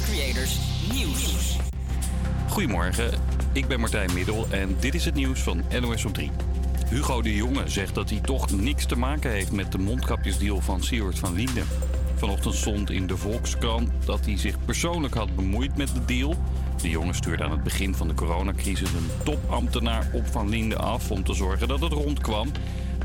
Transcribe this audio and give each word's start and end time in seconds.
Creators 0.00 0.58
Nieuws. 0.92 1.56
Goedemorgen, 2.48 3.10
ik 3.52 3.66
ben 3.66 3.80
Martijn 3.80 4.14
Middel 4.14 4.46
en 4.50 4.76
dit 4.80 4.94
is 4.94 5.04
het 5.04 5.14
nieuws 5.14 5.40
van 5.40 5.62
NOS 5.80 6.04
op 6.04 6.14
3. 6.14 6.30
Hugo 6.88 7.22
de 7.22 7.34
Jonge 7.34 7.68
zegt 7.68 7.94
dat 7.94 8.10
hij 8.10 8.20
toch 8.20 8.50
niks 8.50 8.86
te 8.86 8.98
maken 8.98 9.30
heeft 9.30 9.52
met 9.52 9.72
de 9.72 9.78
mondkapjesdeal 9.78 10.60
van 10.60 10.82
Siewert 10.82 11.18
van 11.18 11.34
Linden. 11.34 11.66
Vanochtend 12.14 12.54
stond 12.54 12.90
in 12.90 13.06
de 13.06 13.16
Volkskrant 13.16 13.90
dat 14.04 14.24
hij 14.24 14.38
zich 14.38 14.64
persoonlijk 14.64 15.14
had 15.14 15.36
bemoeid 15.36 15.76
met 15.76 15.94
de 15.94 16.04
deal. 16.04 16.34
De 16.82 16.90
jongen 16.90 17.14
stuurde 17.14 17.44
aan 17.44 17.50
het 17.50 17.62
begin 17.62 17.94
van 17.94 18.08
de 18.08 18.14
coronacrisis 18.14 18.92
een 18.92 19.10
topambtenaar 19.24 20.10
op 20.12 20.26
Van 20.26 20.48
Linden 20.48 20.78
af 20.78 21.10
om 21.10 21.24
te 21.24 21.34
zorgen 21.34 21.68
dat 21.68 21.80
het 21.80 21.92
rondkwam. 21.92 22.50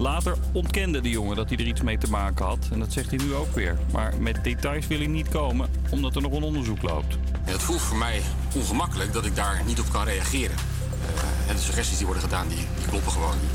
Later 0.02 0.36
ontkende 0.52 1.02
de 1.02 1.09
jongen 1.09 1.36
dat 1.36 1.49
hij 1.49 1.57
er 1.57 1.65
iets 1.65 1.81
mee 1.81 1.97
te 1.97 2.09
maken 2.09 2.45
had. 2.45 2.68
En 2.71 2.79
dat 2.79 2.93
zegt 2.93 3.09
hij 3.09 3.20
nu 3.20 3.33
ook 3.33 3.55
weer. 3.55 3.77
Maar 3.91 4.13
met 4.20 4.43
details 4.43 4.88
wil 4.88 4.97
hij 4.97 5.07
niet 5.07 5.29
komen, 5.29 5.69
omdat 5.89 6.15
er 6.15 6.21
nog 6.21 6.32
een 6.32 6.43
onderzoek 6.43 6.82
loopt. 6.82 7.18
Het 7.43 7.61
voelt 7.61 7.82
voor 7.82 7.97
mij 7.97 8.21
ongemakkelijk 8.55 9.14
dat 9.14 9.25
ik 9.25 9.36
daar 9.36 9.61
niet 9.65 9.79
op 9.79 9.91
kan 9.91 10.04
reageren. 10.04 10.55
Uh, 10.55 11.50
en 11.50 11.55
de 11.55 11.61
suggesties 11.61 11.97
die 11.97 12.05
worden 12.05 12.24
gedaan, 12.24 12.47
die, 12.47 12.57
die 12.57 12.87
kloppen 12.89 13.11
gewoon 13.11 13.36
niet. 13.41 13.51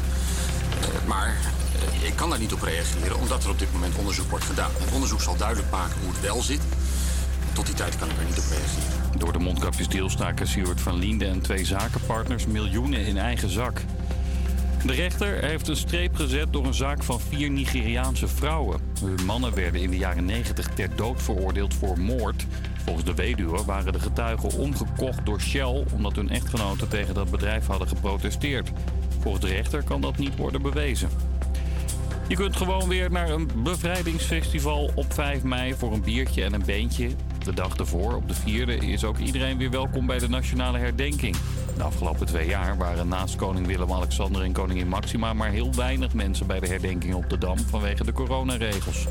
Uh, 0.80 1.09
maar 1.09 1.36
uh, 1.98 2.09
ik 2.09 2.16
kan 2.16 2.30
daar 2.30 2.38
niet 2.38 2.52
op 2.52 2.62
reageren, 2.62 3.19
omdat 3.19 3.44
er 3.44 3.50
op 3.50 3.58
dit 3.58 3.72
moment 3.72 3.97
onderzoek 3.97 4.30
wordt 4.30 4.44
gedaan. 4.44 4.70
Het 4.78 4.92
onderzoek 4.92 5.20
zal 5.20 5.36
duidelijk 5.36 5.70
maken 5.70 6.00
hoe 6.00 6.12
het 6.12 6.20
wel 6.20 6.42
zit. 6.42 6.62
Tot 7.52 7.66
die 7.66 7.74
tijd 7.74 7.98
kan 7.98 8.10
ik 8.10 8.16
er 8.19 8.24
niet 8.24 8.38
op 8.38 8.44
reageren. 8.50 9.19
Door 9.19 9.33
de 9.33 9.38
mondkapjesdeal 9.38 10.10
staken 10.10 10.48
Stuart 10.48 10.80
van 10.80 10.98
Liende 10.98 11.27
en 11.27 11.41
twee 11.41 11.64
zakenpartners 11.64 12.47
miljoenen 12.47 13.06
in 13.06 13.19
eigen 13.19 13.50
zak. 13.50 13.83
De 14.86 14.92
rechter 14.92 15.45
heeft 15.45 15.68
een 15.68 15.76
streep 15.76 16.14
gezet 16.14 16.52
door 16.52 16.66
een 16.66 16.74
zaak 16.74 17.02
van 17.02 17.20
vier 17.20 17.50
Nigeriaanse 17.50 18.28
vrouwen. 18.28 18.80
Hun 19.00 19.24
mannen 19.24 19.54
werden 19.54 19.80
in 19.80 19.90
de 19.90 19.96
jaren 19.96 20.24
90 20.24 20.68
ter 20.68 20.96
dood 20.96 21.22
veroordeeld 21.22 21.74
voor 21.74 21.98
moord. 21.98 22.46
Volgens 22.84 23.04
de 23.04 23.14
weduwe 23.14 23.64
waren 23.64 23.92
de 23.92 24.00
getuigen 24.00 24.58
omgekocht 24.58 25.27
door 25.27 25.41
Shell 25.41 25.84
omdat 25.94 26.16
hun 26.16 26.30
echtgenoten 26.30 26.88
tegen 26.88 27.14
dat 27.14 27.30
bedrijf 27.30 27.66
hadden 27.66 27.88
geprotesteerd. 27.88 28.70
Volgens 29.20 29.44
de 29.44 29.50
rechter 29.50 29.83
kan 29.84 30.00
dat 30.00 30.19
niet 30.19 30.36
worden 30.36 30.62
bewezen. 30.62 31.08
Je 32.28 32.34
kunt 32.34 32.56
gewoon 32.56 32.89
weer 32.89 33.11
naar 33.11 33.30
een 33.30 33.50
bevrijdingsfestival 33.62 34.91
op 34.94 35.12
5 35.12 35.42
mei 35.42 35.74
voor 35.74 35.92
een 35.92 36.02
biertje 36.02 36.44
en 36.44 36.52
een 36.52 36.64
beentje. 36.66 37.08
De 37.47 37.55
dag 37.55 37.77
ervoor, 37.77 38.14
op 38.14 38.28
de 38.28 38.34
4e, 38.34 38.84
is 38.84 39.05
ook 39.05 39.19
iedereen 39.19 39.58
weer 39.58 39.70
welkom 39.70 40.06
bij 40.06 40.19
de 40.19 40.28
nationale 40.28 40.78
herdenking. 40.78 41.36
De 41.77 41.83
afgelopen 41.83 42.27
twee 42.27 42.48
jaar 42.48 42.77
waren 42.77 43.08
naast 43.08 43.36
koning 43.36 43.66
Willem-Alexander 43.66 44.42
en 44.42 44.52
koningin 44.52 44.89
Maxima 44.89 45.33
maar 45.33 45.50
heel 45.50 45.74
weinig 45.74 46.14
mensen 46.14 46.47
bij 46.47 46.61
de 46.61 46.67
herdenking 46.67 47.14
op 47.14 47.30
de 47.30 47.39
Dam 47.39 47.58
vanwege 47.58 48.05
de 48.05 48.12
coronaregels. 48.12 49.06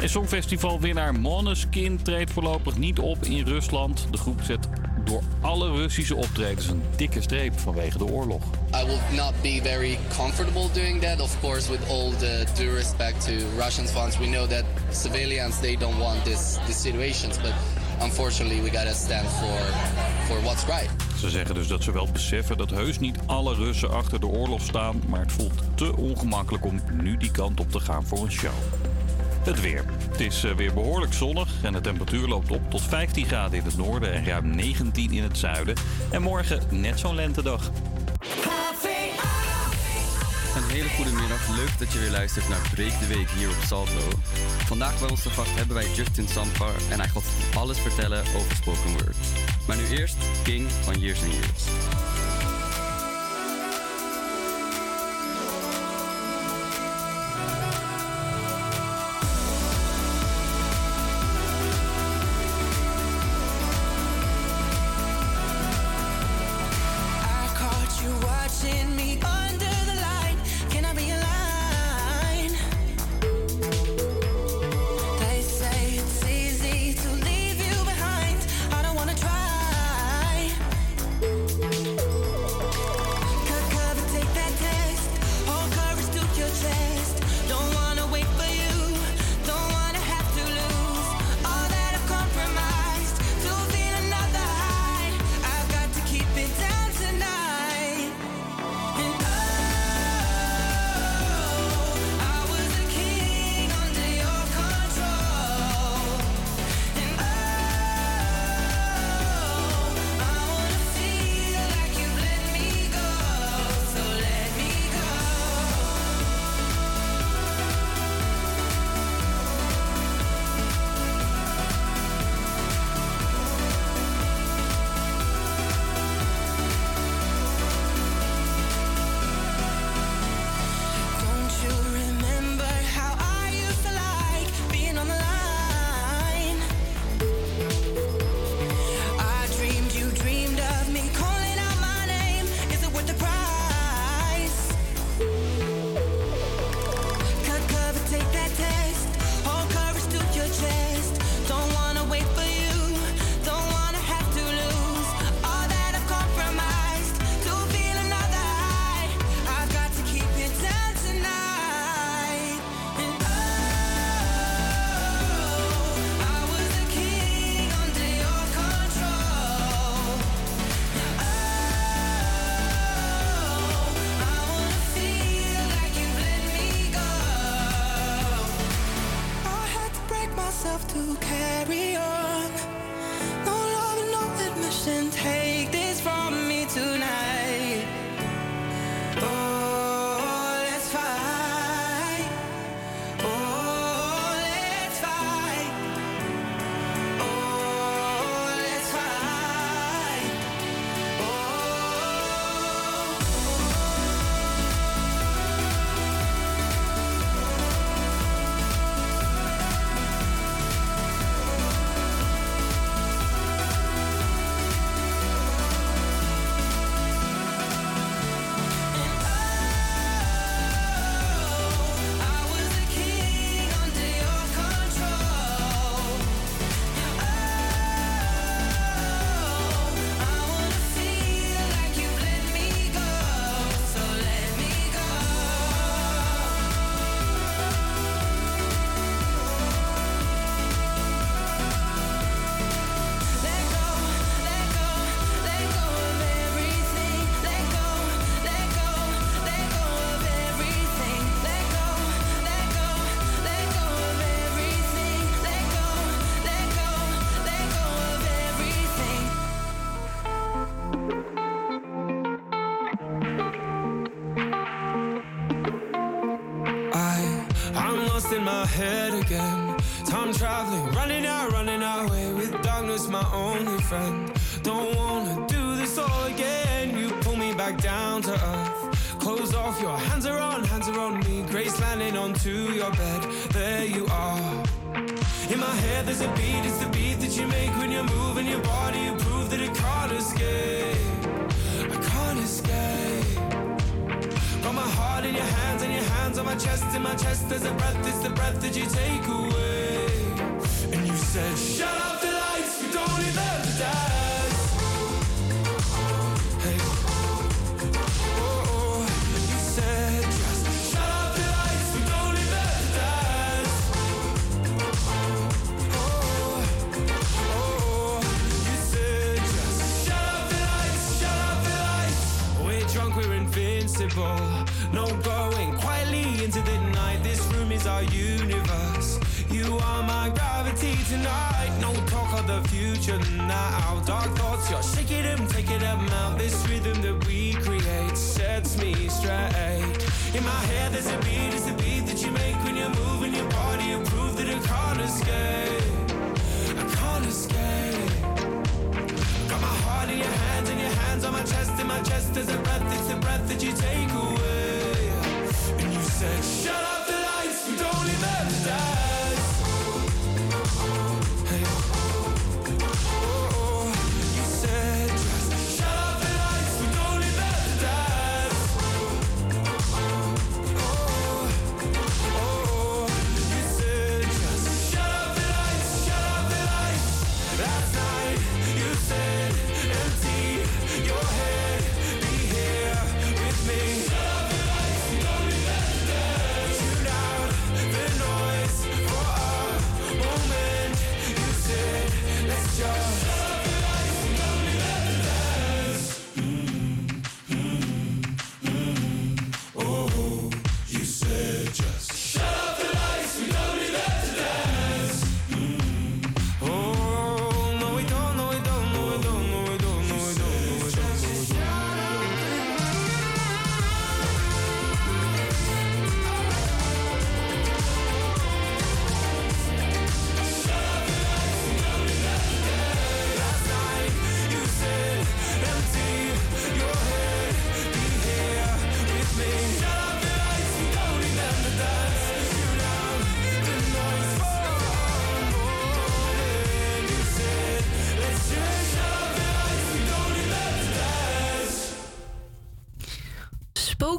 En 0.00 0.08
Songfestivalwinnaar 0.08 1.14
Måneskin 1.14 2.02
treedt 2.02 2.32
voorlopig 2.32 2.76
niet 2.76 2.98
op 2.98 3.24
in 3.24 3.44
Rusland. 3.44 4.08
De 4.10 4.18
groep 4.18 4.42
zet 4.42 4.68
door 5.04 5.22
alle 5.40 5.70
Russische 5.70 6.16
optredens 6.16 6.68
een 6.68 6.82
dikke 6.96 7.20
streep 7.20 7.58
vanwege 7.58 7.98
de 7.98 8.04
oorlog. 8.04 8.42
I 8.74 8.86
will 8.86 9.16
not 9.16 9.32
be 9.42 9.60
very 9.62 9.98
comfortable 10.16 10.68
doing 10.72 11.02
that. 11.02 11.20
Of 11.20 11.40
course, 11.40 11.70
with 11.70 11.88
all 11.88 12.10
the 12.18 12.44
due 12.54 12.74
respect 12.74 13.24
to 13.24 13.32
Russian 13.56 13.86
fans, 13.86 14.18
we 14.18 14.26
know 14.26 14.48
that 14.48 14.64
civilians 14.90 15.60
they 15.60 15.76
don't 15.76 15.98
want 15.98 16.24
this 16.24 16.58
these 16.66 16.80
situations, 16.80 17.36
but 17.36 17.52
unfortunately 18.00 18.62
we 18.62 18.70
gotta 18.70 18.94
stand 18.94 19.28
for 19.28 19.58
for 20.26 20.42
what's 20.42 20.64
right. 20.64 20.90
Ze 21.18 21.30
zeggen 21.30 21.54
dus 21.54 21.68
dat 21.68 21.82
ze 21.82 21.92
wel 21.92 22.08
beseffen 22.12 22.56
dat 22.56 22.70
heus 22.70 22.98
niet 22.98 23.18
alle 23.26 23.54
Russen 23.54 23.90
achter 23.90 24.20
de 24.20 24.26
oorlog 24.26 24.60
staan, 24.60 25.02
maar 25.06 25.20
het 25.20 25.32
voelt 25.32 25.62
te 25.74 25.96
ongemakkelijk 25.96 26.64
om 26.64 26.80
nu 26.92 27.16
die 27.16 27.30
kant 27.30 27.60
op 27.60 27.70
te 27.70 27.80
gaan 27.80 28.06
voor 28.06 28.24
een 28.24 28.32
show. 28.32 28.52
Het 29.48 29.60
weer. 29.60 29.84
Het 30.10 30.20
is 30.20 30.44
eh, 30.44 30.54
weer 30.54 30.74
behoorlijk 30.74 31.12
zonnig 31.12 31.48
en 31.62 31.72
de 31.72 31.80
temperatuur 31.80 32.28
loopt 32.28 32.50
op 32.50 32.70
tot 32.70 32.82
15 32.82 33.26
graden 33.26 33.58
in 33.58 33.64
het 33.64 33.76
noorden 33.76 34.12
en 34.12 34.24
ruim 34.24 34.46
19 34.56 35.12
in 35.12 35.22
het 35.22 35.38
zuiden. 35.38 35.74
En 36.10 36.22
morgen 36.22 36.62
net 36.70 36.98
zo'n 36.98 37.14
lentedag. 37.14 37.70
Een 40.56 40.68
hele 40.70 40.88
goede 40.88 41.10
middag. 41.10 41.56
Leuk 41.56 41.78
dat 41.78 41.92
je 41.92 41.98
weer 41.98 42.10
luistert 42.10 42.48
naar 42.48 42.68
Breek 42.74 42.98
de 42.98 43.06
Week 43.06 43.30
hier 43.30 43.48
op 43.48 43.62
Salto. 43.66 44.08
Vandaag 44.66 44.98
bij 44.98 45.08
ons 45.08 45.22
te 45.22 45.30
hebben 45.36 45.76
wij 45.76 45.86
Justin 45.94 46.28
Sampar 46.28 46.74
en 46.90 46.98
hij 46.98 47.08
gaat 47.08 47.24
alles 47.54 47.78
vertellen 47.78 48.20
over 48.36 48.56
spoken 48.56 48.90
word. 48.90 49.16
Maar 49.66 49.76
nu 49.76 49.98
eerst 49.98 50.16
King 50.42 50.70
van 50.70 50.98
Years 50.98 51.22
and 51.22 51.32
Years. 51.32 51.64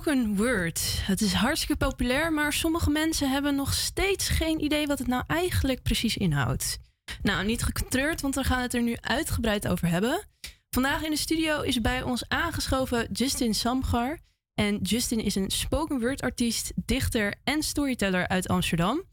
Spoken 0.09 0.35
word. 0.35 1.01
Het 1.01 1.21
is 1.21 1.33
hartstikke 1.33 1.75
populair, 1.75 2.33
maar 2.33 2.53
sommige 2.53 2.89
mensen 2.89 3.29
hebben 3.29 3.55
nog 3.55 3.73
steeds 3.73 4.29
geen 4.29 4.63
idee 4.63 4.87
wat 4.87 4.99
het 4.99 5.07
nou 5.07 5.23
eigenlijk 5.27 5.83
precies 5.83 6.17
inhoudt. 6.17 6.77
Nou, 7.21 7.45
niet 7.45 7.63
getreurd, 7.63 8.21
want 8.21 8.35
we 8.35 8.43
gaan 8.43 8.61
het 8.61 8.73
er 8.73 8.81
nu 8.81 8.97
uitgebreid 9.01 9.67
over 9.67 9.87
hebben. 9.87 10.27
Vandaag 10.69 11.03
in 11.03 11.09
de 11.09 11.17
studio 11.17 11.61
is 11.61 11.81
bij 11.81 12.01
ons 12.01 12.23
aangeschoven 12.27 13.07
Justin 13.11 13.53
Samgar. 13.53 14.19
En 14.53 14.77
Justin 14.77 15.19
is 15.19 15.35
een 15.35 15.49
spoken 15.49 15.99
word 15.99 16.21
artiest, 16.21 16.71
dichter 16.75 17.35
en 17.43 17.63
storyteller 17.63 18.27
uit 18.27 18.47
Amsterdam. 18.47 19.03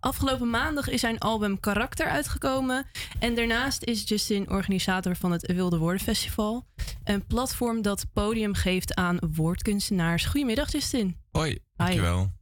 Afgelopen 0.00 0.50
maandag 0.50 0.88
is 0.88 1.00
zijn 1.00 1.18
album 1.18 1.60
Karakter 1.60 2.06
uitgekomen. 2.06 2.86
En 3.18 3.34
daarnaast 3.34 3.82
is 3.82 4.08
Justin 4.08 4.50
organisator 4.50 5.16
van 5.16 5.32
het 5.32 5.52
Wilde 5.52 5.78
Woorden 5.78 6.02
Festival. 6.02 6.66
Een 7.04 7.26
platform 7.26 7.82
dat 7.82 8.06
podium 8.12 8.54
geeft 8.54 8.94
aan 8.94 9.18
woordkunstenaars. 9.34 10.24
Goedemiddag, 10.24 10.72
Justin. 10.72 11.16
Hoi, 11.30 11.58
dankjewel. 11.76 12.32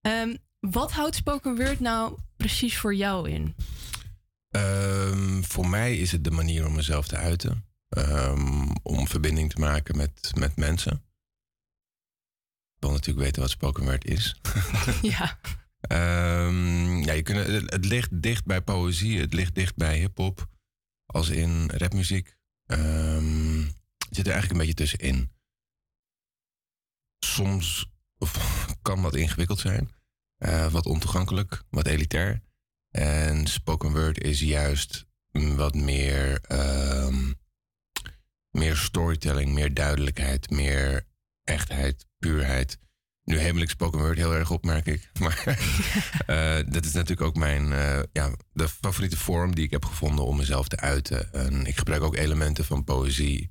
Ehm, 0.00 0.36
wat 0.60 0.92
houdt 0.92 1.14
spoken 1.14 1.56
word 1.56 1.80
nou 1.80 2.18
precies 2.36 2.78
voor 2.78 2.94
jou 2.94 3.30
in? 3.30 3.54
Ehm, 4.48 5.42
voor 5.42 5.68
mij 5.68 5.96
is 5.96 6.12
het 6.12 6.24
de 6.24 6.30
manier 6.30 6.66
om 6.66 6.74
mezelf 6.74 7.06
te 7.06 7.16
uiten. 7.16 7.64
Ehm, 7.88 8.70
om 8.82 9.08
verbinding 9.08 9.50
te 9.50 9.60
maken 9.60 9.96
met, 9.96 10.32
met 10.34 10.56
mensen. 10.56 10.92
Ik 12.74 12.88
wil 12.88 12.90
natuurlijk 12.90 13.24
weten 13.24 13.42
wat 13.42 13.50
spoken 13.50 13.84
word 13.84 14.04
is. 14.04 14.40
ja. 15.02 15.38
Ehm, 15.82 16.96
ja, 16.96 17.12
je 17.12 17.22
kunt, 17.22 17.70
het, 17.70 17.84
ligt 17.84 18.22
dicht 18.22 18.44
bij 18.44 18.60
poëzie, 18.60 19.20
het 19.20 19.32
ligt 19.32 19.54
dicht 19.54 19.76
bij 19.76 19.98
hip-hop, 19.98 20.48
als 21.06 21.28
in 21.28 21.70
rapmuziek. 21.70 22.36
Het 22.66 24.16
zit 24.16 24.26
er 24.26 24.32
eigenlijk 24.32 24.50
een 24.50 24.66
beetje 24.66 24.74
tussenin. 24.74 25.30
Soms 27.18 27.90
kan 28.82 29.02
wat 29.02 29.14
ingewikkeld 29.14 29.58
zijn, 29.58 29.90
eh, 30.36 30.72
wat 30.72 30.86
ontoegankelijk, 30.86 31.62
wat 31.70 31.86
elitair. 31.86 32.42
En 32.90 33.46
spoken 33.46 33.92
word 33.92 34.18
is 34.18 34.40
juist 34.40 35.06
wat 35.32 35.74
meer, 35.74 36.40
ehm, 36.40 37.32
meer 38.50 38.76
storytelling, 38.76 39.52
meer 39.52 39.74
duidelijkheid, 39.74 40.50
meer 40.50 41.06
echtheid, 41.44 42.06
puurheid. 42.18 42.78
Nu 43.32 43.38
hemel 43.38 43.62
ik 43.62 43.70
spoken 43.70 43.98
word 43.98 44.16
heel 44.16 44.34
erg 44.34 44.50
op, 44.50 44.64
merk 44.64 44.86
ik. 44.86 45.10
Maar 45.20 45.44
eh, 46.26 46.72
dat 46.72 46.84
is 46.84 46.92
natuurlijk 46.92 47.20
ook 47.20 47.36
mijn 47.36 47.72
eh, 47.72 48.02
ja, 48.12 48.30
de 48.52 48.68
favoriete 48.68 49.16
vorm 49.16 49.54
die 49.54 49.64
ik 49.64 49.70
heb 49.70 49.84
gevonden 49.84 50.24
om 50.24 50.36
mezelf 50.36 50.68
te 50.68 50.76
uiten. 50.76 51.32
En 51.32 51.66
ik 51.66 51.76
gebruik 51.76 52.02
ook 52.02 52.16
elementen 52.16 52.64
van 52.64 52.84
poëzie. 52.84 53.50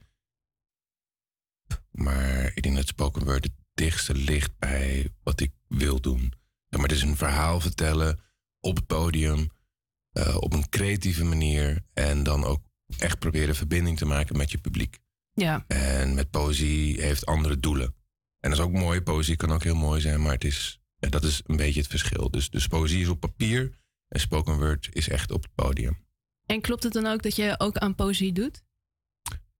Maar 1.91 2.51
ik 2.55 2.63
denk 2.63 2.75
dat 2.75 2.87
spoken 2.87 3.23
word 3.23 3.43
het 3.43 3.53
dichtste 3.73 4.13
ligt 4.13 4.57
bij 4.59 5.13
wat 5.23 5.39
ik 5.39 5.51
wil 5.67 6.01
doen. 6.01 6.33
Ja, 6.67 6.77
maar 6.77 6.87
het 6.87 6.97
is 6.97 7.03
een 7.03 7.17
verhaal 7.17 7.59
vertellen 7.59 8.19
op 8.59 8.75
het 8.75 8.85
podium, 8.85 9.49
eh, 10.11 10.37
op 10.39 10.53
een 10.53 10.69
creatieve 10.69 11.23
manier. 11.23 11.85
En 11.93 12.23
dan 12.23 12.43
ook 12.43 12.61
echt 12.97 13.19
proberen 13.19 13.55
verbinding 13.55 13.97
te 13.97 14.05
maken 14.05 14.37
met 14.37 14.51
je 14.51 14.57
publiek. 14.57 14.99
Ja. 15.33 15.65
En 15.67 16.13
met 16.13 16.29
poëzie 16.29 17.01
heeft 17.01 17.25
andere 17.25 17.59
doelen. 17.59 17.95
En 18.41 18.49
dat 18.49 18.59
is 18.59 18.65
ook 18.65 18.71
mooi. 18.71 19.01
Poëzie 19.01 19.35
kan 19.35 19.51
ook 19.51 19.63
heel 19.63 19.75
mooi 19.75 20.01
zijn, 20.01 20.21
maar 20.21 20.33
het 20.33 20.43
is, 20.43 20.81
dat 20.97 21.23
is 21.23 21.41
een 21.45 21.55
beetje 21.55 21.79
het 21.79 21.89
verschil. 21.89 22.31
Dus, 22.31 22.49
dus 22.49 22.67
poëzie 22.67 23.01
is 23.01 23.07
op 23.07 23.19
papier 23.19 23.71
en 24.07 24.19
spoken 24.19 24.57
word 24.57 24.89
is 24.91 25.09
echt 25.09 25.31
op 25.31 25.43
het 25.43 25.53
podium. 25.55 26.05
En 26.45 26.61
klopt 26.61 26.83
het 26.83 26.93
dan 26.93 27.05
ook 27.05 27.23
dat 27.23 27.35
je 27.35 27.55
ook 27.57 27.77
aan 27.77 27.95
poëzie 27.95 28.31
doet? 28.31 28.63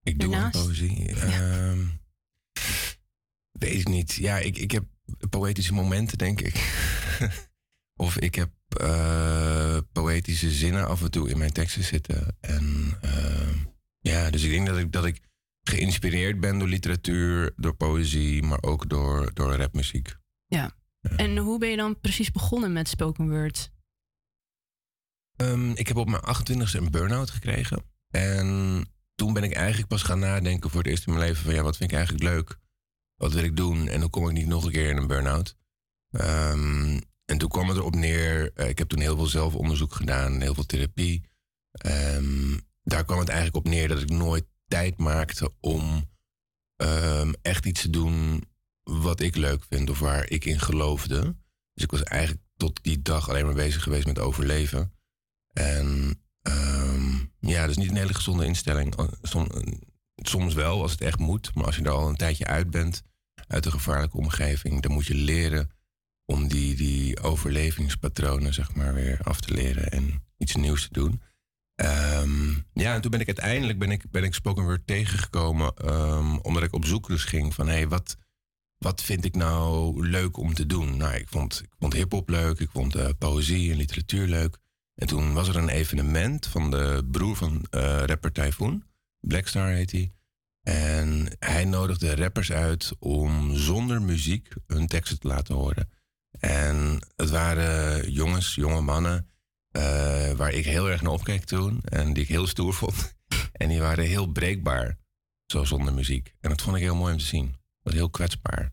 Ik 0.03 0.19
doe 0.19 0.35
aan 0.35 0.51
poëzie. 0.51 1.09
Ehm, 1.15 1.85
weet 3.51 3.79
ik 3.79 3.87
niet. 3.87 4.13
Ja, 4.13 4.37
ik, 4.37 4.57
ik 4.57 4.71
heb 4.71 4.85
poëtische 5.29 5.73
momenten, 5.73 6.17
denk 6.17 6.41
ik. 6.41 6.55
of 8.05 8.17
ik 8.17 8.35
heb 8.35 8.49
eh, 8.67 9.77
poëtische 9.91 10.51
zinnen 10.51 10.87
af 10.87 11.01
en 11.01 11.11
toe 11.11 11.29
in 11.29 11.37
mijn 11.37 11.51
teksten 11.51 11.83
zitten. 11.83 12.37
En 12.39 12.97
eh, 13.01 13.55
ja, 13.99 14.29
dus 14.29 14.43
ik 14.43 14.49
denk 14.49 14.67
dat 14.67 14.77
ik, 14.77 14.91
dat 14.91 15.05
ik 15.05 15.21
geïnspireerd 15.63 16.39
ben 16.39 16.59
door 16.59 16.67
literatuur, 16.67 17.53
door 17.55 17.75
poëzie, 17.75 18.43
maar 18.43 18.61
ook 18.61 18.89
door, 18.89 19.33
door 19.33 19.55
rapmuziek. 19.55 20.15
Ja. 20.45 20.71
En 21.01 21.37
hoe 21.37 21.59
ben 21.59 21.69
je 21.69 21.75
dan 21.77 21.99
precies 21.99 22.31
begonnen 22.31 22.73
met 22.73 22.87
spoken 22.87 23.29
word? 23.29 23.71
Ehm, 25.35 25.71
ik 25.71 25.87
heb 25.87 25.97
op 25.97 26.09
mijn 26.09 26.23
28e 26.23 26.77
een 26.77 26.91
burn-out 26.91 27.29
gekregen. 27.29 27.83
En 28.09 28.85
toen 29.15 29.33
ben 29.33 29.43
ik 29.43 29.53
eigenlijk 29.53 29.87
pas 29.87 30.03
gaan 30.03 30.19
nadenken 30.19 30.69
voor 30.69 30.79
het 30.79 30.89
eerst 30.89 31.07
in 31.07 31.13
mijn 31.13 31.25
leven 31.25 31.43
van 31.43 31.53
ja, 31.53 31.61
wat 31.61 31.77
vind 31.77 31.91
ik 31.91 31.97
eigenlijk 31.97 32.27
leuk? 32.27 32.57
Wat 33.15 33.33
wil 33.33 33.43
ik 33.43 33.55
doen? 33.55 33.87
En 33.87 34.01
hoe 34.01 34.09
kom 34.09 34.27
ik 34.27 34.33
niet 34.33 34.47
nog 34.47 34.65
een 34.65 34.71
keer 34.71 34.89
in 34.89 34.97
een 34.97 35.07
burn-out? 35.07 35.55
Ehm, 36.11 36.99
en 37.25 37.37
toen 37.37 37.49
kwam 37.49 37.67
het 37.67 37.77
erop 37.77 37.95
neer. 37.95 38.51
eh, 38.53 38.69
ik 38.69 38.77
heb 38.77 38.89
toen 38.89 38.99
heel 38.99 39.15
veel 39.15 39.25
zelfonderzoek 39.25 39.93
gedaan, 39.93 40.41
heel 40.41 40.53
veel 40.53 40.65
therapie. 40.65 41.29
Ehm, 41.71 42.57
daar 42.83 43.05
kwam 43.05 43.19
het 43.19 43.29
eigenlijk 43.29 43.65
op 43.65 43.71
neer 43.71 43.87
dat 43.87 44.01
ik 44.01 44.09
nooit 44.09 44.45
tijd 44.71 44.97
maakte 44.97 45.53
om 45.59 46.09
ehm, 46.75 47.33
echt 47.41 47.65
iets 47.65 47.81
te 47.81 47.89
doen 47.89 48.43
wat 48.83 49.19
ik 49.19 49.35
leuk 49.35 49.63
vind 49.69 49.89
of 49.89 49.99
waar 49.99 50.29
ik 50.29 50.45
in 50.45 50.59
geloofde. 50.59 51.35
Dus 51.73 51.83
ik 51.83 51.91
was 51.91 52.03
eigenlijk 52.03 52.41
tot 52.57 52.83
die 52.83 53.01
dag 53.01 53.29
alleen 53.29 53.45
maar 53.45 53.53
bezig 53.53 53.83
geweest 53.83 54.05
met 54.05 54.19
overleven. 54.19 54.93
En 55.53 56.19
ehm, 56.41 57.15
ja, 57.39 57.67
dus 57.67 57.77
niet 57.77 57.89
een 57.89 57.95
hele 57.97 58.13
gezonde 58.13 58.45
instelling. 58.45 58.95
Eh, 58.95 59.05
som- 59.21 59.49
soms 60.15 60.53
wel, 60.53 60.81
als 60.81 60.91
het 60.91 61.01
echt 61.01 61.19
moet. 61.19 61.55
Maar 61.55 61.65
als 61.65 61.75
je 61.75 61.83
er 61.83 61.89
al 61.91 62.09
een 62.09 62.15
tijdje 62.15 62.45
uit 62.45 62.69
bent, 62.69 63.01
uit 63.47 63.65
een 63.65 63.71
gevaarlijke 63.71 64.17
omgeving, 64.17 64.81
dan 64.81 64.91
moet 64.91 65.05
je 65.05 65.15
leren 65.15 65.69
om 66.25 66.47
die, 66.47 66.75
die 66.75 67.19
overlevingspatronen, 67.21 68.53
zeg 68.53 68.73
maar, 68.75 68.93
weer 68.93 69.19
af 69.23 69.41
te 69.41 69.53
leren 69.53 69.91
en 69.91 70.23
iets 70.37 70.55
nieuws 70.55 70.83
te 70.83 70.93
doen. 70.93 71.21
Ehm, 71.81 72.49
ja, 72.73 72.93
en 72.93 73.01
toen 73.01 73.11
ben 73.11 73.19
ik 73.19 73.27
uiteindelijk 73.27 73.79
ben 73.79 73.91
ik, 73.91 74.11
ben 74.11 74.23
ik 74.23 74.33
spoken 74.33 74.63
word 74.63 74.87
tegengekomen, 74.87 75.73
ehm, 75.75 76.35
omdat 76.35 76.63
ik 76.63 76.73
op 76.73 76.85
zoek 76.85 77.07
dus 77.07 77.23
ging 77.23 77.53
van, 77.53 77.67
hé, 77.67 77.73
hey, 77.73 77.87
wat, 77.87 78.17
wat 78.77 79.01
vind 79.01 79.25
ik 79.25 79.35
nou 79.35 80.07
leuk 80.07 80.37
om 80.37 80.53
te 80.53 80.65
doen? 80.65 80.97
Nou, 80.97 81.13
ik 81.13 81.27
vond, 81.27 81.61
ik 81.63 81.73
vond 81.79 81.93
hip-hop 81.93 82.29
leuk, 82.29 82.59
ik 82.59 82.69
vond 82.73 82.95
eh, 82.95 83.09
poëzie 83.17 83.71
en 83.71 83.77
literatuur 83.77 84.27
leuk. 84.27 84.57
En 84.95 85.07
toen 85.07 85.33
was 85.33 85.47
er 85.47 85.55
een 85.55 85.69
evenement 85.69 86.47
van 86.47 86.71
de 86.71 87.07
broer 87.11 87.35
van 87.35 87.65
eh, 87.69 88.03
rapper 88.05 88.31
Typhoon, 88.31 88.83
Blackstar 89.19 89.69
heet 89.69 89.91
hij. 89.91 90.11
En 90.63 91.35
hij 91.39 91.65
nodigde 91.65 92.15
rappers 92.15 92.51
uit 92.51 92.91
om 92.99 93.55
zonder 93.55 94.01
muziek 94.01 94.53
hun 94.67 94.87
teksten 94.87 95.19
te 95.19 95.27
laten 95.27 95.55
horen. 95.55 95.89
En 96.39 96.99
het 97.15 97.29
waren 97.29 98.11
jongens, 98.11 98.55
jonge 98.55 98.81
mannen, 98.81 99.30
eh, 99.71 100.31
waar 100.31 100.51
ik 100.51 100.65
heel 100.65 100.89
erg 100.89 101.01
naar 101.01 101.11
opkeek 101.11 101.43
toen. 101.43 101.81
En 101.83 102.13
die 102.13 102.23
ik 102.23 102.29
heel 102.29 102.47
stoer 102.47 102.73
vond. 102.73 102.95
En 103.51 103.67
die 103.67 103.79
waren 103.79 104.05
heel 104.05 104.27
breekbaar, 104.27 104.97
zo 105.45 105.63
zonder 105.63 105.93
muziek. 105.93 106.33
En 106.39 106.49
dat 106.49 106.61
vond 106.61 106.75
ik 106.75 106.81
heel 106.81 106.95
mooi 106.95 107.13
om 107.13 107.19
te 107.19 107.25
zien. 107.25 107.45
Dat 107.45 107.55
was 107.81 107.93
heel 107.93 108.09
kwetsbaar. 108.09 108.71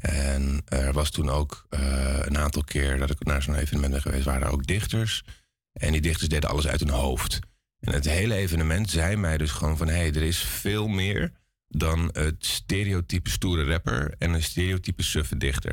En 0.00 0.62
er 0.64 0.92
was 0.92 1.10
toen 1.10 1.28
ook 1.28 1.66
eh, 1.70 2.18
een 2.20 2.38
aantal 2.38 2.64
keer 2.64 2.98
dat 2.98 3.10
ik 3.10 3.24
naar 3.24 3.42
zo'n 3.42 3.54
evenement 3.54 3.92
ben 3.92 4.02
geweest, 4.02 4.24
waren 4.24 4.42
er 4.42 4.52
ook 4.52 4.66
dichters. 4.66 5.24
En 5.72 5.92
die 5.92 6.00
dichters 6.00 6.28
deden 6.28 6.50
alles 6.50 6.66
uit 6.66 6.80
hun 6.80 6.88
hoofd. 6.88 7.38
En 7.80 7.92
het 7.92 8.04
hele 8.04 8.34
evenement 8.34 8.90
zei 8.90 9.16
mij 9.16 9.36
dus 9.38 9.50
gewoon 9.50 9.76
van... 9.76 9.88
hé, 9.88 9.94
hey, 9.94 10.12
er 10.12 10.22
is 10.22 10.38
veel 10.38 10.88
meer 10.88 11.32
dan 11.68 12.08
het 12.12 12.46
stereotype 12.46 13.30
stoere 13.30 13.64
rapper... 13.64 14.14
en 14.18 14.32
een 14.32 14.42
stereotype 14.42 15.02
suffe 15.02 15.36
dichter. 15.36 15.72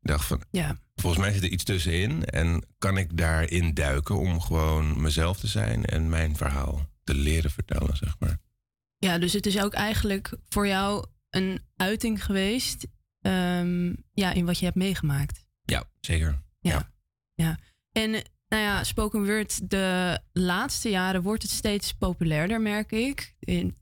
Ik 0.00 0.08
dacht 0.08 0.24
van, 0.24 0.42
Ja. 0.50 0.78
Volgens 1.00 1.22
mij 1.22 1.32
zit 1.32 1.42
er 1.42 1.48
iets 1.48 1.64
tussenin... 1.64 2.24
en 2.24 2.64
kan 2.78 2.96
ik 2.96 3.16
daarin 3.16 3.74
duiken 3.74 4.18
om 4.18 4.40
gewoon 4.40 5.00
mezelf 5.00 5.38
te 5.38 5.46
zijn... 5.46 5.84
en 5.84 6.08
mijn 6.08 6.36
verhaal 6.36 6.88
te 7.04 7.14
leren 7.14 7.50
vertellen, 7.50 7.96
zeg 7.96 8.16
maar. 8.18 8.38
Ja, 8.98 9.18
dus 9.18 9.32
het 9.32 9.46
is 9.46 9.58
ook 9.58 9.72
eigenlijk 9.72 10.32
voor 10.48 10.66
jou 10.66 11.06
een 11.30 11.60
uiting 11.76 12.24
geweest 12.24 12.86
ehm, 13.20 13.94
ja, 14.12 14.32
in 14.32 14.46
wat 14.46 14.58
je 14.58 14.64
hebt 14.64 14.76
meegemaakt. 14.76 15.46
Ja, 15.62 15.84
zeker. 16.00 16.42
Ja. 16.60 16.92
ja. 17.34 17.58
En 17.92 18.10
nou 18.48 18.62
ja, 18.62 18.84
spoken 18.84 19.24
word, 19.24 19.70
de 19.70 20.18
laatste 20.32 20.90
jaren 20.90 21.22
wordt 21.22 21.42
het 21.42 21.50
steeds 21.50 21.92
populairder, 21.92 22.60
merk 22.60 22.92
ik. 22.92 23.34
In, 23.38 23.76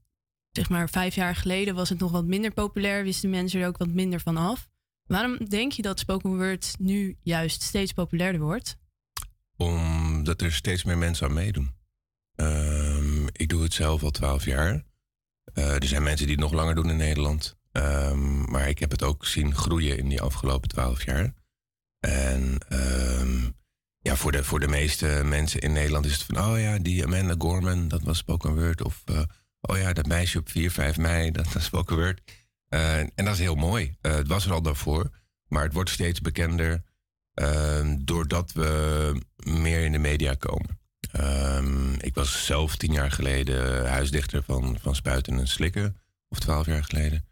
zeg 0.50 0.68
maar 0.68 0.88
vijf 0.88 1.14
jaar 1.14 1.36
geleden 1.36 1.74
was 1.74 1.88
het 1.88 1.98
nog 1.98 2.10
wat 2.10 2.24
minder 2.24 2.52
populair, 2.52 3.02
wisten 3.02 3.30
mensen 3.30 3.60
er 3.60 3.66
ook 3.66 3.78
wat 3.78 3.88
minder 3.88 4.20
van 4.20 4.36
af. 4.36 4.68
Waarom 5.06 5.48
denk 5.48 5.72
je 5.72 5.82
dat 5.82 5.98
spoken 5.98 6.36
word 6.36 6.74
nu 6.78 7.16
juist 7.22 7.62
steeds 7.62 7.92
populairder 7.92 8.40
wordt? 8.40 8.76
Omdat 9.56 10.40
er 10.40 10.52
steeds 10.52 10.84
meer 10.84 10.98
mensen 10.98 11.26
aan 11.26 11.32
meedoen. 11.32 11.74
Ehm, 12.34 13.26
ik 13.26 13.48
doe 13.48 13.62
het 13.62 13.72
zelf 13.72 14.02
al 14.02 14.10
twaalf 14.10 14.44
jaar. 14.44 14.84
Eh, 15.54 15.74
er 15.74 15.86
zijn 15.86 16.02
mensen 16.02 16.26
die 16.26 16.34
het 16.34 16.44
nog 16.44 16.52
langer 16.52 16.74
doen 16.74 16.90
in 16.90 16.96
Nederland. 16.96 17.56
Ehm, 17.72 18.50
maar 18.50 18.68
ik 18.68 18.78
heb 18.78 18.90
het 18.90 19.02
ook 19.02 19.26
zien 19.26 19.54
groeien 19.54 19.98
in 19.98 20.08
die 20.08 20.20
afgelopen 20.20 20.68
twaalf 20.68 21.04
jaar. 21.04 21.34
En 22.00 22.58
ehm, 22.68 23.50
ja, 23.98 24.16
voor 24.16 24.32
de, 24.32 24.44
voor 24.44 24.60
de 24.60 24.68
meeste 24.68 25.22
mensen 25.24 25.60
in 25.60 25.72
Nederland 25.72 26.06
is 26.06 26.12
het 26.12 26.22
van... 26.22 26.38
oh 26.38 26.60
ja, 26.60 26.78
die 26.78 27.04
Amanda 27.04 27.34
Gorman, 27.38 27.88
dat 27.88 28.02
was 28.02 28.18
spoken 28.18 28.54
word. 28.54 28.82
Of 28.82 29.02
eh, 29.04 29.22
oh 29.60 29.78
ja, 29.78 29.92
dat 29.92 30.06
meisje 30.06 30.38
op 30.38 30.48
4, 30.48 30.70
5 30.70 30.96
mei, 30.96 31.30
dat 31.40 31.52
was 31.52 31.64
spoken 31.64 31.96
word. 31.96 32.20
Eh, 32.74 32.98
en 32.98 33.24
dat 33.24 33.34
is 33.34 33.38
heel 33.38 33.54
mooi. 33.54 33.96
Eh, 34.00 34.14
het 34.14 34.28
was 34.28 34.46
er 34.46 34.52
al 34.52 34.62
daarvoor. 34.62 35.10
Maar 35.48 35.62
het 35.62 35.72
wordt 35.72 35.90
steeds 35.90 36.20
bekender... 36.20 36.82
ehm, 37.34 37.98
doordat 38.00 38.52
we 38.52 39.20
meer 39.36 39.84
in 39.84 39.92
de 39.92 39.98
media 39.98 40.34
komen. 40.34 40.80
Ehm, 41.12 41.92
ik 41.92 42.14
was 42.14 42.46
zelf 42.46 42.76
tien 42.76 42.92
jaar 42.92 43.10
geleden 43.10 43.88
huisdichter 43.88 44.42
van, 44.42 44.78
van 44.80 44.94
Spuiten 44.94 45.38
en 45.38 45.48
Slikken. 45.48 45.96
Of 46.28 46.38
twaalf 46.38 46.66
jaar 46.66 46.84
geleden. 46.84 47.24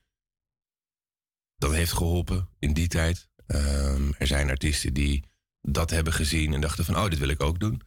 Dat 1.57 1.73
heeft 1.73 1.93
geholpen 1.93 2.49
in 2.59 2.73
die 2.73 2.89
tijd. 2.89 3.29
Ehm, 3.47 4.13
er 4.19 4.27
zijn 4.27 4.51
artiesten 4.51 4.95
die 4.95 5.25
dat 5.61 5.91
hebben 5.91 6.13
gezien 6.13 6.55
en 6.55 6.61
dachten 6.61 6.85
van... 6.85 6.97
oh, 6.97 7.11
dit 7.11 7.19
wil 7.19 7.29
ik 7.29 7.43
ook 7.43 7.61
doen. 7.61 7.83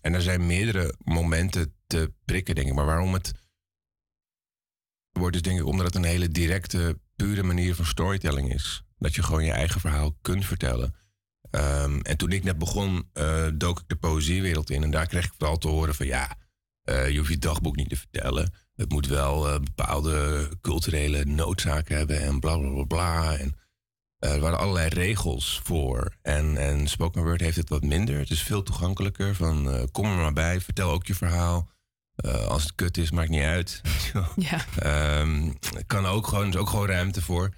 En 0.00 0.14
er 0.14 0.22
zijn 0.22 0.46
meerdere 0.46 0.94
momenten 1.04 1.74
te 1.86 2.12
prikken, 2.24 2.54
denk 2.54 2.68
ik. 2.68 2.74
Maar 2.74 2.86
waarom 2.86 3.12
het 3.12 3.32
wordt 5.18 5.36
is 5.36 5.42
denk 5.42 5.58
ik 5.58 5.66
omdat 5.66 5.86
het 5.86 5.94
een 5.94 6.04
hele 6.04 6.28
directe, 6.28 6.98
pure 7.16 7.42
manier 7.42 7.74
van 7.74 7.86
storytelling 7.86 8.54
is. 8.54 8.82
Dat 8.98 9.14
je 9.14 9.22
gewoon 9.22 9.44
je 9.44 9.52
eigen 9.52 9.80
verhaal 9.80 10.16
kunt 10.22 10.46
vertellen. 10.46 10.94
Ehm, 11.50 12.00
en 12.00 12.16
toen 12.16 12.32
ik 12.32 12.44
net 12.44 12.58
begon, 12.58 13.08
eh, 13.12 13.46
dook 13.54 13.78
ik 13.78 13.88
de 13.88 13.96
poëziewereld 13.96 14.70
in. 14.70 14.82
En 14.82 14.90
daar 14.90 15.06
kreeg 15.06 15.24
ik 15.24 15.32
vooral 15.38 15.58
te 15.58 15.68
horen 15.68 15.94
van 15.94 16.06
ja, 16.06 16.36
eh, 16.82 17.10
je 17.10 17.18
hoeft 17.18 17.30
je 17.30 17.38
dagboek 17.38 17.76
niet 17.76 17.88
te 17.88 17.96
vertellen. 17.96 18.52
Het 18.74 18.90
moet 18.90 19.06
wel 19.06 19.48
eh, 19.48 19.60
bepaalde 19.60 20.48
culturele 20.60 21.24
noodzaken 21.24 21.96
hebben 21.96 22.20
en 22.20 22.40
bla 22.40 22.58
bla 22.58 22.84
bla. 22.84 23.36
En 23.36 23.56
er 24.18 24.40
waren 24.40 24.58
allerlei 24.58 24.88
regels 24.88 25.60
voor. 25.64 26.16
En, 26.22 26.56
en 26.56 26.88
spoken 26.88 27.22
word 27.22 27.40
heeft 27.40 27.56
het 27.56 27.68
wat 27.68 27.82
minder. 27.82 28.18
Het 28.18 28.30
is 28.30 28.42
veel 28.42 28.62
toegankelijker. 28.62 29.34
Van 29.34 29.88
kom 29.92 30.04
er 30.04 30.16
maar 30.16 30.32
bij, 30.32 30.60
vertel 30.60 30.90
ook 30.90 31.06
je 31.06 31.14
verhaal. 31.14 31.70
Eh, 32.16 32.46
als 32.46 32.62
het 32.62 32.74
kut 32.74 32.96
is, 32.96 33.10
maakt 33.10 33.28
niet 33.28 33.42
uit. 33.42 33.80
Ja. 34.36 34.64
Ehm, 34.78 35.52
kan 35.86 36.06
ook 36.06 36.26
gewoon, 36.26 36.42
er 36.42 36.48
is 36.48 36.56
ook 36.56 36.68
gewoon 36.68 36.86
ruimte 36.86 37.22
voor. 37.22 37.54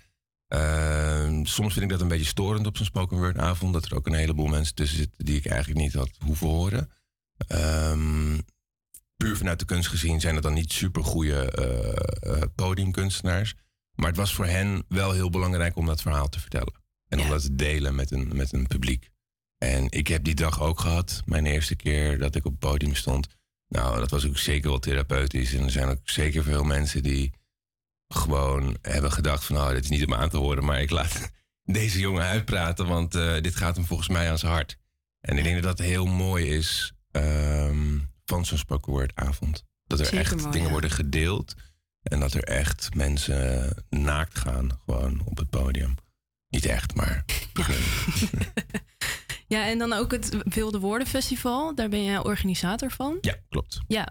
Ehm, 0.49 1.45
soms 1.45 1.73
vind 1.73 1.85
ik 1.85 1.91
dat 1.91 2.01
een 2.01 2.09
beetje 2.09 2.25
storend 2.25 2.67
op 2.67 2.77
zo'n 2.77 2.87
spoken 2.87 3.17
word 3.17 3.39
avond. 3.39 3.73
Dat 3.73 3.85
er 3.85 3.95
ook 3.95 4.07
een 4.07 4.13
heleboel 4.13 4.47
mensen 4.47 4.75
tussen 4.75 4.99
zitten 4.99 5.25
die 5.25 5.37
ik 5.37 5.47
eigenlijk 5.47 5.81
niet 5.81 5.95
had 5.95 6.11
hoeven 6.25 6.47
horen. 6.47 6.91
Ehm, 7.47 8.39
puur 9.17 9.37
vanuit 9.37 9.59
de 9.59 9.65
kunst 9.65 9.89
gezien 9.89 10.21
zijn 10.21 10.35
het 10.35 10.43
dan 10.43 10.55
niet 10.55 10.73
super 10.73 11.05
goede 11.05 11.53
podiumkunstenaars. 12.55 13.55
Maar 13.95 14.09
het 14.09 14.17
was 14.17 14.35
voor 14.35 14.47
hen 14.47 14.85
wel 14.89 15.13
heel 15.13 15.31
belangrijk 15.31 15.77
om 15.77 15.87
dat 15.87 16.03
verhaal 16.03 16.29
te 16.29 16.41
vertellen. 16.41 16.73
En 17.09 17.21
om 17.21 17.29
dat 17.29 17.43
te 17.43 17.55
delen 17.55 17.95
met 17.95 18.11
een, 18.11 18.37
met 18.37 18.53
een 18.53 18.67
publiek. 18.67 19.11
En 19.59 19.91
ik 19.91 20.09
heb 20.09 20.25
die 20.25 20.35
dag 20.35 20.61
ook 20.61 20.81
gehad, 20.81 21.23
mijn 21.25 21.47
eerste 21.47 21.77
keer 21.77 22.19
dat 22.19 22.35
ik 22.35 22.45
op 22.45 22.51
het 22.51 22.61
podium 22.61 22.95
stond. 22.95 23.29
Nou, 23.69 23.99
dat 23.99 24.11
was 24.11 24.27
ook 24.27 24.39
zeker 24.39 24.69
wel 24.71 24.79
therapeutisch. 24.79 25.55
En 25.55 25.65
er 25.65 25.71
zijn 25.71 25.89
ook 25.89 26.01
zeker 26.05 26.43
veel 26.43 26.65
mensen 26.65 27.03
die 27.03 27.33
gewoon 28.09 28.77
hebben 28.83 29.13
gedacht 29.13 29.45
van... 29.45 29.57
oh, 29.57 29.69
dit 29.69 29.85
is 29.85 29.91
niet 29.91 30.07
om 30.07 30.15
aan 30.15 30.29
te 30.29 30.37
horen, 30.37 30.65
maar 30.65 30.81
ik 30.81 30.91
laat 30.91 31.31
deze 31.65 31.99
jongen 32.01 32.25
uitpraten... 32.25 32.87
want 32.87 33.15
eh, 33.15 33.41
dit 33.41 33.57
gaat 33.57 33.77
hem 33.77 33.85
volgens 33.85 34.09
mij 34.09 34.31
aan 34.31 34.39
zijn 34.39 34.53
hart. 34.53 34.79
En 35.21 35.39
ik 35.39 35.45
denk 35.45 35.63
dat 35.63 35.77
dat 35.77 35.87
heel 35.87 36.07
mooi 36.07 36.47
is 36.47 36.93
ehm, 37.11 37.99
van 38.25 38.47
zo'n 38.47 38.59
spoken 38.59 38.93
word 38.93 39.13
avond. 39.15 39.65
Dat 39.87 40.01
er 40.01 40.05
Zeker 40.05 40.21
echt 40.21 40.37
mooi, 40.37 40.51
dingen 40.51 40.67
ja. 40.67 40.73
worden 40.73 40.91
gedeeld... 40.91 41.55
en 42.03 42.21
dat 42.21 42.35
er 42.35 42.45
echt 42.45 42.95
mensen 42.95 43.75
naakt 43.89 44.39
gaan 44.39 44.81
gewoon 44.85 45.23
op 45.25 45.37
het 45.37 45.51
podium. 45.51 45.95
Niet 46.49 46.67
echt, 46.67 46.95
maar... 46.95 47.25
Ja, 47.53 47.67
en 49.49 49.79
dan 49.79 49.93
ook 49.93 50.11
het 50.13 50.37
Wilde 50.45 50.79
Woorden 50.79 51.07
Festival. 51.07 51.75
Daar 51.75 51.89
ben 51.89 52.05
jij 52.05 52.19
organisator 52.19 52.91
van. 52.91 53.19
Ja, 53.21 53.35
klopt. 53.49 53.81
Ja. 53.87 54.09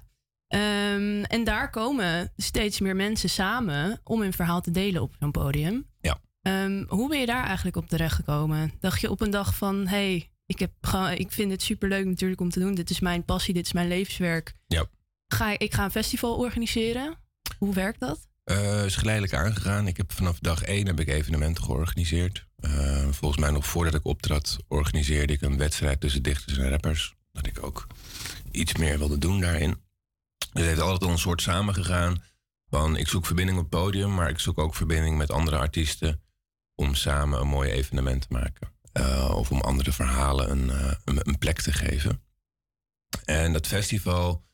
Ehm, 0.47 1.23
en 1.23 1.43
daar 1.43 1.69
komen 1.69 2.31
steeds 2.37 2.79
meer 2.79 2.95
mensen 2.95 3.29
samen 3.29 3.99
om 4.03 4.21
hun 4.21 4.33
verhaal 4.33 4.61
te 4.61 4.71
delen 4.71 5.01
op 5.01 5.15
zo'n 5.19 5.31
podium. 5.31 5.85
Ja. 6.01 6.19
Ehm, 6.41 6.83
hoe 6.87 7.09
ben 7.09 7.19
je 7.19 7.25
daar 7.25 7.45
eigenlijk 7.45 7.75
op 7.77 7.87
terechtgekomen? 7.89 8.73
Dacht 8.79 9.01
je 9.01 9.09
op 9.09 9.21
een 9.21 9.31
dag 9.31 9.55
van, 9.55 9.87
hey, 9.87 10.31
ik, 10.45 10.59
heb 10.59 10.71
ik 11.15 11.31
vind 11.31 11.51
het 11.51 11.61
superleuk 11.61 12.05
natuurlijk 12.05 12.41
om 12.41 12.49
te 12.49 12.59
doen. 12.59 12.75
Dit 12.75 12.89
is 12.89 12.99
mijn 12.99 13.25
passie, 13.25 13.53
dit 13.53 13.65
is 13.65 13.73
mijn 13.73 13.87
levenswerk. 13.87 14.53
Ja. 14.67 14.85
Ga, 15.27 15.57
ik- 15.59 15.73
ga 15.73 15.83
een 15.83 15.91
festival 15.91 16.35
organiseren. 16.35 17.15
Hoe 17.57 17.73
werkt 17.73 17.99
dat? 17.99 18.27
Eh, 18.43 18.85
is 18.85 18.95
geleidelijk 18.95 19.33
aangegaan. 19.33 19.87
Ik 19.87 19.97
heb 19.97 20.11
vanaf 20.11 20.39
dag 20.39 20.63
één 20.63 20.85
heb 20.87 20.99
ik 20.99 21.07
evenementen 21.07 21.63
georganiseerd. 21.63 22.46
Eh, 22.57 23.07
volgens 23.11 23.41
mij 23.41 23.51
nog 23.51 23.65
voordat 23.65 23.93
ik 23.93 24.05
optrad, 24.05 24.57
organiseerde 24.67 25.33
ik 25.33 25.41
een 25.41 25.57
wedstrijd 25.57 25.99
tussen 25.99 26.23
dichters 26.23 26.57
en 26.57 26.69
rappers. 26.69 27.15
Dat 27.31 27.45
ik 27.45 27.63
ook 27.63 27.87
iets 28.51 28.75
meer 28.75 28.97
wilde 28.97 29.17
doen 29.17 29.39
daarin. 29.39 29.69
Dus 30.37 30.47
het 30.51 30.65
heeft 30.65 30.79
altijd 30.79 31.03
al 31.03 31.09
een 31.09 31.19
soort 31.19 31.41
samengegaan 31.41 32.23
van 32.69 32.97
ik 32.97 33.07
zoek 33.07 33.25
verbinding 33.25 33.57
op 33.57 33.71
het 33.71 33.81
podium, 33.81 34.13
maar 34.13 34.29
ik 34.29 34.39
zoek 34.39 34.57
ook 34.57 34.75
verbinding 34.75 35.17
met 35.17 35.31
andere 35.31 35.57
artiesten 35.57 36.21
om 36.75 36.95
samen 36.95 37.39
een 37.39 37.47
mooi 37.47 37.71
evenement 37.71 38.21
te 38.21 38.27
maken. 38.29 38.75
Eh, 38.91 39.35
of 39.35 39.51
om 39.51 39.61
andere 39.61 39.91
verhalen 39.91 40.69
eh, 40.69 40.93
een, 41.05 41.27
een 41.27 41.37
plek 41.37 41.61
te 41.61 41.73
geven. 41.73 42.23
En 43.25 43.53
dat 43.53 43.67
festival 43.67 44.45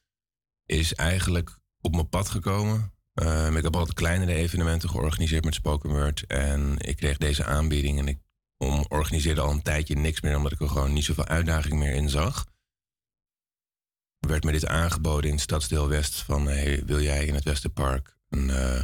is 0.65 0.93
eigenlijk 0.93 1.59
op 1.81 1.93
mijn 1.93 2.09
pad 2.09 2.29
gekomen. 2.29 2.92
Ehm, 3.13 3.57
ik 3.57 3.63
heb 3.63 3.75
altijd 3.75 3.95
kleinere 3.95 4.33
evenementen 4.33 4.89
georganiseerd 4.89 5.45
met 5.45 5.53
spoken 5.53 5.89
word. 5.89 6.25
En 6.27 6.77
ik 6.77 6.95
kreeg 6.95 7.17
deze 7.17 7.45
aanbieding 7.45 7.99
en 7.99 8.07
ik 8.07 8.19
om, 8.57 8.85
organiseerde 8.87 9.41
al 9.41 9.51
een 9.51 9.61
tijdje 9.61 9.95
niks 9.95 10.21
meer, 10.21 10.37
omdat 10.37 10.51
ik 10.51 10.61
er 10.61 10.69
gewoon 10.69 10.93
niet 10.93 11.03
zoveel 11.03 11.25
uitdaging 11.27 11.73
meer 11.73 11.93
in 11.93 12.09
zag. 12.09 12.45
Er 14.19 14.29
werd 14.29 14.43
me 14.43 14.51
dit 14.51 14.67
aangeboden 14.67 15.31
in 15.31 15.39
Stadsdeel 15.39 15.87
West 15.87 16.15
van 16.15 16.45
wil 16.85 17.01
jij 17.01 17.25
in 17.25 17.33
het 17.33 17.43
Westerpark 17.43 18.17
een, 18.29 18.49
eh, 18.49 18.83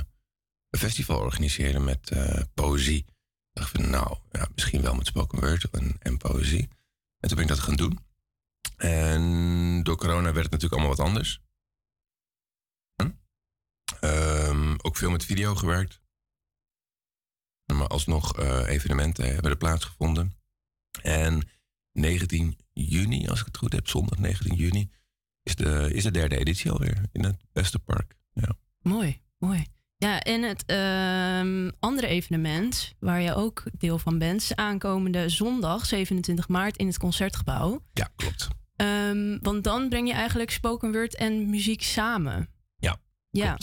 een 0.69 0.79
festival 0.79 1.19
organiseren 1.19 1.83
met 1.83 2.09
eh, 2.09 2.41
poëzie? 2.53 2.97
Ik 2.97 3.15
dacht 3.53 3.71
van 3.71 3.89
nou, 3.89 4.17
ja, 4.31 4.47
misschien 4.55 4.81
wel 4.81 4.95
met 4.95 5.07
spoken 5.07 5.39
word 5.39 5.69
en, 5.69 5.95
en 5.99 6.17
poëzie. 6.17 6.69
En 7.19 7.27
toen 7.27 7.37
ben 7.37 7.45
ik 7.45 7.51
dat 7.51 7.59
gaan 7.59 7.75
doen. 7.75 7.99
En 8.77 9.83
door 9.83 9.97
corona 9.97 10.23
werd 10.23 10.35
het 10.35 10.51
natuurlijk 10.51 10.73
allemaal 10.73 10.95
wat 10.95 11.05
anders. 11.05 11.41
Ehm, 13.99 14.75
ook 14.81 14.97
veel 14.97 15.09
met 15.09 15.25
video 15.25 15.55
gewerkt. 15.55 16.01
Maar 17.73 17.87
alsnog 17.87 18.37
eh, 18.37 18.67
evenementen 18.67 19.33
hebben 19.33 19.51
er 19.51 19.57
plaatsgevonden. 19.57 20.33
En 21.01 21.49
19 21.91 22.57
juni, 22.73 23.27
als 23.27 23.39
ik 23.39 23.45
het 23.45 23.57
goed 23.57 23.73
heb, 23.73 23.87
zondag 23.87 24.19
19 24.19 24.55
juni, 24.55 24.91
is 25.43 25.55
de, 25.55 25.89
is 25.93 26.03
de 26.03 26.11
derde 26.11 26.37
editie 26.37 26.71
alweer 26.71 27.01
in 27.11 27.23
het 27.23 27.37
Westerpark. 27.51 28.15
Ja. 28.33 28.55
Mooi, 28.81 29.21
mooi. 29.37 29.65
Ja, 29.97 30.19
en 30.19 30.41
het 30.41 30.63
ehm, 30.65 31.69
andere 31.79 32.07
evenement, 32.07 32.95
waar 32.99 33.21
je 33.21 33.33
ook 33.33 33.63
deel 33.77 33.99
van 33.99 34.17
bent, 34.17 34.41
is 34.41 34.55
aankomende 34.55 35.29
zondag, 35.29 35.85
27 35.85 36.47
maart, 36.47 36.77
in 36.77 36.87
het 36.87 36.97
concertgebouw. 36.97 37.83
Ja, 37.93 38.09
klopt. 38.15 38.47
Ehm, 38.75 39.37
want 39.41 39.63
dan 39.63 39.89
breng 39.89 40.07
je 40.07 40.13
eigenlijk 40.13 40.51
spoken 40.51 40.91
word 40.91 41.15
en 41.15 41.49
muziek 41.49 41.81
samen. 41.81 42.49
Ja, 43.31 43.57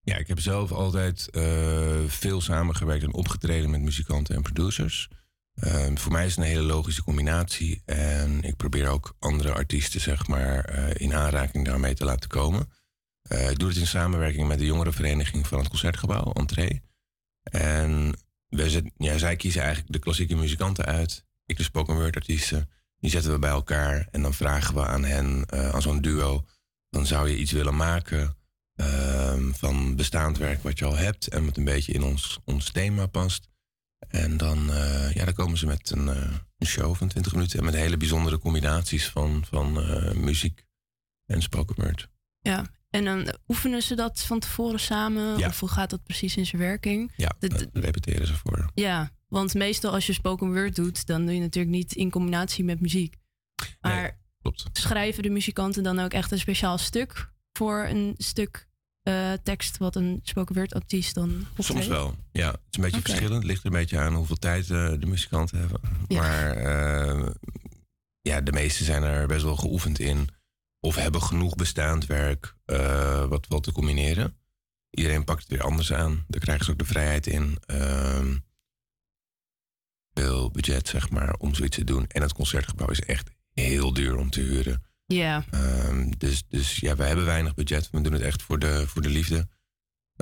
Ja, 0.00 0.16
ik 0.16 0.28
heb 0.28 0.40
zelf 0.40 0.72
altijd 0.72 1.30
eh, 1.30 2.04
veel 2.06 2.40
samengewerkt 2.40 3.02
en 3.02 3.12
opgetreden 3.12 3.70
met 3.70 3.80
muzikanten 3.80 4.34
en 4.34 4.42
producers. 4.42 5.08
Ehm, 5.54 5.96
voor 5.96 6.12
mij 6.12 6.26
is 6.26 6.36
het 6.36 6.44
een 6.44 6.50
hele 6.50 6.62
logische 6.62 7.02
combinatie. 7.02 7.82
En 7.84 8.42
ik 8.42 8.56
probeer 8.56 8.88
ook 8.88 9.16
andere 9.18 9.52
artiesten 9.52 10.00
zeg 10.00 10.26
maar, 10.26 10.64
eh, 10.64 10.90
in 10.94 11.14
aanraking 11.14 11.64
daarmee 11.64 11.94
te 11.94 12.04
laten 12.04 12.28
komen. 12.28 12.72
Eh, 13.22 13.50
ik 13.50 13.58
doe 13.58 13.68
het 13.68 13.78
in 13.78 13.86
samenwerking 13.86 14.48
met 14.48 14.58
de 14.58 14.64
jongerenvereniging 14.64 15.46
van 15.46 15.58
het 15.58 15.68
Concertgebouw, 15.68 16.32
Entree. 16.32 16.82
En 17.42 18.18
wij 18.48 18.68
zet, 18.68 18.90
ja, 18.96 19.18
zij 19.18 19.36
kiezen 19.36 19.62
eigenlijk 19.62 19.92
de 19.92 19.98
klassieke 19.98 20.36
muzikanten 20.36 20.84
uit. 20.84 21.24
Ik 21.46 21.56
de 21.56 21.62
spoken 21.62 21.94
word 21.94 22.16
artiesten. 22.16 22.70
Die 22.98 23.10
zetten 23.10 23.32
we 23.32 23.38
bij 23.38 23.50
elkaar 23.50 24.08
en 24.10 24.22
dan 24.22 24.34
vragen 24.34 24.74
we 24.74 24.86
aan 24.86 25.04
hen, 25.04 25.52
aan 25.52 25.82
zo'n 25.82 26.00
duo... 26.00 26.46
dan 26.90 27.06
zou 27.06 27.28
je 27.28 27.38
iets 27.38 27.52
willen 27.52 27.76
maken 27.76 28.37
ehm, 28.78 29.52
van 29.52 29.96
bestaand 29.96 30.38
werk 30.38 30.62
wat 30.62 30.78
je 30.78 30.84
al 30.84 30.96
hebt... 30.96 31.26
en 31.26 31.44
wat 31.44 31.56
een 31.56 31.64
beetje 31.64 31.92
in 31.92 32.02
ons, 32.02 32.38
ons 32.44 32.70
thema 32.72 33.06
past. 33.06 33.48
En 34.08 34.36
dan, 34.36 34.70
eh, 34.72 35.12
ja, 35.14 35.24
dan 35.24 35.34
komen 35.34 35.58
ze 35.58 35.66
met 35.66 35.90
een, 35.90 36.08
eh, 36.08 36.32
een 36.58 36.66
show 36.66 36.94
van 36.94 37.08
20 37.08 37.32
minuten... 37.32 37.58
en 37.58 37.64
met 37.64 37.74
hele 37.74 37.96
bijzondere 37.96 38.38
combinaties 38.38 39.08
van, 39.08 39.44
van 39.50 39.80
eh, 39.82 40.12
muziek 40.12 40.64
en 41.26 41.42
spoken 41.42 41.74
word. 41.84 42.08
ja. 42.40 42.76
En 42.90 43.04
dan 43.04 43.34
oefenen 43.48 43.82
ze 43.82 43.94
dat 43.94 44.20
van 44.20 44.38
tevoren 44.38 44.80
samen? 44.80 45.38
Ja. 45.38 45.46
Of 45.48 45.60
hoe 45.60 45.68
gaat 45.68 45.90
dat 45.90 46.02
precies 46.02 46.36
in 46.36 46.46
zijn 46.46 46.62
werking? 46.62 47.12
Ja, 47.16 47.32
Dat- 47.38 47.66
repeteren 47.72 48.26
ze 48.26 48.34
voor. 48.34 48.70
Ja, 48.74 49.10
want 49.26 49.54
meestal 49.54 49.92
als 49.92 50.06
je 50.06 50.12
spoken 50.12 50.52
word 50.52 50.76
doet, 50.76 51.06
dan 51.06 51.24
doe 51.24 51.34
je 51.34 51.40
natuurlijk 51.40 51.74
niet 51.76 51.92
in 51.92 52.10
combinatie 52.10 52.64
met 52.64 52.80
muziek. 52.80 53.16
Maar 53.80 54.18
klopt. 54.42 54.64
schrijven 54.72 55.22
de 55.22 55.30
muzikanten 55.30 55.82
dan 55.82 55.98
ook 55.98 56.12
echt 56.12 56.30
een 56.32 56.38
speciaal 56.38 56.78
stuk 56.78 57.32
voor 57.52 57.84
een 57.84 58.14
stuk 58.18 58.67
eh, 59.08 59.32
tekst 59.42 59.76
wat 59.76 59.96
een 59.96 60.20
spoken 60.22 60.54
word 60.54 60.74
artiest 60.74 61.14
dan? 61.14 61.46
Soms 61.58 61.86
wel. 61.86 62.14
Ja, 62.32 62.50
het 62.50 62.60
is 62.70 62.76
een 62.76 62.82
beetje 62.82 63.00
verschillend. 63.00 63.34
Het 63.34 63.44
ligt 63.44 63.60
er 63.60 63.66
een 63.66 63.78
beetje 63.78 63.98
aan 63.98 64.14
hoeveel 64.14 64.36
tijd 64.36 64.70
eh, 64.70 64.92
de 64.98 65.06
muzikanten 65.06 65.58
hebben. 65.58 65.80
Ja. 66.08 66.20
Maar 66.20 66.56
eh, 66.56 67.26
ja, 68.20 68.40
de 68.40 68.52
meesten 68.52 68.84
zijn 68.84 69.02
er 69.02 69.26
best 69.26 69.42
wel 69.42 69.56
geoefend 69.56 69.98
in. 69.98 70.28
Of 70.80 70.94
hebben 70.94 71.22
genoeg 71.22 71.54
bestaand 71.54 72.06
werk 72.06 72.56
wat 73.28 73.46
wel 73.48 73.60
te 73.60 73.72
combineren. 73.72 74.36
Iedereen 74.90 75.24
pakt 75.24 75.40
het 75.40 75.50
weer 75.50 75.62
anders 75.62 75.92
aan. 75.92 76.24
Daar 76.28 76.40
krijgen 76.40 76.64
ze 76.64 76.70
ook 76.70 76.78
de 76.78 76.84
vrijheid 76.84 77.26
in. 77.26 77.58
Ehm, 77.66 78.36
veel 80.14 80.50
budget, 80.50 80.88
zeg 80.88 81.10
maar, 81.10 81.34
om 81.34 81.54
zoiets 81.54 81.76
te 81.76 81.84
doen. 81.84 82.06
En 82.06 82.22
het 82.22 82.32
concertgebouw 82.32 82.88
is 82.88 83.00
echt 83.00 83.30
heel 83.52 83.92
duur 83.92 84.16
om 84.16 84.30
te 84.30 84.40
huren. 84.40 84.82
Ja, 85.14 85.44
Ehm, 85.50 86.10
dus, 86.18 86.44
dus 86.48 86.76
ja, 86.76 86.96
we 86.96 87.04
hebben 87.04 87.24
weinig 87.24 87.54
budget. 87.54 87.88
We 87.90 88.00
doen 88.00 88.12
het 88.12 88.22
echt 88.22 88.42
voor 88.42 88.58
de, 88.58 88.86
voor 88.86 89.02
de 89.02 89.08
liefde. 89.08 89.48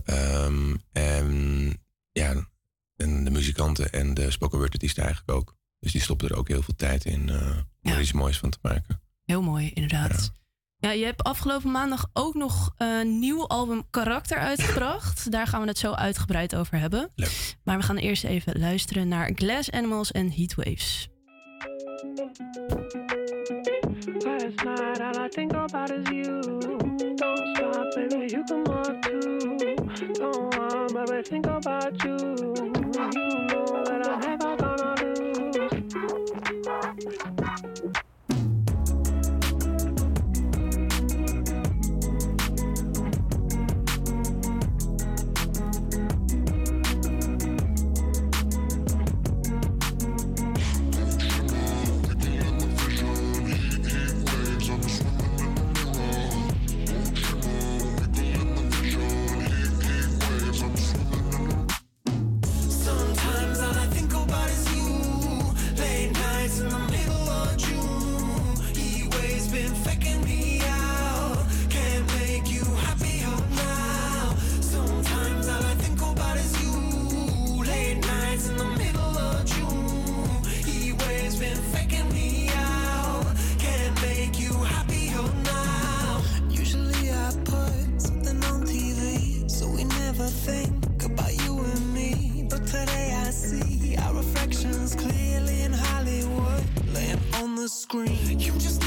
Ehm, 0.04 0.74
en 0.92 1.70
ja, 2.12 2.48
en 2.96 3.24
de 3.24 3.30
muzikanten 3.30 3.92
en 3.92 4.14
de 4.14 4.30
spoken 4.30 4.58
word 4.58 4.72
artiesten 4.72 5.04
eigenlijk 5.04 5.38
ook. 5.38 5.56
Dus 5.78 5.92
die 5.92 6.00
stoppen 6.00 6.28
er 6.28 6.36
ook 6.36 6.48
heel 6.48 6.62
veel 6.62 6.74
tijd 6.74 7.04
in 7.04 7.28
eh, 7.28 7.56
om 7.82 7.92
er 7.92 8.00
iets 8.00 8.12
moois 8.12 8.38
van 8.38 8.50
te 8.50 8.58
maken. 8.62 9.00
heel 9.24 9.42
mooi 9.42 9.70
inderdaad. 9.74 10.34
Ja. 10.76 10.90
je 10.90 11.04
hebt 11.04 11.22
afgelopen 11.22 11.70
maandag 11.70 12.10
ook 12.12 12.34
nog 12.34 12.74
een 12.76 13.18
nieuw 13.18 13.46
album 13.46 13.90
Karakter 13.90 14.38
uitgebracht. 14.38 15.30
Daar 15.32 15.46
gaan 15.46 15.60
we 15.60 15.66
het 15.66 15.78
zo 15.78 15.92
uitgebreid 15.92 16.54
over 16.54 16.78
hebben. 16.78 17.10
Leuk. 17.14 17.56
Maar 17.64 17.78
we 17.78 17.82
gaan 17.84 17.96
eerst 17.96 18.24
even 18.24 18.58
luisteren 18.58 19.08
naar 19.08 19.30
Glass 19.34 19.70
Animals 19.70 20.12
en 20.12 20.32
Heatwaves. 20.32 21.08
Last 24.26 24.64
night, 24.64 25.00
all 25.00 25.18
I 25.20 25.28
think 25.28 25.52
about 25.52 25.90
is 25.92 26.10
you. 26.10 26.40
Don't 26.42 27.56
stop, 27.56 27.94
baby, 27.94 28.28
you 28.32 28.44
come 28.48 28.64
on 28.66 29.02
too. 29.02 29.76
Don't 30.14 30.58
want, 30.58 31.08
baby, 31.08 31.22
think 31.22 31.46
about 31.46 32.04
you. 32.04 32.16
You 32.16 33.46
know 33.46 33.84
that 33.84 34.08
I'm 34.08 34.20
never 34.20 34.56
gonna 34.56 34.94
lose. 35.04 35.76
screen. 97.68 98.38
You 98.38 98.52
just 98.52 98.85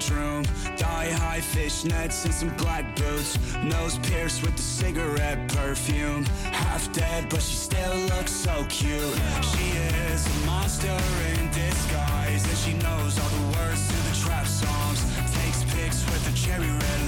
storage 0.00 0.50
high 1.12 1.40
fishnets 1.40 2.24
and 2.24 2.34
some 2.34 2.50
black 2.56 2.96
boots. 2.96 3.38
Nose 3.62 3.98
pierced 3.98 4.42
with 4.42 4.56
the 4.56 4.62
cigarette 4.62 5.48
perfume. 5.48 6.24
Half 6.52 6.92
dead, 6.92 7.28
but 7.28 7.42
she 7.42 7.56
still 7.56 7.96
looks 8.12 8.32
so 8.32 8.64
cute. 8.68 9.14
She 9.52 9.66
is 10.10 10.26
a 10.26 10.46
monster 10.46 10.96
in 11.34 11.50
disguise, 11.50 12.42
and 12.48 12.58
she 12.58 12.72
knows 12.84 13.18
all 13.18 13.28
the 13.28 13.58
words 13.58 13.86
to 13.88 13.96
the 14.08 14.16
trap 14.24 14.46
songs. 14.46 15.00
Takes 15.34 15.64
pics 15.74 16.04
with 16.06 16.22
the 16.26 16.32
cherry 16.36 16.70
red 16.70 16.99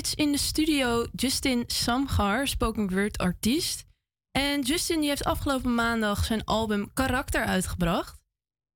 In 0.00 0.32
de 0.32 0.38
studio 0.38 1.06
Justin 1.14 1.64
Samgar, 1.66 2.48
spoken 2.48 2.90
word 2.90 3.18
artiest. 3.18 3.84
En 4.30 4.60
Justin 4.60 5.00
die 5.00 5.08
heeft 5.08 5.24
afgelopen 5.24 5.74
maandag 5.74 6.24
zijn 6.24 6.44
album 6.44 6.92
Karakter 6.92 7.44
uitgebracht. 7.44 8.20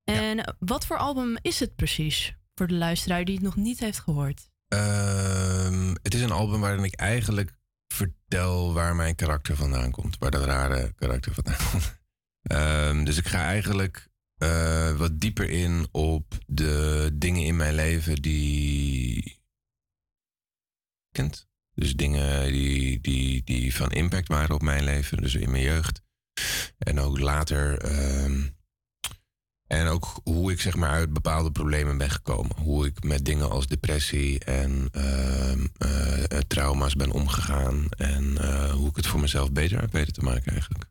En 0.05 0.57
wat 0.59 0.87
voor 0.87 0.99
album 0.99 1.37
is 1.43 1.61
het 1.61 1.77
precies? 1.77 2.35
Voor 2.55 2.67
de 2.67 2.75
luisteraar 2.75 3.25
die 3.25 3.35
het 3.35 3.45
nog 3.45 3.57
niet 3.57 3.79
heeft 3.79 3.99
gehoord. 3.99 4.49
Ehm, 4.69 5.95
het 6.03 6.15
is 6.15 6.21
een 6.21 6.31
album 6.31 6.61
waarin 6.61 6.85
ik 6.85 6.95
eigenlijk 6.95 7.53
vertel 7.89 8.73
waar 8.73 8.97
mijn 8.97 9.15
karakter 9.15 9.57
vandaan 9.57 9.91
komt. 9.91 10.19
Waar 10.19 10.31
dat 10.31 10.45
rare 10.45 10.93
karakter 10.97 11.35
vandaan 11.35 11.59
komt. 11.71 11.99
Ehm, 12.43 13.05
dus 13.05 13.17
ik 13.17 13.29
ga 13.29 13.45
eigenlijk 13.45 14.09
eh, 14.37 14.97
wat 14.97 15.21
dieper 15.21 15.51
in 15.51 15.89
op 15.91 16.39
de 16.47 17.11
dingen 17.15 17.45
in 17.45 17.57
mijn 17.57 17.75
leven 17.75 18.15
die 18.15 19.43
kent. 21.15 21.47
Dus 21.75 21.97
dingen 21.97 22.53
die, 22.53 23.01
die, 23.01 23.43
die 23.45 23.75
van 23.75 23.91
impact 23.91 24.29
waren 24.29 24.55
op 24.55 24.63
mijn 24.63 24.85
leven, 24.85 25.23
dus 25.23 25.35
in 25.35 25.51
mijn 25.51 25.63
jeugd. 25.63 26.03
En 26.79 27.01
ook 27.01 27.19
later. 27.19 27.79
ehm, 27.79 28.43
en 29.67 29.87
ook 29.87 30.21
hoe 30.25 30.53
ik 30.53 30.61
zeg 30.61 30.77
maar 30.77 30.91
uit 30.91 31.13
bepaalde 31.13 31.51
problemen 31.51 31.99
ben 31.99 32.11
gekomen. 32.11 32.57
Hoe 32.57 32.87
ik 32.87 33.03
met 33.03 33.25
dingen 33.25 33.51
als 33.51 33.67
depressie 33.67 34.45
en 34.45 34.89
ehm, 34.93 35.67
eh, 35.79 36.23
eh, 36.31 36.39
trauma's 36.39 36.95
ben 36.95 37.11
omgegaan. 37.11 37.87
En 37.91 38.39
eh, 38.39 38.71
hoe 38.71 38.89
ik 38.89 38.97
het 38.97 39.07
voor 39.07 39.21
mezelf 39.21 39.53
beter 39.53 39.81
heb 39.81 39.93
weten 39.93 40.13
te 40.13 40.23
maken 40.23 40.53
eigenlijk. 40.53 40.85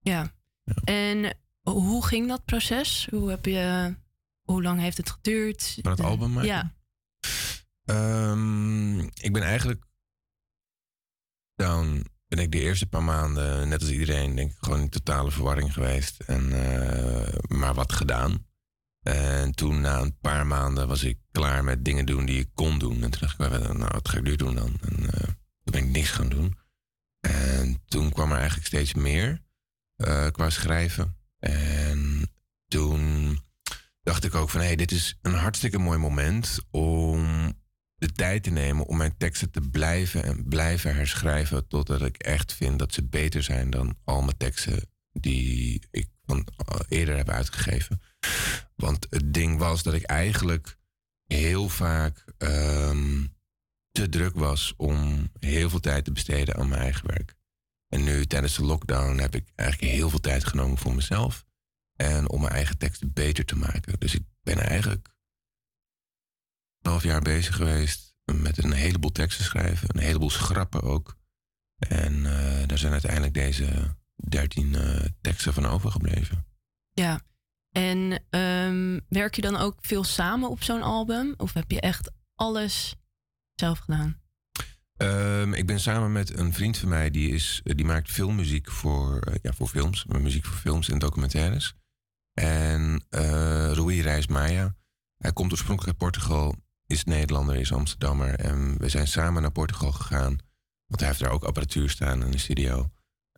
Ja. 0.00 0.32
En 0.84 1.36
hoe 1.62 2.06
ging 2.06 2.28
dat 2.28 2.44
proces? 2.44 3.06
Hoe, 3.10 3.30
heb 3.30 3.44
je, 3.44 3.94
hoe 4.42 4.62
lang 4.62 4.80
heeft 4.80 4.96
het 4.96 5.10
geduurd? 5.10 5.78
Van 5.82 5.90
het 5.90 6.00
album 6.00 6.32
maken? 6.32 6.48
Ja. 6.48 6.74
Ehm, 7.88 8.98
ik 8.98 9.32
ben 9.32 9.42
eigenlijk 9.42 9.84
down. 11.54 12.06
Ben 12.26 12.38
ik 12.38 12.52
de 12.52 12.60
eerste 12.60 12.86
paar 12.86 13.02
maanden, 13.02 13.68
net 13.68 13.80
als 13.80 13.90
iedereen, 13.90 14.34
denk 14.34 14.50
ik 14.50 14.56
gewoon 14.60 14.80
in 14.80 14.88
totale 14.88 15.30
verwarring 15.30 15.72
geweest. 15.72 16.20
En, 16.20 16.52
eh, 16.52 17.34
maar 17.48 17.74
wat 17.74 17.92
gedaan. 17.92 18.46
En 19.02 19.54
toen 19.54 19.80
na 19.80 20.00
een 20.00 20.18
paar 20.18 20.46
maanden 20.46 20.88
was 20.88 21.02
ik 21.02 21.18
klaar 21.30 21.64
met 21.64 21.84
dingen 21.84 22.06
doen 22.06 22.26
die 22.26 22.40
ik 22.40 22.50
kon 22.54 22.78
doen. 22.78 23.02
En 23.02 23.10
toen 23.10 23.20
dacht 23.20 23.40
ik, 23.40 23.48
nou 23.48 23.78
wat 23.78 24.08
ga 24.08 24.16
ik 24.16 24.22
nu 24.22 24.36
doen 24.36 24.54
dan? 24.54 24.78
En 24.80 25.10
eh, 25.10 25.26
toen 25.62 25.72
ben 25.72 25.84
ik 25.84 25.90
niks 25.90 26.10
gaan 26.10 26.28
doen. 26.28 26.58
En 27.20 27.82
toen 27.86 28.12
kwam 28.12 28.30
er 28.30 28.36
eigenlijk 28.36 28.66
steeds 28.66 28.94
meer 28.94 29.42
eh, 29.96 30.26
qua 30.26 30.50
schrijven. 30.50 31.16
En 31.38 32.30
toen 32.66 33.38
dacht 34.02 34.24
ik 34.24 34.34
ook 34.34 34.50
van, 34.50 34.60
hé, 34.60 34.66
hey, 34.66 34.76
dit 34.76 34.90
is 34.90 35.18
een 35.22 35.34
hartstikke 35.34 35.78
mooi 35.78 35.98
moment 35.98 36.58
om 36.70 37.52
de 37.98 38.12
tijd 38.12 38.42
te 38.42 38.50
nemen 38.50 38.86
om 38.86 38.96
mijn 38.96 39.16
teksten 39.16 39.50
te 39.50 39.60
blijven 39.60 40.24
en 40.24 40.48
blijven 40.48 40.94
herschrijven 40.94 41.68
totdat 41.68 42.02
ik 42.02 42.16
echt 42.16 42.52
vind 42.52 42.78
dat 42.78 42.94
ze 42.94 43.02
beter 43.02 43.42
zijn 43.42 43.70
dan 43.70 43.96
al 44.04 44.22
mijn 44.22 44.36
teksten 44.36 44.90
die 45.12 45.82
ik 45.90 46.08
van 46.26 46.46
eh, 46.56 46.80
eerder 46.88 47.16
heb 47.16 47.28
uitgegeven. 47.28 48.00
Want 48.74 49.06
het 49.10 49.34
ding 49.34 49.58
was 49.58 49.82
dat 49.82 49.94
ik 49.94 50.02
eigenlijk 50.02 50.78
heel 51.26 51.68
vaak 51.68 52.24
ehm, 52.38 53.26
te 53.90 54.08
druk 54.08 54.34
was 54.34 54.74
om 54.76 55.28
heel 55.38 55.70
veel 55.70 55.80
tijd 55.80 56.04
te 56.04 56.12
besteden 56.12 56.56
aan 56.56 56.68
mijn 56.68 56.80
eigen 56.80 57.06
werk. 57.06 57.34
En 57.88 58.04
nu 58.04 58.26
tijdens 58.26 58.56
de 58.56 58.64
lockdown 58.64 59.18
heb 59.18 59.34
ik 59.34 59.52
eigenlijk 59.54 59.92
heel 59.92 60.10
veel 60.10 60.20
tijd 60.20 60.44
genomen 60.44 60.78
voor 60.78 60.94
mezelf. 60.94 61.44
En 61.96 62.28
om 62.28 62.40
mijn 62.40 62.52
eigen 62.52 62.78
teksten 62.78 63.12
beter 63.12 63.44
te 63.44 63.56
maken. 63.56 64.00
Dus 64.00 64.14
ik 64.14 64.22
ben 64.42 64.58
eigenlijk 64.58 65.08
half 66.80 67.02
jaar 67.02 67.22
bezig 67.22 67.56
geweest 67.56 68.14
met 68.24 68.64
een 68.64 68.72
heleboel 68.72 69.12
teksten 69.12 69.44
schrijven. 69.44 69.88
Een 69.92 70.02
heleboel 70.02 70.30
schrappen 70.30 70.82
ook. 70.82 71.16
En 71.78 72.26
eh, 72.26 72.66
daar 72.66 72.78
zijn 72.78 72.92
uiteindelijk 72.92 73.34
deze 73.34 73.96
dertien 74.14 74.74
eh, 74.74 75.04
teksten 75.20 75.52
van 75.52 75.66
overgebleven. 75.66 76.46
Ja. 76.92 77.20
En 77.70 78.24
ehm, 78.30 78.98
werk 79.08 79.34
je 79.34 79.42
dan 79.42 79.56
ook 79.56 79.78
veel 79.80 80.04
samen 80.04 80.50
op 80.50 80.62
zo'n 80.62 80.82
album? 80.82 81.34
Of 81.36 81.52
heb 81.52 81.70
je 81.70 81.80
echt 81.80 82.10
alles 82.34 82.94
zelf 83.54 83.78
gedaan? 83.78 84.20
Ehm, 84.96 85.52
ik 85.52 85.66
ben 85.66 85.80
samen 85.80 86.12
met 86.12 86.38
een 86.38 86.52
vriend 86.52 86.78
van 86.78 86.88
mij, 86.88 87.10
die, 87.10 87.30
is, 87.30 87.60
die 87.64 87.84
maakt 87.84 88.10
filmmuziek 88.10 88.70
voor, 88.70 89.20
eh, 89.20 89.34
ja, 89.42 89.52
voor 89.52 89.68
films. 89.68 90.04
Muziek 90.04 90.44
voor 90.44 90.56
films 90.56 90.88
en 90.88 90.98
documentaires. 90.98 91.74
En 92.34 93.04
eh 93.08 93.72
Rui 93.72 94.02
Reis 94.02 94.26
Maya. 94.26 94.76
Hij 95.16 95.32
komt 95.32 95.50
oorspronkelijk 95.50 96.00
uit 96.00 96.12
Portugal, 96.12 96.54
is 96.88 97.04
Nederlander, 97.04 97.56
is 97.56 97.72
Amsterdammer. 97.72 98.34
En 98.34 98.78
we 98.78 98.88
zijn 98.88 99.06
samen 99.06 99.42
naar 99.42 99.50
Portugal 99.50 99.92
gegaan. 99.92 100.38
Want 100.86 101.00
hij 101.00 101.08
heeft 101.08 101.20
daar 101.20 101.30
ook 101.30 101.44
apparatuur 101.44 101.90
staan 101.90 102.24
in 102.24 102.30
de 102.30 102.38
studio. 102.38 102.90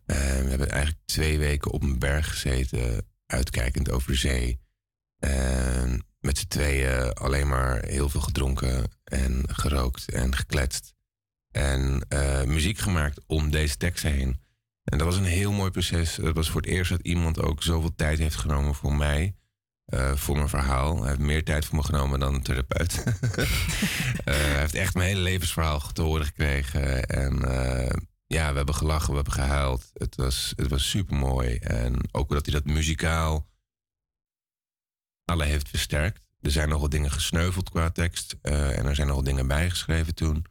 En 0.05 0.43
we 0.43 0.49
hebben 0.49 0.69
eigenlijk 0.69 1.01
twee 1.05 1.37
weken 1.37 1.71
op 1.71 1.83
een 1.83 1.99
berg 1.99 2.29
gezeten, 2.29 3.07
uitkijkend 3.25 3.91
over 3.91 4.15
zee. 4.15 4.59
Met 6.19 6.37
z'n 6.37 6.47
tweeën 6.47 7.13
alleen 7.13 7.47
maar 7.47 7.85
heel 7.85 8.09
veel 8.09 8.21
gedronken 8.21 8.91
en 9.03 9.43
gerookt 9.47 10.11
en 10.11 10.35
gekletst. 10.35 10.93
En 11.51 12.05
eh, 12.07 12.43
muziek 12.43 12.77
gemaakt 12.77 13.19
om 13.27 13.51
deze 13.51 13.77
teksten 13.77 14.11
heen. 14.11 14.39
En 14.83 14.97
dat 14.97 15.07
was 15.07 15.17
een 15.17 15.23
heel 15.23 15.51
mooi 15.51 15.71
proces. 15.71 16.15
Het 16.15 16.35
was 16.35 16.49
voor 16.49 16.61
het 16.61 16.69
eerst 16.69 16.91
dat 16.91 17.01
iemand 17.01 17.41
ook 17.41 17.63
zoveel 17.63 17.95
tijd 17.95 18.17
heeft 18.17 18.35
genomen 18.35 18.75
voor 18.75 18.95
mij. 18.95 19.35
Eh, 19.91 20.15
voor 20.15 20.35
mijn 20.35 20.49
verhaal. 20.49 20.99
Hij 20.99 21.07
heeft 21.07 21.19
meer 21.19 21.43
tijd 21.43 21.65
voor 21.65 21.75
me 21.75 21.83
genomen 21.83 22.19
dan 22.19 22.33
een 22.33 22.43
therapeut. 22.43 23.03
Eh, 24.23 24.35
hij 24.35 24.59
heeft 24.59 24.75
echt 24.75 24.93
mijn 24.93 25.07
hele 25.07 25.21
levensverhaal 25.21 25.91
te 25.93 26.01
horen 26.01 26.25
gekregen. 26.25 27.05
En 27.05 27.43
eh, 27.43 27.95
ja, 28.27 28.49
we 28.49 28.57
hebben 28.57 28.75
gelachen, 28.75 29.09
we 29.09 29.15
hebben 29.15 29.33
gehuild. 29.33 29.89
Het 29.93 30.15
was, 30.15 30.53
het 30.55 30.67
was 30.67 30.89
super 30.89 31.15
mooi. 31.15 31.55
En 31.55 31.97
ook 32.11 32.29
dat 32.29 32.45
hij 32.45 32.53
dat 32.53 32.65
muzikaal 32.65 33.47
alle 35.25 35.45
heeft 35.45 35.69
versterkt. 35.69 36.27
Er 36.41 36.51
zijn 36.51 36.69
nogal 36.69 36.89
dingen 36.89 37.11
gesneuveld 37.11 37.69
qua 37.69 37.89
tekst. 37.89 38.35
en 38.41 38.85
er 38.85 38.95
zijn 38.95 39.07
nogal 39.07 39.23
dingen 39.23 39.47
bijgeschreven 39.47 40.15
toen. 40.15 40.45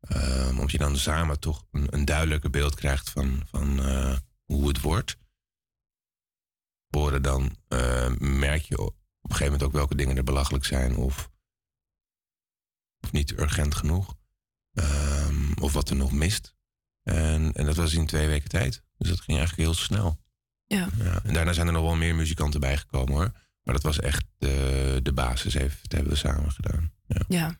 Ehm, 0.00 0.50
omdat 0.50 0.70
je 0.70 0.78
dan 0.78 0.96
samen 0.96 1.40
toch 1.40 1.66
een, 1.70 1.86
een 1.90 2.04
duidelijker 2.04 2.50
beeld 2.50 2.74
krijgt 2.74 3.10
van, 3.10 3.42
van 3.50 3.80
hoe 4.44 4.68
het 4.68 4.80
wordt. 4.80 5.16
Dan 7.04 7.56
eh, 7.68 8.10
merk 8.18 8.62
je 8.62 8.78
op 8.78 8.94
een 9.20 9.30
gegeven 9.30 9.44
moment 9.44 9.62
ook 9.62 9.72
welke 9.72 9.94
dingen 9.94 10.16
er 10.16 10.24
belachelijk 10.24 10.64
zijn 10.64 10.96
of, 10.96 11.30
of 13.00 13.12
niet 13.12 13.38
urgent 13.38 13.74
genoeg. 13.74 14.14
Ehm, 14.72 15.52
of 15.60 15.72
wat 15.72 15.90
er 15.90 15.96
nog 15.96 16.12
mist. 16.12 16.54
En, 17.02 17.52
en 17.52 17.66
dat 17.66 17.76
was 17.76 17.94
in 17.94 18.06
twee 18.06 18.26
weken 18.26 18.48
tijd. 18.48 18.82
Dus 18.96 19.08
dat 19.08 19.20
ging 19.20 19.38
eigenlijk 19.38 19.68
heel 19.68 19.78
snel. 19.78 20.18
Ja. 20.66 20.88
Ja, 20.98 21.22
en 21.22 21.34
daarna 21.34 21.52
zijn 21.52 21.66
er 21.66 21.72
nog 21.72 21.82
wel 21.82 21.96
meer 21.96 22.14
muzikanten 22.14 22.60
bijgekomen 22.60 23.14
hoor. 23.14 23.32
Maar 23.62 23.74
dat 23.74 23.82
was 23.82 24.00
echt 24.00 24.24
de, 24.38 25.00
de 25.02 25.12
basis. 25.12 25.54
Even, 25.54 25.78
dat 25.82 25.92
hebben 25.92 26.12
we 26.12 26.18
samen 26.18 26.52
gedaan. 26.52 26.92
Ja. 27.06 27.22
Ja. 27.28 27.58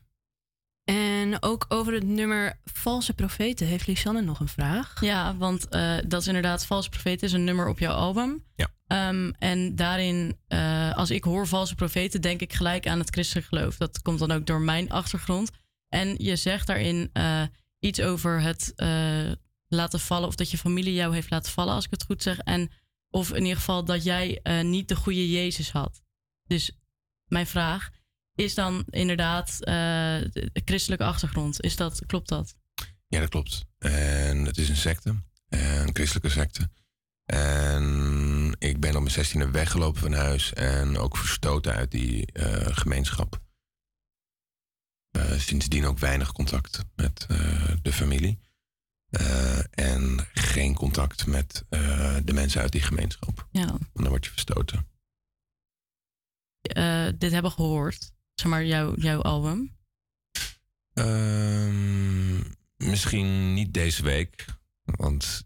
En 0.89 1.43
ook 1.43 1.65
over 1.67 1.93
het 1.93 2.03
nummer 2.03 2.59
Valse 2.65 3.13
Profeten 3.13 3.67
heeft 3.67 3.87
Lisanne 3.87 4.21
nog 4.21 4.39
een 4.39 4.47
vraag. 4.47 5.01
Ja, 5.01 5.35
want 5.37 5.69
eh, 5.69 5.97
dat 6.07 6.21
is 6.21 6.27
inderdaad 6.27 6.65
Valse 6.65 6.89
Profeten 6.89 7.27
is 7.27 7.33
een 7.33 7.43
nummer 7.43 7.67
op 7.67 7.79
jouw 7.79 7.93
album. 7.93 8.43
Ja. 8.55 8.67
Ehm, 8.87 9.31
en 9.39 9.75
daarin, 9.75 10.37
eh, 10.47 10.95
als 10.95 11.11
ik 11.11 11.23
hoor 11.23 11.47
Valse 11.47 11.75
Profeten, 11.75 12.21
denk 12.21 12.41
ik 12.41 12.53
gelijk 12.53 12.87
aan 12.87 12.99
het 12.99 13.09
christelijk 13.09 13.47
geloof. 13.47 13.77
Dat 13.77 14.01
komt 14.01 14.19
dan 14.19 14.31
ook 14.31 14.45
door 14.45 14.61
mijn 14.61 14.91
achtergrond. 14.91 15.51
En 15.89 16.15
je 16.17 16.35
zegt 16.35 16.67
daarin 16.67 17.09
eh, 17.13 17.43
iets 17.79 18.01
over 18.01 18.41
het 18.41 18.73
eh, 18.75 19.31
laten 19.67 19.99
vallen, 19.99 20.27
of 20.27 20.35
dat 20.35 20.51
je 20.51 20.57
familie 20.57 20.93
jou 20.93 21.13
heeft 21.13 21.29
laten 21.29 21.51
vallen, 21.51 21.73
als 21.73 21.85
ik 21.85 21.91
het 21.91 22.03
goed 22.03 22.23
zeg. 22.23 22.37
En 22.37 22.71
of 23.09 23.33
in 23.33 23.41
ieder 23.41 23.57
geval 23.57 23.85
dat 23.85 24.03
jij 24.03 24.39
eh, 24.43 24.61
niet 24.61 24.87
de 24.87 24.95
goede 24.95 25.29
Jezus 25.29 25.71
had. 25.71 26.01
Dus 26.43 26.71
mijn 27.25 27.47
vraag 27.47 27.89
is 28.37 28.55
dan 28.55 28.85
inderdaad 28.89 29.57
de 29.59 30.49
de 30.53 30.61
christelijke 30.65 31.05
achtergrond. 31.05 31.61
Is 31.61 31.75
dat, 31.75 32.05
klopt 32.05 32.29
dat? 32.29 32.55
Ja, 33.07 33.19
dat 33.19 33.29
klopt. 33.29 33.65
En 33.77 34.45
het 34.45 34.57
is 34.57 34.69
een 34.69 34.75
secte, 34.75 35.15
een 35.49 35.89
christelijke 35.93 36.29
secte. 36.29 36.69
En 37.25 38.55
ik 38.59 38.79
ben 38.79 38.95
op 38.95 39.01
mijn 39.01 39.11
zestiende 39.11 39.51
weggelopen 39.51 40.01
van 40.01 40.13
huis 40.13 40.53
en 40.53 40.97
ook 40.97 41.17
verstoten 41.17 41.73
uit 41.73 41.91
die 41.91 42.25
eh, 42.25 42.77
gemeenschap. 42.77 43.41
Eh, 45.11 45.39
sindsdien 45.39 45.85
ook 45.85 45.99
weinig 45.99 46.31
contact 46.31 46.83
met 46.95 47.25
de 47.81 47.93
familie. 47.93 48.39
En 49.69 50.27
geen 50.33 50.73
contact 50.73 51.25
met 51.25 51.65
de 52.23 52.33
mensen 52.33 52.61
uit 52.61 52.71
die 52.71 52.81
gemeenschap. 52.81 53.47
Ja. 53.51 53.65
Want 53.67 53.89
dan 53.93 54.07
word 54.07 54.25
je 54.25 54.31
verstoten. 54.31 54.87
dit 57.17 57.31
hebben 57.31 57.51
gehoord? 57.51 58.11
Zeg 58.39 58.51
maar, 58.51 58.65
jouw, 58.65 59.21
album. 59.21 59.75
Ehm, 60.93 62.37
misschien 62.77 63.53
niet 63.53 63.73
deze 63.73 64.03
week. 64.03 64.45
Want 64.83 65.43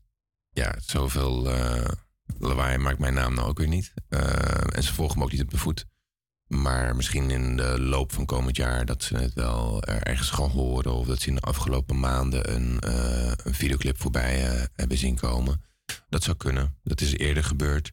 ja, 0.49 0.75
zoveel 0.79 1.51
eh 1.51 1.91
lawaai 2.39 2.77
maakt 2.77 2.99
mijn 2.99 3.13
naam 3.13 3.33
nou 3.33 3.47
ook 3.47 3.57
weer 3.57 3.67
niet. 3.67 3.93
Eh, 4.09 4.75
en 4.75 4.83
ze 4.83 4.93
volgen 4.93 5.17
me 5.17 5.23
ook 5.23 5.31
niet 5.31 5.41
op 5.41 5.51
de 5.51 5.57
voet. 5.57 5.85
Maar 6.47 6.95
misschien 6.95 7.29
in 7.29 7.57
de 7.57 7.79
loop 7.79 8.11
van 8.11 8.25
komend 8.25 8.55
jaar 8.55 8.85
dat 8.85 9.03
ze 9.03 9.17
het 9.17 9.33
wel 9.33 9.83
er 9.83 10.03
ergens 10.03 10.29
gaan 10.29 10.49
horen. 10.49 10.93
Of 10.93 11.07
dat 11.07 11.19
ze 11.19 11.27
in 11.27 11.35
de 11.35 11.41
afgelopen 11.41 11.99
maanden 11.99 12.55
een, 12.55 12.79
eh, 12.79 13.31
een 13.43 13.53
videoclip 13.53 14.01
voorbij 14.01 14.67
hebben 14.73 14.97
zien 14.97 15.15
komen. 15.15 15.63
Dat 16.09 16.23
zou 16.23 16.37
kunnen. 16.37 16.77
Dat 16.83 17.01
is 17.01 17.17
eerder 17.17 17.43
gebeurd. 17.43 17.91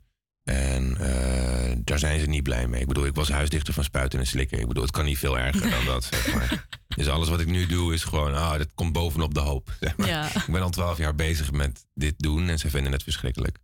En 0.48 0.96
eh, 0.96 1.76
daar 1.84 1.98
zijn 1.98 2.20
ze 2.20 2.26
niet 2.26 2.42
blij 2.42 2.68
mee. 2.68 2.80
Ik 2.80 2.86
bedoel, 2.88 3.06
ik 3.06 3.14
was 3.14 3.28
huisdichter 3.28 3.74
van 3.74 3.84
spuiten 3.84 4.18
en 4.18 4.26
slikken. 4.26 4.58
Ik 4.60 4.68
bedoel, 4.68 4.82
het 4.82 4.92
kan 4.92 5.04
niet 5.04 5.18
veel 5.18 5.38
erger 5.38 5.70
dan 5.70 5.84
dat, 5.84 6.04
zeg 6.04 6.34
maar. 6.34 6.66
Dus 6.96 7.08
alles 7.08 7.28
wat 7.28 7.40
ik 7.40 7.46
nu 7.46 7.66
doe 7.66 7.94
is 7.94 8.04
gewoon, 8.04 8.34
ah, 8.34 8.58
dat 8.58 8.74
komt 8.74 8.92
bovenop 8.92 9.34
de 9.34 9.40
hoop. 9.40 9.76
Zeg 9.80 9.96
maar. 9.96 10.08
Ja. 10.08 10.26
Ik 10.34 10.52
ben 10.52 10.62
al 10.62 10.70
twaalf 10.70 10.98
jaar 10.98 11.14
bezig 11.14 11.52
met 11.52 11.86
dit 11.94 12.14
doen 12.18 12.48
en 12.48 12.58
ze 12.58 12.70
vinden 12.70 12.92
het 12.92 13.02
verschrikkelijk. 13.02 13.58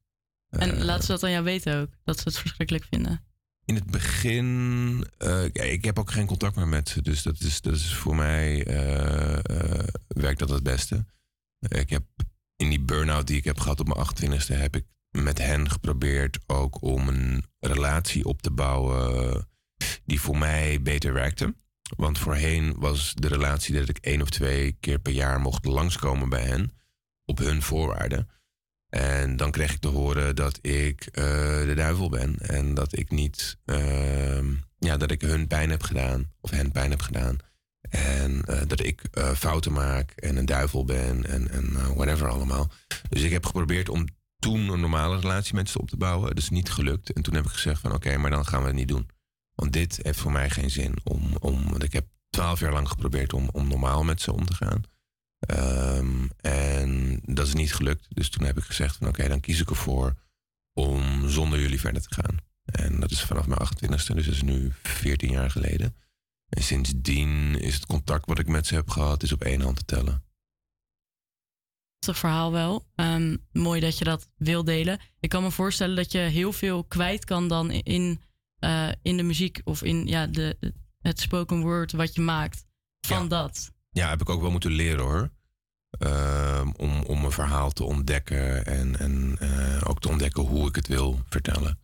En 0.48 0.76
Eh, 0.76 0.84
laten 0.84 1.04
ze 1.04 1.12
dat 1.12 1.22
aan 1.22 1.30
jou 1.30 1.44
weten 1.44 1.80
ook, 1.80 1.88
dat 2.04 2.18
ze 2.18 2.28
het 2.28 2.38
verschrikkelijk 2.38 2.86
vinden. 2.90 3.24
in 3.64 3.74
het 3.74 3.90
begin, 3.90 5.06
eh, 5.18 5.44
ik 5.72 5.84
heb 5.84 5.98
ook 5.98 6.10
geen 6.10 6.26
contact 6.26 6.56
meer 6.56 6.68
met 6.68 6.88
ze. 6.88 7.02
Dus 7.02 7.22
dat 7.22 7.40
is, 7.40 7.60
dat 7.60 7.74
is 7.74 7.94
voor 7.94 8.16
mij, 8.16 8.64
werkt 10.06 10.38
dat 10.38 10.48
het 10.48 10.62
beste. 10.62 11.04
Ik 11.68 11.90
heb 11.90 12.02
in 12.56 12.68
die 12.68 12.80
burn-out 12.80 13.26
die 13.26 13.36
ik 13.36 13.44
heb 13.44 13.60
gehad 13.60 13.80
op 13.80 13.86
mijn 13.86 13.98
28e, 13.98 14.54
heb 14.54 14.76
ik 14.76 14.84
met 15.22 15.38
hen 15.38 15.70
geprobeerd 15.70 16.38
ook 16.46 16.82
om 16.82 17.08
een 17.08 17.44
relatie 17.60 18.24
op 18.24 18.42
te 18.42 18.50
bouwen 18.50 19.48
die 20.04 20.20
voor 20.20 20.38
mij 20.38 20.82
beter 20.82 21.12
werkte. 21.12 21.54
Want 21.96 22.18
voorheen 22.18 22.74
was 22.76 23.14
de 23.14 23.28
relatie 23.28 23.74
dat 23.74 23.88
ik 23.88 23.98
één 23.98 24.22
of 24.22 24.30
twee 24.30 24.76
keer 24.80 24.98
per 24.98 25.12
jaar 25.12 25.40
mocht 25.40 25.64
langskomen 25.64 26.28
bij 26.28 26.42
hen 26.42 26.72
op 27.24 27.38
hun 27.38 27.62
voorwaarden. 27.62 28.28
En 28.88 29.36
dan 29.36 29.50
kreeg 29.50 29.72
ik 29.72 29.80
te 29.80 29.88
horen 29.88 30.36
dat 30.36 30.58
ik 30.62 31.06
eh, 31.06 31.24
de 31.60 31.72
duivel 31.76 32.08
ben. 32.08 32.38
En 32.38 32.74
dat 32.74 32.98
ik 32.98 33.10
niet, 33.10 33.58
ehm, 33.64 34.54
ja, 34.78 34.96
dat 34.96 35.10
ik 35.10 35.20
hun 35.20 35.46
pijn 35.46 35.70
heb 35.70 35.82
gedaan. 35.82 36.32
Of 36.40 36.50
hen 36.50 36.72
pijn 36.72 36.90
heb 36.90 37.00
gedaan. 37.00 37.36
En 37.90 38.42
eh, 38.44 38.60
dat 38.66 38.80
ik 38.80 39.02
eh, 39.10 39.30
fouten 39.30 39.72
maak 39.72 40.10
en 40.10 40.36
een 40.36 40.46
duivel 40.46 40.84
ben 40.84 41.26
en, 41.26 41.50
en 41.50 41.94
whatever 41.94 42.28
allemaal. 42.28 42.70
Dus 43.08 43.22
ik 43.22 43.32
heb 43.32 43.46
geprobeerd 43.46 43.88
om 43.88 44.06
toen 44.44 44.68
een 44.68 44.80
normale 44.80 45.18
relatie 45.20 45.54
met 45.54 45.68
ze 45.68 45.80
op 45.80 45.88
te 45.88 45.96
bouwen. 45.96 46.28
Dat 46.28 46.38
is 46.38 46.50
niet 46.50 46.70
gelukt. 46.70 47.12
En 47.12 47.22
toen 47.22 47.34
heb 47.34 47.44
ik 47.44 47.50
gezegd 47.50 47.80
van 47.80 47.92
oké, 47.92 48.16
maar 48.16 48.30
dan 48.30 48.46
gaan 48.46 48.60
we 48.60 48.66
het 48.66 48.76
niet 48.76 48.88
doen. 48.88 49.10
Want 49.54 49.72
dit 49.72 49.98
heeft 50.02 50.18
voor 50.18 50.32
mij 50.32 50.50
geen 50.50 50.70
zin. 50.70 50.94
Om, 51.04 51.36
om, 51.40 51.68
want 51.70 51.82
ik 51.82 51.92
heb 51.92 52.06
twaalf 52.30 52.60
jaar 52.60 52.72
lang 52.72 52.88
geprobeerd 52.88 53.32
om, 53.32 53.48
om 53.52 53.68
normaal 53.68 54.02
met 54.04 54.20
ze 54.20 54.32
om 54.32 54.44
te 54.44 54.54
gaan. 54.54 54.82
Ehm, 55.38 56.28
en 56.40 57.20
dat 57.24 57.46
is 57.46 57.54
niet 57.54 57.74
gelukt. 57.74 58.06
Dus 58.08 58.28
toen 58.28 58.44
heb 58.44 58.58
ik 58.58 58.64
gezegd 58.64 58.96
van 58.96 59.08
oké, 59.08 59.28
dan 59.28 59.40
kies 59.40 59.60
ik 59.60 59.70
ervoor 59.70 60.14
om 60.72 61.28
zonder 61.28 61.60
jullie 61.60 61.80
verder 61.80 62.02
te 62.02 62.14
gaan. 62.14 62.36
En 62.64 63.00
dat 63.00 63.10
is 63.10 63.22
vanaf 63.22 63.46
mijn 63.46 63.60
28e, 63.60 63.88
dus 63.88 64.06
dat 64.06 64.16
is 64.16 64.42
nu 64.42 64.72
14 64.82 65.30
jaar 65.30 65.50
geleden. 65.50 65.96
En 66.48 66.62
sindsdien 66.62 67.60
is 67.60 67.74
het 67.74 67.86
contact 67.86 68.26
wat 68.26 68.38
ik 68.38 68.48
met 68.48 68.66
ze 68.66 68.74
heb 68.74 68.90
gehad, 68.90 69.22
is 69.22 69.32
op 69.32 69.42
één 69.42 69.60
hand 69.60 69.76
te 69.76 69.84
tellen. 69.84 70.24
Prachtig 72.04 72.30
verhaal 72.30 72.52
wel. 72.52 72.86
Ehm, 72.94 73.36
mooi 73.52 73.80
dat 73.80 73.98
je 73.98 74.04
dat 74.04 74.28
wil 74.36 74.64
delen. 74.64 75.00
Ik 75.20 75.28
kan 75.28 75.42
me 75.42 75.50
voorstellen 75.50 75.96
dat 75.96 76.12
je 76.12 76.18
heel 76.18 76.52
veel 76.52 76.84
kwijt 76.84 77.24
kan 77.24 77.48
dan 77.48 77.70
in, 77.70 78.20
eh, 78.58 78.88
in 79.02 79.16
de 79.16 79.22
muziek 79.22 79.60
of 79.64 79.82
in 79.82 80.06
ja, 80.06 80.26
de, 80.26 80.74
het 81.00 81.20
spoken 81.20 81.60
word 81.60 81.92
wat 81.92 82.14
je 82.14 82.20
maakt 82.20 82.64
van 83.00 83.28
dat. 83.28 83.72
Ja, 83.90 84.08
heb 84.08 84.20
ik 84.20 84.28
ook 84.28 84.40
wel 84.40 84.50
moeten 84.50 84.70
leren 84.70 85.04
hoor. 85.04 85.30
Ehm, 85.90 86.70
om, 86.76 87.02
om 87.02 87.24
een 87.24 87.32
verhaal 87.32 87.70
te 87.70 87.84
ontdekken 87.84 88.66
en, 88.66 88.98
en 88.98 89.36
eh, 89.38 89.82
ook 89.88 90.00
te 90.00 90.08
ontdekken 90.08 90.42
hoe 90.42 90.68
ik 90.68 90.74
het 90.76 90.86
wil 90.86 91.20
vertellen. 91.28 91.78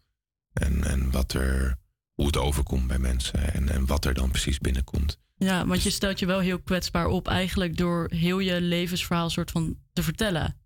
En, 0.53 0.85
en 0.85 1.11
wat 1.11 1.33
er, 1.33 1.79
hoe 2.15 2.27
het 2.27 2.37
overkomt 2.37 2.87
bij 2.87 2.99
mensen 2.99 3.53
en, 3.53 3.69
en 3.69 3.87
wat 3.87 4.05
er 4.05 4.15
dan 4.15 4.31
precies 4.31 4.59
binnenkomt. 4.59 5.19
Ja, 5.45 5.67
want 5.67 5.83
je 5.83 5.91
stelt 5.91 6.19
je 6.19 6.27
wel 6.27 6.39
heel 6.41 6.61
kwetsbaar 6.61 7.07
op 7.07 7.29
eigenlijk 7.29 7.77
door 7.77 8.07
heel 8.15 8.39
je 8.39 8.61
levensverhaal 8.61 9.31
soort 9.31 9.51
van 9.51 9.79
te 9.93 10.03
vertellen. 10.03 10.61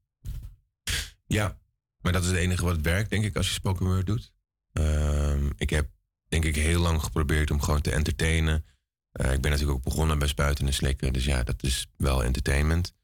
Ja, 1.26 1.58
maar 2.00 2.12
dat 2.12 2.22
is 2.22 2.28
het 2.28 2.37
enige 2.37 2.64
wat 2.64 2.80
werkt, 2.80 3.10
denk 3.10 3.24
ik, 3.24 3.37
als 3.37 3.46
je 3.46 3.52
spoken 3.52 3.87
word 3.87 4.06
doet. 4.06 4.32
Ehm, 4.72 5.50
ik 5.56 5.70
heb, 5.70 5.88
denk 6.28 6.44
ik, 6.44 6.56
heel 6.56 6.80
lang 6.80 7.02
geprobeerd 7.02 7.50
om 7.50 7.60
gewoon 7.60 7.80
te 7.80 7.92
entertainen. 7.92 8.64
Eh, 9.12 9.32
ik 9.32 9.40
ben 9.40 9.50
natuurlijk 9.50 9.78
ook 9.78 9.84
begonnen 9.84 10.18
bij 10.18 10.28
Spuiten 10.28 10.66
en 10.66 10.74
Slikken, 10.74 11.12
dus 11.12 11.24
ja, 11.24 11.42
dat 11.42 11.62
is 11.62 11.87
wel 11.96 12.24
entertainment. 12.24 12.94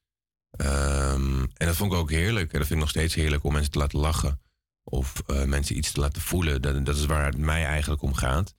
Ehm, 0.50 1.42
en 1.42 1.66
dat 1.66 1.76
vond 1.76 1.92
ik 1.92 1.98
ook 1.98 2.10
heerlijk. 2.10 2.52
En 2.52 2.58
dat 2.58 2.66
vind 2.66 2.78
ik 2.78 2.84
nog 2.84 2.88
steeds 2.88 3.14
heerlijk 3.14 3.44
om 3.44 3.52
mensen 3.52 3.72
te 3.72 3.78
laten 3.78 3.98
lachen. 3.98 4.40
Of 4.82 5.22
eh, 5.26 5.44
mensen 5.44 5.76
iets 5.76 5.92
te 5.92 6.00
laten 6.00 6.22
voelen. 6.22 6.62
Dat, 6.62 6.86
dat 6.86 6.96
is 6.96 7.06
waar 7.06 7.26
het 7.26 7.38
mij 7.38 7.64
eigenlijk 7.64 8.02
om 8.02 8.14
gaat. 8.14 8.54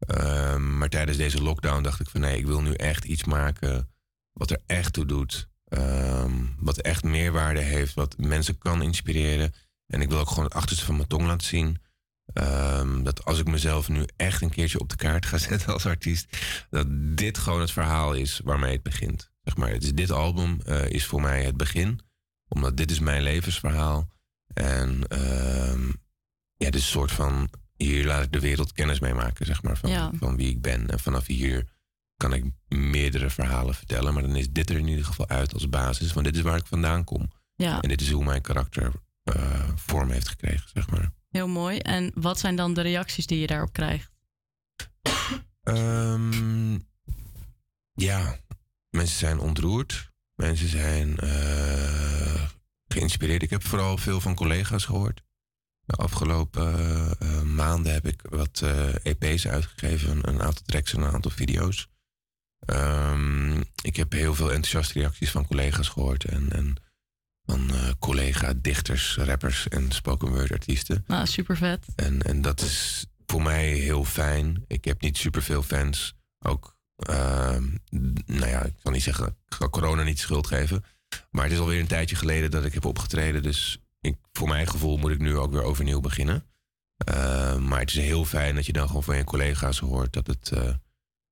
Ehm, 0.00 0.78
maar 0.78 0.88
tijdens 0.88 1.16
deze 1.16 1.42
lockdown 1.42 1.82
dacht 1.82 2.00
ik 2.00 2.08
van 2.08 2.20
nee, 2.20 2.38
ik 2.38 2.46
wil 2.46 2.62
nu 2.62 2.72
echt 2.72 3.04
iets 3.04 3.24
maken 3.24 3.88
wat 4.32 4.50
er 4.50 4.62
echt 4.66 4.92
toe 4.92 5.06
doet. 5.06 5.48
Ehm, 5.64 6.32
wat 6.58 6.78
echt 6.78 7.04
meerwaarde 7.04 7.60
heeft, 7.60 7.94
wat 7.94 8.18
mensen 8.18 8.58
kan 8.58 8.82
inspireren. 8.82 9.54
En 9.86 10.00
ik 10.00 10.08
wil 10.08 10.18
ook 10.18 10.28
gewoon 10.28 10.44
het 10.44 10.54
achterste 10.54 10.84
van 10.84 10.96
mijn 10.96 11.08
tong 11.08 11.26
laten 11.26 11.46
zien. 11.46 11.78
Ehm, 12.32 13.02
dat 13.02 13.24
als 13.24 13.38
ik 13.38 13.46
mezelf 13.46 13.88
nu 13.88 14.06
echt 14.16 14.42
een 14.42 14.50
keertje 14.50 14.80
op 14.80 14.88
de 14.88 14.96
kaart 14.96 15.26
ga 15.26 15.38
zetten 15.48 15.72
als 15.72 15.86
artiest, 15.86 16.36
dat 16.70 16.86
dit 16.90 17.38
gewoon 17.38 17.60
het 17.60 17.72
verhaal 17.72 18.14
is 18.14 18.40
waarmee 18.44 18.72
het 18.72 18.82
begint. 18.82 19.30
Zeg 19.42 19.56
maar, 19.56 19.78
dit 19.78 20.10
album 20.10 20.60
eh, 20.60 20.90
is 20.90 21.06
voor 21.06 21.20
mij 21.20 21.44
het 21.44 21.56
begin, 21.56 22.00
omdat 22.48 22.76
dit 22.76 22.90
is 22.90 22.98
mijn 22.98 23.22
levensverhaal. 23.22 24.08
En 24.54 25.04
ja, 26.56 26.70
dit 26.70 26.74
is 26.74 26.80
een 26.80 26.86
soort 26.86 27.12
van, 27.12 27.50
hier 27.82 28.06
laat 28.06 28.24
ik 28.24 28.32
de 28.32 28.40
wereld 28.40 28.72
kennis 28.72 29.00
mee 29.00 29.14
maken, 29.14 29.46
zeg 29.46 29.62
maar, 29.62 29.76
van, 29.76 29.90
Ja. 29.90 30.10
van 30.14 30.36
wie 30.36 30.48
ik 30.50 30.60
ben. 30.62 30.90
En 30.90 30.98
vanaf 31.00 31.26
hier 31.26 31.66
kan 32.16 32.32
ik 32.32 32.44
meerdere 32.68 33.30
verhalen 33.30 33.74
vertellen, 33.74 34.14
maar 34.14 34.22
dan 34.22 34.36
is 34.36 34.50
dit 34.50 34.70
er 34.70 34.76
in 34.76 34.88
ieder 34.88 35.04
geval 35.04 35.28
uit 35.28 35.54
als 35.54 35.68
basis, 35.68 36.12
want 36.12 36.26
dit 36.26 36.36
is 36.36 36.42
waar 36.42 36.56
ik 36.58 36.66
vandaan 36.66 37.04
kom. 37.04 37.30
Ja. 37.54 37.80
En 37.80 37.88
dit 37.88 38.00
is 38.00 38.10
hoe 38.10 38.24
mijn 38.24 38.42
karakter 38.42 38.92
eh, 39.22 39.68
vorm 39.76 40.10
heeft 40.10 40.28
gekregen, 40.28 40.68
zeg 40.74 40.90
maar. 40.90 41.12
Heel 41.28 41.48
mooi. 41.48 41.78
En 41.78 42.10
wat 42.14 42.38
zijn 42.38 42.56
dan 42.56 42.74
de 42.74 42.80
reacties 42.80 43.26
die 43.26 43.38
je 43.38 43.46
daarop 43.46 43.72
krijgt? 43.72 44.10
Ehm, 45.62 46.72
ja, 47.92 48.38
mensen 48.90 49.18
zijn 49.18 49.38
ontroerd. 49.38 50.10
Mensen 50.34 50.68
zijn 50.68 51.18
eh, 51.18 52.42
geïnspireerd. 52.86 53.42
Ik 53.42 53.50
heb 53.50 53.64
vooral 53.66 53.96
veel 53.96 54.20
van 54.20 54.34
collega's 54.34 54.84
gehoord. 54.84 55.22
De 55.90 55.96
afgelopen 55.96 56.74
eh, 57.18 57.42
maanden 57.42 57.92
heb 57.92 58.06
ik 58.06 58.22
wat 58.28 58.60
eh, 58.64 58.94
EP's 59.02 59.46
uitgegeven. 59.46 60.28
Een, 60.28 60.42
aantal 60.42 60.62
tracks 60.66 60.92
en 60.92 61.00
een 61.00 61.12
aantal 61.12 61.30
video's. 61.30 61.88
Ehm, 62.58 63.60
ik 63.82 63.96
heb 63.96 64.12
heel 64.12 64.34
veel 64.34 64.52
enthousiaste 64.52 64.98
reacties 64.98 65.30
van 65.30 65.46
collega's 65.46 65.88
gehoord. 65.88 66.24
En, 66.24 66.52
en 66.52 66.76
van 67.44 67.70
eh, 67.70 67.90
collega-dichters, 67.98 69.16
rappers 69.16 69.68
en 69.68 69.92
spoken 69.92 70.28
word 70.28 70.52
artiesten. 70.52 71.04
Nou, 71.06 71.26
super 71.26 71.56
vet. 71.56 71.86
En, 71.96 72.22
en 72.22 72.42
dat 72.42 72.60
is 72.60 73.06
voor 73.26 73.42
mij 73.42 73.68
heel 73.68 74.04
fijn. 74.04 74.64
Ik 74.66 74.84
heb 74.84 75.00
niet 75.00 75.16
superveel 75.16 75.62
fans. 75.62 76.14
Ook, 76.38 76.76
ehm, 76.96 77.68
nou 78.26 78.46
ja, 78.46 78.62
ik 78.62 78.74
zal 78.82 78.92
niet 78.92 79.02
zeggen, 79.02 79.26
ik 79.26 79.54
ga 79.54 79.68
corona 79.68 80.02
niet 80.02 80.18
schuld 80.18 80.46
geven. 80.46 80.84
Maar 81.30 81.44
het 81.44 81.52
is 81.52 81.58
alweer 81.58 81.80
een 81.80 81.86
tijdje 81.86 82.16
geleden 82.16 82.50
dat 82.50 82.64
ik 82.64 82.74
heb 82.74 82.84
opgetreden. 82.84 83.42
Dus 83.42 83.78
voor 84.32 84.48
mijn 84.48 84.66
gevoel 84.66 84.96
moet 84.96 85.10
ik 85.10 85.18
nu 85.18 85.36
ook 85.36 85.52
weer 85.52 85.62
overnieuw 85.62 86.00
beginnen. 86.00 86.44
Ehm, 86.96 87.68
maar 87.68 87.80
het 87.80 87.90
is 87.90 87.96
heel 87.96 88.24
fijn 88.24 88.54
dat 88.54 88.66
je 88.66 88.72
dan 88.72 88.86
gewoon 88.86 89.02
van 89.02 89.16
je 89.16 89.24
collega's 89.24 89.78
hoort 89.78 90.12
dat 90.12 90.26
het, 90.26 90.50
eh, 90.52 90.64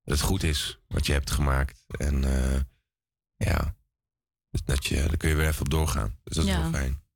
dat 0.02 0.18
het 0.18 0.20
goed 0.20 0.42
is 0.42 0.78
wat 0.86 1.06
je 1.06 1.12
hebt 1.12 1.30
gemaakt. 1.30 1.84
En 1.98 2.24
eh, 2.24 2.60
ja, 3.36 3.76
dus 4.50 4.62
dat 4.64 4.86
je, 4.86 4.96
daar 4.96 5.16
kun 5.16 5.28
je 5.28 5.34
weer 5.34 5.48
even 5.48 5.60
op 5.60 5.70
doorgaan. 5.70 6.18
Dus 6.24 6.36
dat 6.36 6.46
is 6.46 6.56
wel 6.56 6.70
fijn. 6.70 7.06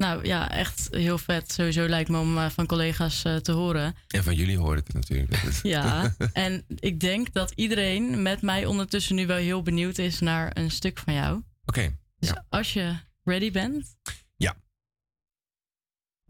Nou 0.00 0.26
ja, 0.26 0.50
echt 0.50 0.88
heel 0.90 1.18
vet. 1.18 1.52
Sowieso 1.52 1.88
lijkt 1.88 2.08
me 2.08 2.18
om 2.18 2.38
eh, 2.38 2.50
van 2.50 2.66
collega's 2.66 3.24
eh, 3.24 3.36
te 3.36 3.52
horen. 3.52 3.94
En 4.08 4.24
van 4.24 4.34
jullie 4.34 4.58
hoor 4.58 4.76
ik 4.76 4.86
het 4.86 4.94
natuurlijk. 4.94 5.42
Ja, 5.62 6.14
en 6.32 6.64
ik 6.68 7.00
denk 7.00 7.32
dat 7.32 7.52
iedereen 7.54 8.22
met 8.22 8.42
mij 8.42 8.66
ondertussen 8.66 9.14
nu 9.14 9.26
wel 9.26 9.36
heel 9.36 9.62
benieuwd 9.62 9.98
is 9.98 10.20
naar 10.20 10.50
een 10.56 10.70
stuk 10.70 10.98
van 10.98 11.14
jou. 11.14 11.42
Oké, 11.64 11.96
Dus 12.18 12.32
als 12.48 12.72
je 12.72 12.96
ready 13.24 13.50
bent. 13.50 13.96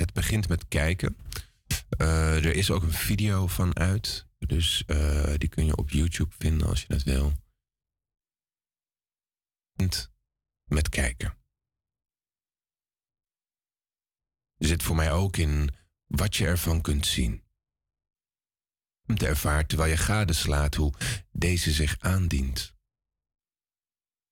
Het 0.01 0.13
begint 0.13 0.49
met 0.49 0.69
kijken. 0.69 1.17
Eh, 1.89 2.45
er 2.45 2.55
is 2.55 2.71
ook 2.71 2.83
een 2.83 2.93
video 2.93 3.47
van 3.47 3.77
uit. 3.77 4.27
Dus 4.39 4.85
eh, 4.87 5.35
die 5.37 5.49
kun 5.49 5.65
je 5.65 5.77
op 5.77 5.91
YouTube 5.91 6.35
vinden 6.39 6.67
als 6.67 6.81
je 6.81 6.89
dat 6.89 7.03
wil. 7.03 7.33
Met 10.65 10.89
kijken. 10.89 11.37
Er 14.57 14.67
zit 14.67 14.83
voor 14.83 14.97
mij 14.97 15.13
ook 15.13 15.37
in 15.37 15.75
wat 16.07 16.37
je 16.37 16.47
ervan 16.47 16.81
kunt 16.81 17.07
zien. 17.07 17.45
Om 19.07 19.17
te 19.17 19.27
ervaren 19.27 19.67
terwijl 19.67 19.91
je 19.91 19.97
gadeslaat 19.97 20.75
hoe 20.75 20.95
deze 21.33 21.73
zich 21.73 21.99
aandient. 21.99 22.75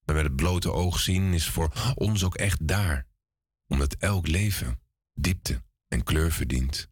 Maar 0.05 0.15
met 0.15 0.25
het 0.25 0.35
blote 0.35 0.71
oog 0.71 0.99
zien 0.99 1.33
is 1.33 1.49
voor 1.49 1.93
ons 1.95 2.23
ook 2.23 2.35
echt 2.35 2.67
daar. 2.67 3.07
Omdat 3.67 3.93
elk 3.93 4.27
leven 4.27 4.79
diepte 5.21 5.63
en 5.87 6.03
kleur 6.03 6.31
verdient. 6.31 6.89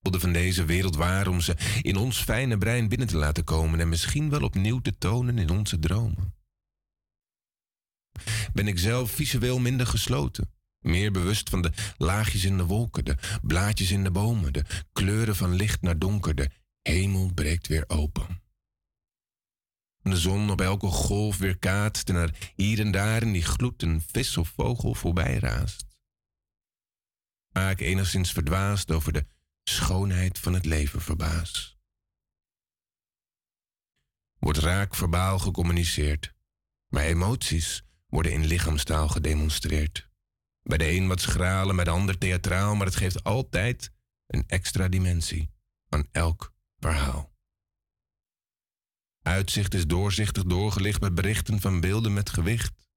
Van 0.00 0.32
deze 0.32 0.64
wereld 0.64 0.96
waar 0.96 1.28
om 1.28 1.40
ze 1.40 1.56
in 1.82 1.96
ons 1.96 2.22
fijne 2.22 2.58
brein 2.58 2.88
binnen 2.88 3.08
te 3.08 3.16
laten 3.16 3.44
komen 3.44 3.80
en 3.80 3.88
misschien 3.88 4.30
wel 4.30 4.42
opnieuw 4.42 4.80
te 4.80 4.98
tonen 4.98 5.38
in 5.38 5.50
onze 5.50 5.78
dromen. 5.78 6.34
Ben 8.52 8.68
ik 8.68 8.78
zelf 8.78 9.10
visueel 9.10 9.58
minder 9.58 9.86
gesloten, 9.86 10.52
meer 10.78 11.12
bewust 11.12 11.50
van 11.50 11.62
de 11.62 11.72
laagjes 11.96 12.44
in 12.44 12.56
de 12.56 12.64
wolken, 12.64 13.04
de 13.04 13.16
blaadjes 13.42 13.90
in 13.90 14.04
de 14.04 14.10
bomen, 14.10 14.52
de 14.52 14.64
kleuren 14.92 15.36
van 15.36 15.54
licht 15.54 15.82
naar 15.82 15.98
donker, 15.98 16.34
de 16.34 16.50
hemel 16.82 17.32
breekt 17.34 17.66
weer 17.66 17.84
open 17.86 18.44
de 20.10 20.16
zon 20.16 20.50
op 20.50 20.60
elke 20.60 20.86
golf 20.86 21.38
weer 21.38 21.58
kaatst 21.58 22.08
en 22.08 22.14
er 22.14 22.52
hier 22.54 22.80
en 22.80 22.90
daar 22.90 23.22
in 23.22 23.32
die 23.32 23.42
gloed 23.42 23.82
een 23.82 24.02
vis 24.12 24.36
of 24.36 24.48
vogel 24.48 24.94
voorbij 24.94 25.38
raast. 25.38 25.84
Vaak 27.56 27.80
enigszins 27.80 28.32
verdwaasd 28.32 28.90
over 28.90 29.12
de 29.12 29.26
schoonheid 29.62 30.38
van 30.38 30.52
het 30.52 30.64
leven 30.64 31.00
verbaas. 31.00 31.78
Wordt 34.38 34.58
raak 34.58 34.94
verbaal 34.94 35.38
gecommuniceerd. 35.38 36.34
Maar 36.88 37.02
emoties 37.02 37.82
worden 38.06 38.32
in 38.32 38.44
lichaamstaal 38.44 39.08
gedemonstreerd. 39.08 40.08
Bij 40.62 40.78
de 40.78 40.90
een 40.90 41.08
wat 41.08 41.20
schraler, 41.20 41.74
bij 41.74 41.84
de 41.84 41.90
ander 41.90 42.18
theatraal, 42.18 42.74
maar 42.74 42.86
het 42.86 42.96
geeft 42.96 43.24
altijd 43.24 43.90
een 44.26 44.44
extra 44.46 44.88
dimensie 44.88 45.50
aan 45.88 46.08
elk 46.12 46.54
verhaal. 46.78 47.32
Uitzicht 49.22 49.74
is 49.74 49.86
doorzichtig 49.86 50.44
doorgelicht 50.44 51.00
met 51.00 51.14
berichten 51.14 51.60
van 51.60 51.80
beelden 51.80 52.12
met 52.12 52.30
gewicht. 52.30 52.88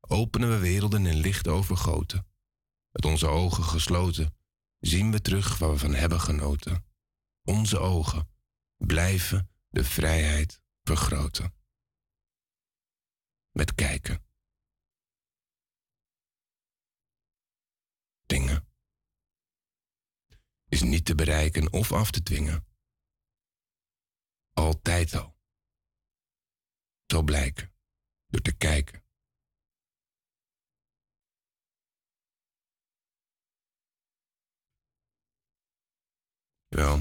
Openen 0.00 0.50
we 0.50 0.58
werelden 0.58 1.06
in 1.06 1.16
licht 1.16 1.48
overgoten. 1.48 2.28
Met 2.90 3.04
onze 3.04 3.26
ogen 3.26 3.64
gesloten 3.64 4.36
zien 4.80 5.10
we 5.10 5.20
terug 5.20 5.58
waar 5.58 5.70
we 5.70 5.78
van 5.78 5.94
hebben 5.94 6.20
genoten. 6.20 6.84
Onze 7.42 7.78
ogen 7.78 8.28
blijven 8.76 9.50
de 9.68 9.84
vrijheid 9.84 10.62
vergroten. 10.82 11.54
Met 13.50 13.74
kijken. 13.74 14.24
Dingen. 18.26 18.68
Is 20.68 20.82
niet 20.82 21.04
te 21.04 21.14
bereiken 21.14 21.72
of 21.72 21.92
af 21.92 22.10
te 22.10 22.22
dwingen. 22.22 22.66
Altijd 24.52 25.14
al. 25.14 25.38
Zal 27.06 27.22
blijken 27.22 27.72
door 28.26 28.40
te 28.40 28.56
kijken. 28.56 29.04
Wel, 36.70 37.00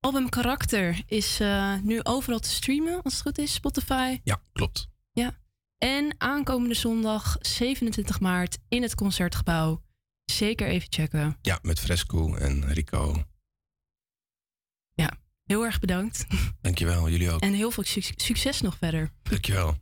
Album 0.00 0.28
Karakter 0.28 1.02
is 1.06 1.40
eh, 1.40 1.78
nu 1.82 2.00
overal 2.02 2.38
te 2.38 2.48
streamen, 2.48 3.02
als 3.02 3.12
het 3.12 3.22
goed 3.22 3.38
is. 3.38 3.52
Spotify. 3.54 4.20
ja, 4.24 4.42
klopt. 4.52 4.88
Ja. 5.12 5.42
En 5.78 6.14
aankomende 6.18 6.74
zondag 6.74 7.36
27 7.40 8.20
maart 8.20 8.58
in 8.68 8.82
het 8.82 8.94
Concertgebouw. 8.94 9.82
Zeker 10.24 10.66
even 10.68 10.92
checken. 10.92 11.38
Ja, 11.42 11.58
met 11.62 11.80
Fresco 11.80 12.34
en 12.34 12.72
Rico. 12.72 13.24
Ja, 14.94 15.10
heel 15.44 15.64
erg 15.64 15.78
bedankt. 15.78 16.26
Dankjewel, 16.60 17.08
jullie 17.10 17.30
ook. 17.30 17.40
En 17.40 17.52
heel 17.52 17.70
veel 17.70 17.84
suc- 17.84 18.12
succes 18.16 18.60
nog 18.60 18.76
verder. 18.78 19.12
Dankjewel. 19.22 19.76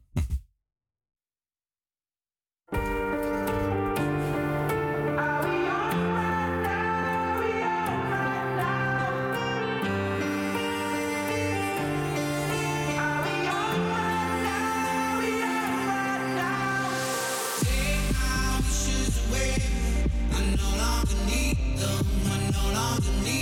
underneath 22.92 23.41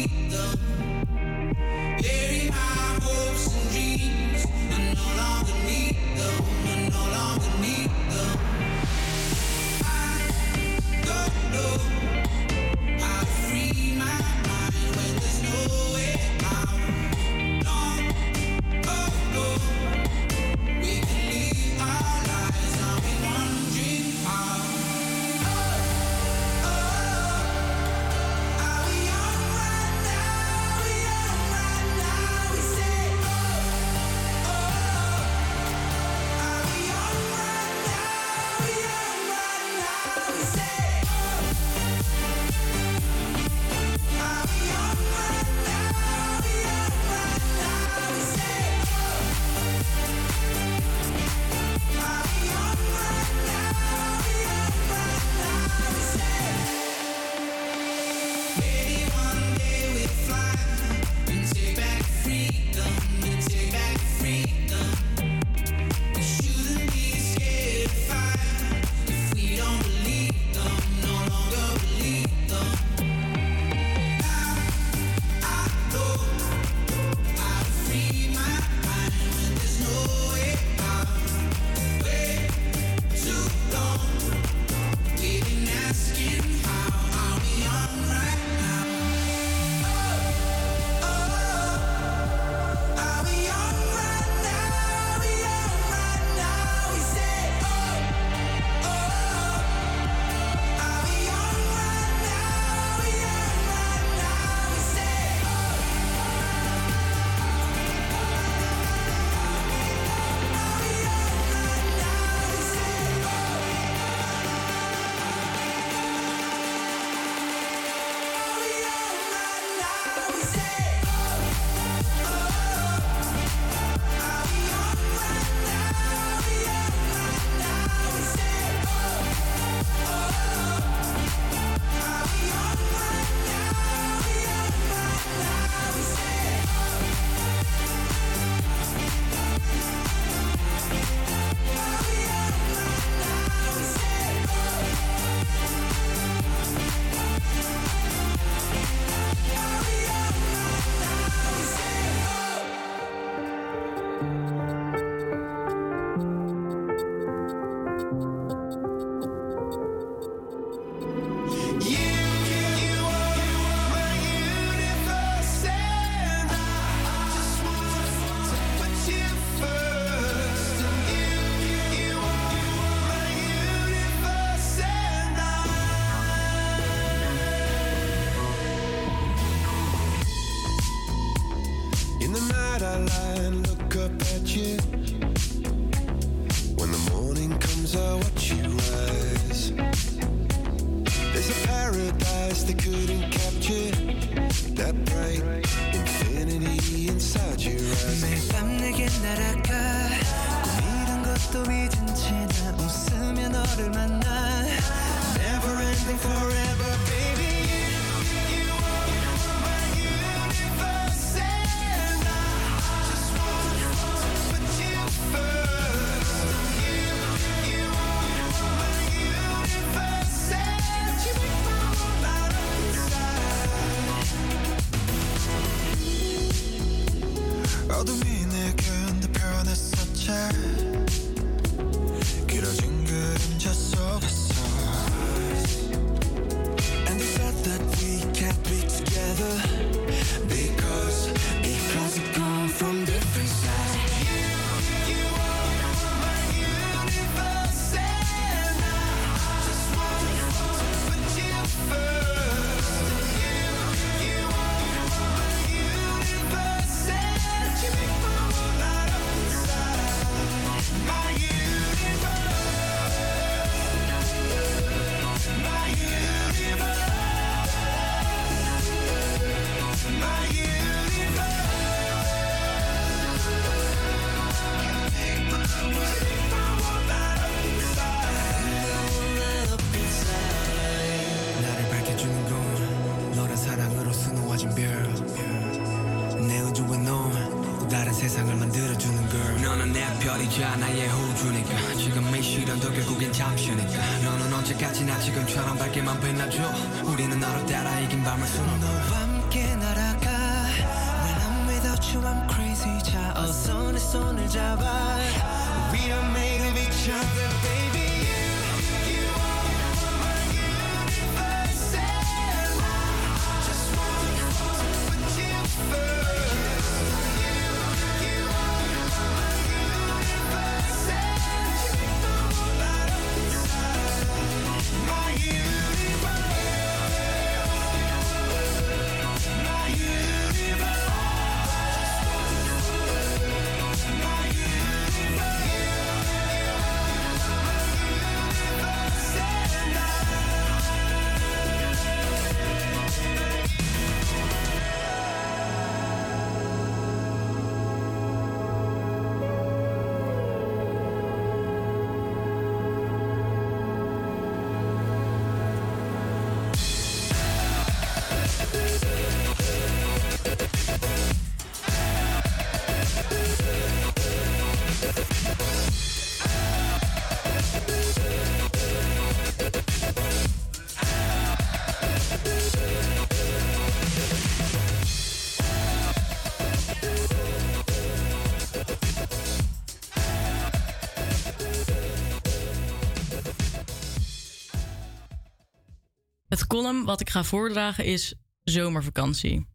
column 386.71 387.05
wat 387.05 387.21
ik 387.21 387.31
ga 387.31 387.45
voordragen 387.45 388.05
is 388.05 388.35
zomervakantie. 388.63 389.67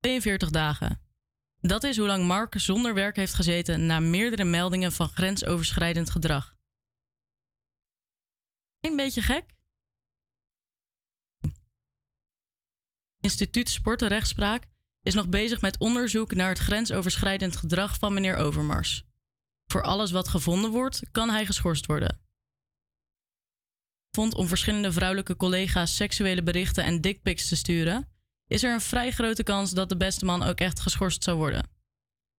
42 0.00 0.50
dagen. 0.50 1.00
Dat 1.60 1.84
is 1.84 1.96
hoe 1.96 2.06
lang 2.06 2.26
Mark 2.26 2.54
zonder 2.60 2.94
werk 2.94 3.16
heeft 3.16 3.34
gezeten 3.34 3.86
na 3.86 4.00
meerdere 4.00 4.44
meldingen 4.44 4.92
van 4.92 5.08
grensoverschrijdend 5.08 6.10
gedrag. 6.10 6.56
Een 8.80 8.96
beetje 8.96 9.22
gek? 9.22 9.44
Instituut 13.20 13.68
Sport 13.68 14.02
Rechtspraak 14.02 14.66
is 15.00 15.14
nog 15.14 15.28
bezig 15.28 15.60
met 15.60 15.78
onderzoek 15.78 16.34
naar 16.34 16.48
het 16.48 16.58
grensoverschrijdend 16.58 17.56
gedrag 17.56 17.98
van 17.98 18.14
meneer 18.14 18.36
Overmars. 18.36 19.04
Voor 19.66 19.82
alles 19.82 20.10
wat 20.10 20.28
gevonden 20.28 20.70
wordt, 20.70 21.02
kan 21.10 21.30
hij 21.30 21.46
geschorst 21.46 21.86
worden. 21.86 22.20
Vond 24.14 24.34
om 24.34 24.48
verschillende 24.48 24.92
vrouwelijke 24.92 25.36
collega's 25.36 25.96
seksuele 25.96 26.42
berichten 26.42 26.84
en 26.84 27.00
dickpics 27.00 27.48
te 27.48 27.56
sturen, 27.56 28.08
is 28.46 28.62
er 28.62 28.72
een 28.72 28.80
vrij 28.80 29.10
grote 29.10 29.42
kans 29.42 29.70
dat 29.70 29.88
de 29.88 29.96
beste 29.96 30.24
man 30.24 30.42
ook 30.42 30.58
echt 30.58 30.80
geschorst 30.80 31.24
zou 31.24 31.36
worden. 31.36 31.70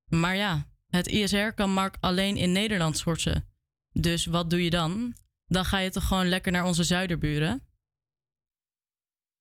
Maar 0.10 0.36
ja, 0.36 0.68
het 0.88 1.08
ISR 1.08 1.52
kan 1.56 1.74
Mark 1.74 1.98
alleen 2.00 2.38
in 2.38 2.52
Nederland 2.52 2.98
schorsen. 2.98 3.48
Dus 3.92 4.26
wat 4.26 4.50
doe 4.50 4.64
je 4.64 4.70
dan? 4.70 5.16
Dan 5.46 5.66
ga 5.66 5.78
je 5.78 5.90
toch 5.90 6.08
gewoon 6.08 6.30
lekker 6.30 6.52
naar 6.52 6.66
onze 6.66 6.84
zuiderburen? 6.84 7.68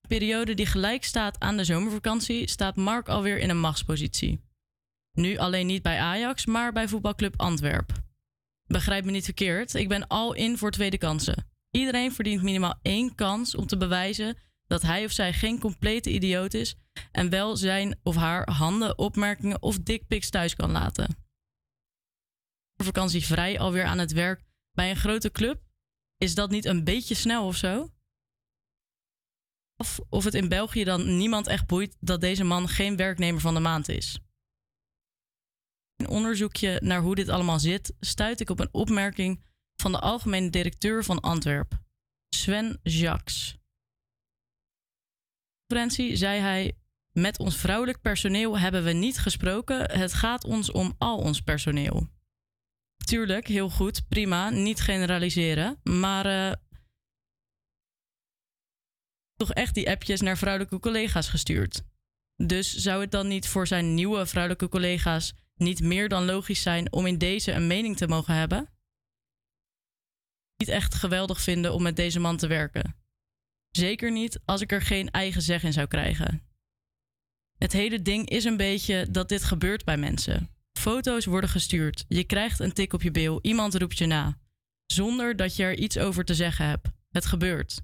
De 0.00 0.08
periode 0.08 0.54
die 0.54 0.66
gelijk 0.66 1.04
staat 1.04 1.40
aan 1.40 1.56
de 1.56 1.64
zomervakantie 1.64 2.48
staat 2.48 2.76
Mark 2.76 3.08
alweer 3.08 3.38
in 3.38 3.50
een 3.50 3.60
machtspositie. 3.60 4.44
Nu 5.12 5.36
alleen 5.36 5.66
niet 5.66 5.82
bij 5.82 5.98
Ajax, 5.98 6.46
maar 6.46 6.72
bij 6.72 6.88
voetbalclub 6.88 7.40
Antwerp. 7.40 7.92
Begrijp 8.66 9.04
me 9.04 9.10
niet 9.10 9.24
verkeerd, 9.24 9.74
ik 9.74 9.88
ben 9.88 10.06
al 10.06 10.32
in 10.32 10.58
voor 10.58 10.70
tweede 10.70 10.98
kansen. 10.98 11.51
Iedereen 11.72 12.12
verdient 12.12 12.42
minimaal 12.42 12.78
één 12.82 13.14
kans 13.14 13.54
om 13.54 13.66
te 13.66 13.76
bewijzen 13.76 14.36
dat 14.66 14.82
hij 14.82 15.04
of 15.04 15.10
zij 15.10 15.32
geen 15.32 15.58
complete 15.58 16.10
idioot 16.10 16.54
is 16.54 16.74
en 17.12 17.30
wel 17.30 17.56
zijn 17.56 17.98
of 18.02 18.16
haar 18.16 18.50
handen, 18.50 18.98
opmerkingen 18.98 19.62
of 19.62 19.78
dickpics 19.78 20.30
thuis 20.30 20.54
kan 20.54 20.70
laten. 20.70 21.16
Vakantievrij 22.82 23.58
alweer 23.58 23.84
aan 23.84 23.98
het 23.98 24.12
werk 24.12 24.44
bij 24.72 24.90
een 24.90 24.96
grote 24.96 25.30
club? 25.30 25.62
Is 26.16 26.34
dat 26.34 26.50
niet 26.50 26.64
een 26.64 26.84
beetje 26.84 27.14
snel 27.14 27.46
of 27.46 27.56
zo? 27.56 27.90
Of 29.76 30.00
of 30.08 30.24
het 30.24 30.34
in 30.34 30.48
België 30.48 30.84
dan 30.84 31.16
niemand 31.16 31.46
echt 31.46 31.66
boeit 31.66 31.96
dat 32.00 32.20
deze 32.20 32.44
man 32.44 32.68
geen 32.68 32.96
werknemer 32.96 33.40
van 33.40 33.54
de 33.54 33.60
maand 33.60 33.88
is. 33.88 34.18
In 35.96 36.08
onderzoekje 36.08 36.80
naar 36.82 37.00
hoe 37.00 37.14
dit 37.14 37.28
allemaal 37.28 37.58
zit, 37.58 37.94
stuit 38.00 38.40
ik 38.40 38.50
op 38.50 38.60
een 38.60 38.74
opmerking 38.74 39.44
van 39.82 39.92
de 39.92 39.98
algemene 39.98 40.50
directeur 40.50 41.04
van 41.04 41.20
Antwerp, 41.20 41.72
Sven 42.28 42.78
Jacques. 42.82 43.56
conferentie 45.66 46.16
zei 46.16 46.40
hij: 46.40 46.76
Met 47.12 47.38
ons 47.38 47.56
vrouwelijk 47.56 48.00
personeel 48.00 48.58
hebben 48.58 48.84
we 48.84 48.92
niet 48.92 49.18
gesproken. 49.18 49.90
Het 49.98 50.12
gaat 50.12 50.44
ons 50.44 50.70
om 50.70 50.94
al 50.98 51.18
ons 51.18 51.40
personeel. 51.40 52.08
Tuurlijk, 53.04 53.46
heel 53.46 53.70
goed, 53.70 54.08
prima, 54.08 54.50
niet 54.50 54.80
generaliseren. 54.80 55.80
Maar 55.82 56.26
eh, 56.26 56.56
toch 59.34 59.52
echt 59.52 59.74
die 59.74 59.90
appjes 59.90 60.20
naar 60.20 60.38
vrouwelijke 60.38 60.78
collega's 60.78 61.28
gestuurd. 61.28 61.82
Dus 62.36 62.74
zou 62.74 63.00
het 63.00 63.10
dan 63.10 63.28
niet 63.28 63.48
voor 63.48 63.66
zijn 63.66 63.94
nieuwe 63.94 64.26
vrouwelijke 64.26 64.68
collega's 64.68 65.34
niet 65.54 65.80
meer 65.80 66.08
dan 66.08 66.24
logisch 66.24 66.62
zijn 66.62 66.92
om 66.92 67.06
in 67.06 67.18
deze 67.18 67.52
een 67.52 67.66
mening 67.66 67.96
te 67.96 68.08
mogen 68.08 68.34
hebben? 68.34 68.71
Niet 70.62 70.70
echt 70.70 70.94
geweldig 70.94 71.40
vinden 71.40 71.74
om 71.74 71.82
met 71.82 71.96
deze 71.96 72.20
man 72.20 72.36
te 72.36 72.46
werken. 72.46 72.94
Zeker 73.70 74.12
niet 74.12 74.40
als 74.44 74.60
ik 74.60 74.72
er 74.72 74.82
geen 74.82 75.10
eigen 75.10 75.42
zeg 75.42 75.62
in 75.62 75.72
zou 75.72 75.86
krijgen. 75.86 76.42
Het 77.58 77.72
hele 77.72 78.02
ding 78.02 78.28
is 78.28 78.44
een 78.44 78.56
beetje 78.56 79.06
dat 79.10 79.28
dit 79.28 79.44
gebeurt 79.44 79.84
bij 79.84 79.96
mensen. 79.96 80.50
Foto's 80.72 81.24
worden 81.24 81.50
gestuurd, 81.50 82.04
je 82.08 82.24
krijgt 82.24 82.60
een 82.60 82.72
tik 82.72 82.92
op 82.92 83.02
je 83.02 83.10
bil, 83.10 83.38
iemand 83.40 83.74
roept 83.74 83.98
je 83.98 84.06
na. 84.06 84.38
Zonder 84.86 85.36
dat 85.36 85.56
je 85.56 85.62
er 85.62 85.78
iets 85.78 85.98
over 85.98 86.24
te 86.24 86.34
zeggen 86.34 86.66
hebt. 86.66 86.88
Het 87.10 87.26
gebeurt. 87.26 87.80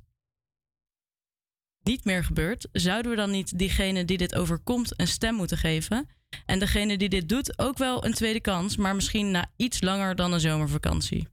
Niet 1.82 2.04
meer 2.04 2.24
gebeurt, 2.24 2.68
zouden 2.72 3.10
we 3.10 3.16
dan 3.16 3.30
niet 3.30 3.58
diegene 3.58 4.04
die 4.04 4.18
dit 4.18 4.34
overkomt 4.34 5.00
een 5.00 5.08
stem 5.08 5.34
moeten 5.34 5.58
geven? 5.58 6.08
En 6.46 6.58
degene 6.58 6.98
die 6.98 7.08
dit 7.08 7.28
doet 7.28 7.58
ook 7.58 7.78
wel 7.78 8.04
een 8.04 8.14
tweede 8.14 8.40
kans, 8.40 8.76
maar 8.76 8.94
misschien 8.94 9.30
na 9.30 9.50
iets 9.56 9.80
langer 9.80 10.14
dan 10.14 10.32
een 10.32 10.40
zomervakantie. 10.40 11.28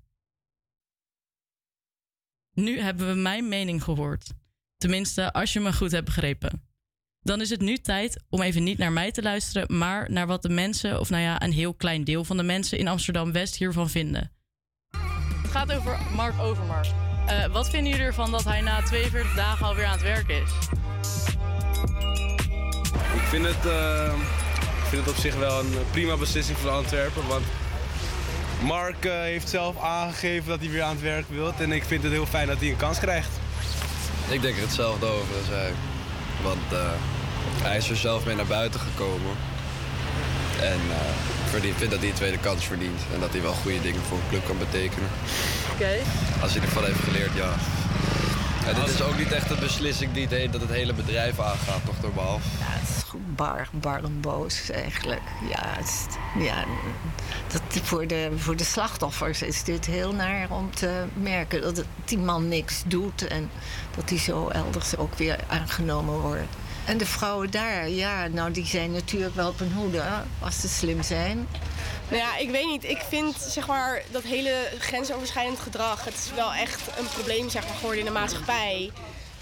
Nu 2.55 2.79
hebben 2.79 3.07
we 3.07 3.13
mijn 3.13 3.47
mening 3.47 3.83
gehoord. 3.83 4.29
Tenminste, 4.77 5.33
als 5.33 5.53
je 5.53 5.59
me 5.59 5.73
goed 5.73 5.91
hebt 5.91 6.05
begrepen. 6.05 6.63
Dan 7.21 7.41
is 7.41 7.49
het 7.49 7.61
nu 7.61 7.77
tijd 7.77 8.23
om 8.29 8.41
even 8.41 8.63
niet 8.63 8.77
naar 8.77 8.91
mij 8.91 9.11
te 9.11 9.21
luisteren, 9.21 9.77
maar 9.77 10.11
naar 10.11 10.27
wat 10.27 10.41
de 10.41 10.49
mensen, 10.49 10.99
of 10.99 11.09
nou 11.09 11.23
ja, 11.23 11.41
een 11.41 11.51
heel 11.51 11.73
klein 11.73 12.03
deel 12.03 12.23
van 12.23 12.37
de 12.37 12.43
mensen 12.43 12.77
in 12.77 12.87
Amsterdam 12.87 13.31
West 13.31 13.55
hiervan 13.55 13.89
vinden. 13.89 14.31
Het 15.41 15.51
gaat 15.51 15.73
over 15.73 15.99
Mark 16.15 16.39
Overmars. 16.39 16.91
Eh, 17.27 17.45
wat 17.45 17.69
vinden 17.69 17.91
jullie 17.91 18.05
ervan 18.05 18.31
dat 18.31 18.43
hij 18.43 18.61
na 18.61 18.81
42 18.81 19.35
dagen 19.35 19.65
alweer 19.65 19.85
aan 19.85 19.91
het 19.91 20.01
werk 20.01 20.27
is? 20.27 20.51
Ik 23.13 23.27
vind 23.29 23.45
het, 23.45 23.65
eh, 23.65 24.13
ik 24.83 24.85
vind 24.89 25.05
het 25.05 25.15
op 25.15 25.19
zich 25.19 25.35
wel 25.35 25.59
een 25.59 25.73
prima 25.91 26.17
beslissing 26.17 26.57
voor 26.57 26.69
Antwerpen. 26.69 27.27
Want 27.27 27.45
Mark 28.65 29.05
eh, 29.05 29.11
heeft 29.11 29.49
zelf 29.49 29.81
aangegeven 29.83 30.49
dat 30.49 30.59
hij 30.59 30.69
weer 30.69 30.81
aan 30.83 30.89
het 30.95 31.01
werk 31.01 31.25
wil. 31.29 31.53
En 31.59 31.71
ik 31.71 31.83
vind 31.83 32.03
het 32.03 32.11
heel 32.11 32.25
fijn 32.25 32.47
dat 32.47 32.59
hij 32.59 32.69
een 32.69 32.77
kans 32.77 32.99
krijgt. 32.99 33.29
Ik 34.29 34.41
denk 34.41 34.55
er 34.55 34.61
hetzelfde 34.61 35.05
over 35.05 35.35
als 35.37 35.47
hij. 35.49 35.71
Want 36.43 36.71
eh, 36.71 36.79
hij 37.61 37.77
is 37.77 37.89
er 37.89 37.95
zelf 37.95 38.25
mee 38.25 38.35
naar 38.35 38.45
buiten 38.45 38.79
gekomen. 38.79 39.35
En 40.61 40.79
eh, 40.89 41.63
ik 41.63 41.73
vind 41.77 41.91
dat 41.91 41.99
hij 41.99 42.09
een 42.09 42.15
tweede 42.15 42.37
kans 42.37 42.65
verdient. 42.65 42.99
En 43.13 43.19
dat 43.19 43.31
hij 43.31 43.41
wel 43.41 43.53
goede 43.53 43.81
dingen 43.81 44.01
voor 44.01 44.17
een 44.17 44.29
club 44.29 44.45
kan 44.45 44.57
betekenen. 44.57 45.09
Oké. 45.73 45.91
Als 46.41 46.53
hij 46.53 46.61
ervan 46.61 46.83
heeft 46.85 46.99
geleerd, 46.99 47.31
ja. 47.35 47.49
En 48.67 48.75
dit 48.75 48.93
is 48.93 49.01
ook 49.01 49.17
niet 49.17 49.31
echt 49.31 49.49
een 49.49 49.59
beslissing 49.59 50.13
die 50.13 50.21
het, 50.23 50.31
he- 50.31 50.49
dat 50.49 50.61
het 50.61 50.69
hele 50.69 50.93
bedrijf 50.93 51.39
aangaat, 51.39 51.83
nog 51.85 51.95
normaal. 52.01 52.39
Ja, 52.59 52.65
het 52.67 52.89
is 52.97 53.03
gewoon 53.09 53.24
bar, 53.35 53.67
bar 53.71 54.01
eigenlijk. 54.71 55.21
Ja, 55.49 55.77
ja 56.43 56.65
dat, 57.51 57.61
voor, 57.83 58.07
de, 58.07 58.31
voor 58.35 58.55
de 58.55 58.63
slachtoffers 58.63 59.41
is 59.41 59.63
dit 59.63 59.85
heel 59.85 60.13
naar 60.13 60.51
om 60.51 60.75
te 60.75 61.03
merken 61.13 61.61
dat 61.61 61.83
die 62.05 62.17
man 62.17 62.47
niks 62.47 62.83
doet 62.87 63.27
en 63.27 63.49
dat 63.95 64.09
hij 64.09 64.19
zo 64.19 64.47
elders 64.47 64.97
ook 64.97 65.13
weer 65.13 65.39
aangenomen 65.47 66.19
wordt. 66.19 66.55
En 66.85 66.97
de 66.97 67.05
vrouwen 67.05 67.51
daar, 67.51 67.89
ja, 67.89 68.27
nou 68.27 68.51
die 68.51 68.65
zijn 68.65 68.91
natuurlijk 68.91 69.35
wel 69.35 69.49
op 69.49 69.59
hun 69.59 69.73
hoede 69.73 70.03
als 70.39 70.61
ze 70.61 70.67
slim 70.67 71.03
zijn. 71.03 71.47
Nou 72.09 72.21
ja, 72.21 72.37
ik 72.37 72.49
weet 72.49 72.65
niet. 72.65 72.83
Ik 72.83 73.01
vind 73.09 73.35
zeg 73.35 73.67
maar 73.67 74.01
dat 74.11 74.23
hele 74.23 74.69
grensoverschrijdend 74.79 75.59
gedrag, 75.59 76.05
het 76.05 76.13
is 76.13 76.31
wel 76.35 76.53
echt 76.53 76.81
een 76.97 77.07
probleem 77.13 77.49
zeg 77.49 77.63
maar, 77.67 77.75
geworden 77.75 77.99
in 77.99 78.05
de 78.05 78.11
maatschappij. 78.11 78.91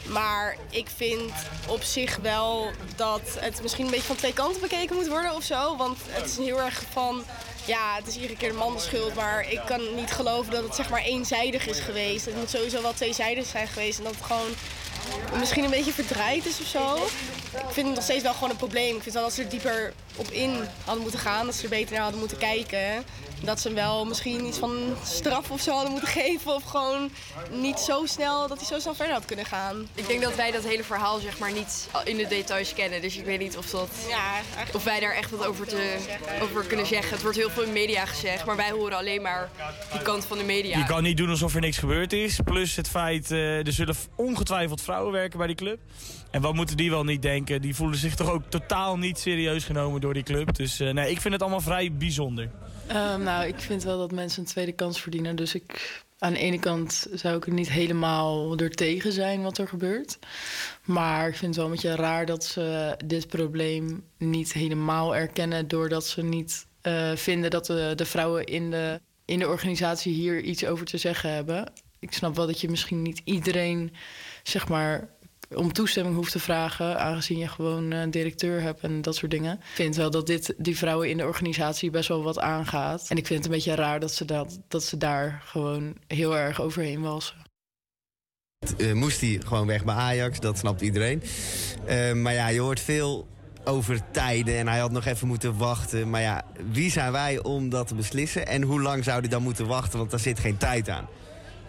Maar 0.07 0.57
ik 0.69 0.87
vind 0.95 1.31
op 1.67 1.83
zich 1.83 2.17
wel 2.21 2.71
dat 2.95 3.21
het 3.39 3.61
misschien 3.61 3.85
een 3.85 3.91
beetje 3.91 4.07
van 4.07 4.15
twee 4.15 4.33
kanten 4.33 4.61
bekeken 4.61 4.95
moet 4.95 5.07
worden 5.07 5.35
of 5.35 5.43
zo. 5.43 5.77
Want 5.77 5.97
het 6.07 6.25
is 6.25 6.37
heel 6.37 6.61
erg 6.61 6.83
van, 6.91 7.23
ja, 7.65 7.95
het 7.95 8.07
is 8.07 8.15
iedere 8.15 8.37
keer 8.37 8.51
de 8.51 8.57
man 8.57 8.73
de 8.73 8.79
schuld. 8.79 9.15
Maar 9.15 9.51
ik 9.51 9.61
kan 9.65 9.95
niet 9.95 10.11
geloven 10.11 10.51
dat 10.51 10.63
het 10.63 10.75
zeg 10.75 10.89
maar 10.89 11.03
eenzijdig 11.03 11.67
is 11.67 11.79
geweest. 11.79 12.25
Het 12.25 12.35
moet 12.35 12.49
sowieso 12.49 12.81
wel 12.81 12.93
tweezijdig 12.93 13.45
zijn 13.45 13.67
geweest. 13.67 13.97
En 13.97 14.03
dat 14.03 14.15
het 14.15 14.25
gewoon 14.25 14.55
misschien 15.39 15.63
een 15.63 15.69
beetje 15.69 15.93
verdraaid 15.93 16.45
is 16.45 16.59
of 16.59 16.67
zo. 16.67 16.97
Ik 17.53 17.73
vind 17.73 17.85
het 17.87 17.95
nog 17.95 18.03
steeds 18.03 18.23
wel 18.23 18.33
gewoon 18.33 18.49
een 18.49 18.55
probleem. 18.55 18.95
Ik 18.95 19.01
vind 19.01 19.13
wel 19.13 19.23
dat 19.23 19.33
ze 19.33 19.43
er 19.43 19.49
dieper 19.49 19.93
op 20.15 20.27
in 20.27 20.53
hadden 20.83 21.01
moeten 21.01 21.19
gaan. 21.19 21.45
Dat 21.45 21.55
ze 21.55 21.63
er 21.63 21.69
beter 21.69 21.93
naar 21.93 22.01
hadden 22.01 22.19
moeten 22.19 22.37
kijken. 22.37 23.03
Dat 23.41 23.59
ze 23.59 23.67
hem 23.67 23.75
wel 23.75 24.05
misschien 24.05 24.45
iets 24.45 24.57
van 24.57 24.95
straf 25.05 25.51
of 25.51 25.61
zo 25.61 25.71
hadden 25.71 25.91
moeten 25.91 26.09
geven. 26.21 26.55
Of 26.55 26.63
gewoon 26.63 27.09
niet 27.51 27.79
zo 27.79 28.05
snel, 28.05 28.47
dat 28.47 28.57
hij 28.57 28.67
zo 28.67 28.79
snel 28.79 28.95
verder 28.95 29.13
had 29.13 29.25
kunnen 29.25 29.45
gaan. 29.45 29.87
Ik 29.95 30.07
denk 30.07 30.21
dat 30.21 30.35
wij 30.35 30.51
dat 30.51 30.63
hele 30.63 30.83
verhaal 30.83 31.19
zeg 31.19 31.39
maar 31.39 31.51
niet 31.51 31.87
in 32.03 32.17
de 32.17 32.27
details 32.27 32.73
kennen. 32.73 33.01
Dus 33.01 33.17
ik 33.17 33.25
weet 33.25 33.39
niet 33.39 33.57
of, 33.57 33.69
dat, 33.69 33.89
of 34.73 34.83
wij 34.83 34.99
daar 34.99 35.15
echt 35.15 35.31
wat 35.31 35.45
over, 35.45 35.67
te, 35.67 35.97
over 36.41 36.63
kunnen 36.63 36.85
zeggen. 36.85 37.11
Het 37.13 37.21
wordt 37.21 37.37
heel 37.37 37.49
veel 37.49 37.63
in 37.63 37.73
media 37.73 38.05
gezegd, 38.05 38.45
maar 38.45 38.55
wij 38.55 38.71
horen 38.71 38.97
alleen 38.97 39.21
maar 39.21 39.49
die 39.91 40.01
kant 40.01 40.25
van 40.25 40.37
de 40.37 40.43
media. 40.43 40.77
Je 40.77 40.85
kan 40.85 41.03
niet 41.03 41.17
doen 41.17 41.29
alsof 41.29 41.55
er 41.55 41.61
niks 41.61 41.77
gebeurd 41.77 42.13
is. 42.13 42.39
Plus 42.43 42.75
het 42.75 42.89
feit, 42.89 43.31
eh, 43.31 43.67
er 43.67 43.73
zullen 43.73 43.95
ongetwijfeld 44.15 44.81
vrouwen 44.81 45.11
werken 45.11 45.37
bij 45.37 45.47
die 45.47 45.55
club. 45.55 45.79
En 46.33 46.41
wat 46.41 46.53
moeten 46.53 46.77
die 46.77 46.89
wel 46.89 47.03
niet 47.03 47.21
denken? 47.21 47.61
Die 47.61 47.75
voelen 47.75 47.97
zich 47.97 48.15
toch 48.15 48.31
ook 48.31 48.43
totaal 48.49 48.97
niet 48.97 49.19
serieus 49.19 49.63
genomen 49.63 50.01
door 50.01 50.13
die 50.13 50.23
club. 50.23 50.55
Dus 50.55 50.79
eh, 50.79 50.93
nee, 50.93 51.11
ik 51.11 51.21
vind 51.21 51.33
het 51.33 51.41
allemaal 51.41 51.61
vrij 51.61 51.91
bijzonder. 51.91 52.49
Ehm, 52.87 53.23
nou, 53.23 53.47
ik 53.47 53.59
vind 53.59 53.83
wel 53.83 53.97
dat 53.97 54.11
mensen 54.11 54.39
een 54.39 54.47
tweede 54.47 54.71
kans 54.71 55.01
verdienen. 55.01 55.35
Dus 55.35 55.55
ik, 55.55 56.01
aan 56.17 56.33
de 56.33 56.39
ene 56.39 56.59
kant 56.59 57.07
zou 57.13 57.37
ik 57.37 57.45
er 57.45 57.53
niet 57.53 57.69
helemaal 57.69 58.57
er 58.57 58.69
tegen 58.69 59.11
zijn 59.11 59.41
wat 59.41 59.57
er 59.57 59.67
gebeurt. 59.67 60.19
Maar 60.83 61.27
ik 61.27 61.35
vind 61.35 61.45
het 61.45 61.55
wel 61.55 61.65
een 61.65 61.71
beetje 61.71 61.95
raar 61.95 62.25
dat 62.25 62.45
ze 62.45 62.97
dit 63.05 63.27
probleem 63.27 64.03
niet 64.17 64.53
helemaal 64.53 65.15
erkennen... 65.15 65.67
doordat 65.67 66.05
ze 66.05 66.23
niet 66.23 66.65
eh, 66.81 67.11
vinden 67.15 67.49
dat 67.49 67.65
de, 67.65 67.93
de 67.95 68.05
vrouwen 68.05 68.45
in 68.45 68.71
de, 68.71 69.01
in 69.25 69.39
de 69.39 69.47
organisatie 69.47 70.13
hier 70.13 70.41
iets 70.41 70.65
over 70.65 70.85
te 70.85 70.97
zeggen 70.97 71.33
hebben. 71.33 71.71
Ik 71.99 72.13
snap 72.13 72.35
wel 72.35 72.47
dat 72.47 72.61
je 72.61 72.69
misschien 72.69 73.01
niet 73.01 73.21
iedereen, 73.23 73.93
zeg 74.43 74.67
maar 74.67 75.09
om 75.55 75.73
toestemming 75.73 76.15
hoeft 76.15 76.31
te 76.31 76.39
vragen, 76.39 76.99
aangezien 76.99 77.37
je 77.37 77.47
gewoon 77.47 77.91
een 77.91 78.11
directeur 78.11 78.61
hebt 78.61 78.81
en 78.81 79.01
dat 79.01 79.15
soort 79.15 79.31
dingen. 79.31 79.53
Ik 79.53 79.65
vind 79.73 79.95
wel 79.95 80.11
dat 80.11 80.27
dit 80.27 80.53
die 80.57 80.77
vrouwen 80.77 81.09
in 81.09 81.17
de 81.17 81.25
organisatie 81.25 81.89
best 81.89 82.07
wel 82.07 82.23
wat 82.23 82.39
aangaat. 82.39 83.05
En 83.09 83.17
ik 83.17 83.27
vind 83.27 83.43
het 83.43 83.47
een 83.47 83.55
beetje 83.55 83.75
raar 83.75 83.99
dat 83.99 84.13
ze, 84.13 84.25
dat, 84.25 84.59
dat 84.67 84.83
ze 84.83 84.97
daar 84.97 85.41
gewoon 85.45 85.95
heel 86.07 86.37
erg 86.37 86.61
overheen 86.61 87.01
walsen. 87.01 87.35
Eh, 88.77 88.93
moest 88.93 89.21
hij 89.21 89.41
gewoon 89.45 89.67
weg 89.67 89.83
bij 89.83 89.95
Ajax, 89.95 90.39
dat 90.39 90.57
snapt 90.57 90.81
iedereen. 90.81 91.23
Eh, 91.85 92.13
maar 92.13 92.33
ja, 92.33 92.47
je 92.47 92.59
hoort 92.59 92.79
veel 92.79 93.27
over 93.63 93.99
tijden 94.11 94.57
en 94.57 94.67
hij 94.67 94.79
had 94.79 94.91
nog 94.91 95.05
even 95.05 95.27
moeten 95.27 95.57
wachten. 95.57 96.09
Maar 96.09 96.21
ja, 96.21 96.45
wie 96.71 96.91
zijn 96.91 97.11
wij 97.11 97.43
om 97.43 97.69
dat 97.69 97.87
te 97.87 97.95
beslissen? 97.95 98.47
En 98.47 98.61
hoe 98.61 98.81
lang 98.81 99.03
zou 99.03 99.19
hij 99.19 99.29
dan 99.29 99.43
moeten 99.43 99.67
wachten, 99.67 99.97
want 99.97 100.11
daar 100.11 100.19
zit 100.19 100.39
geen 100.39 100.57
tijd 100.57 100.89
aan. 100.89 101.07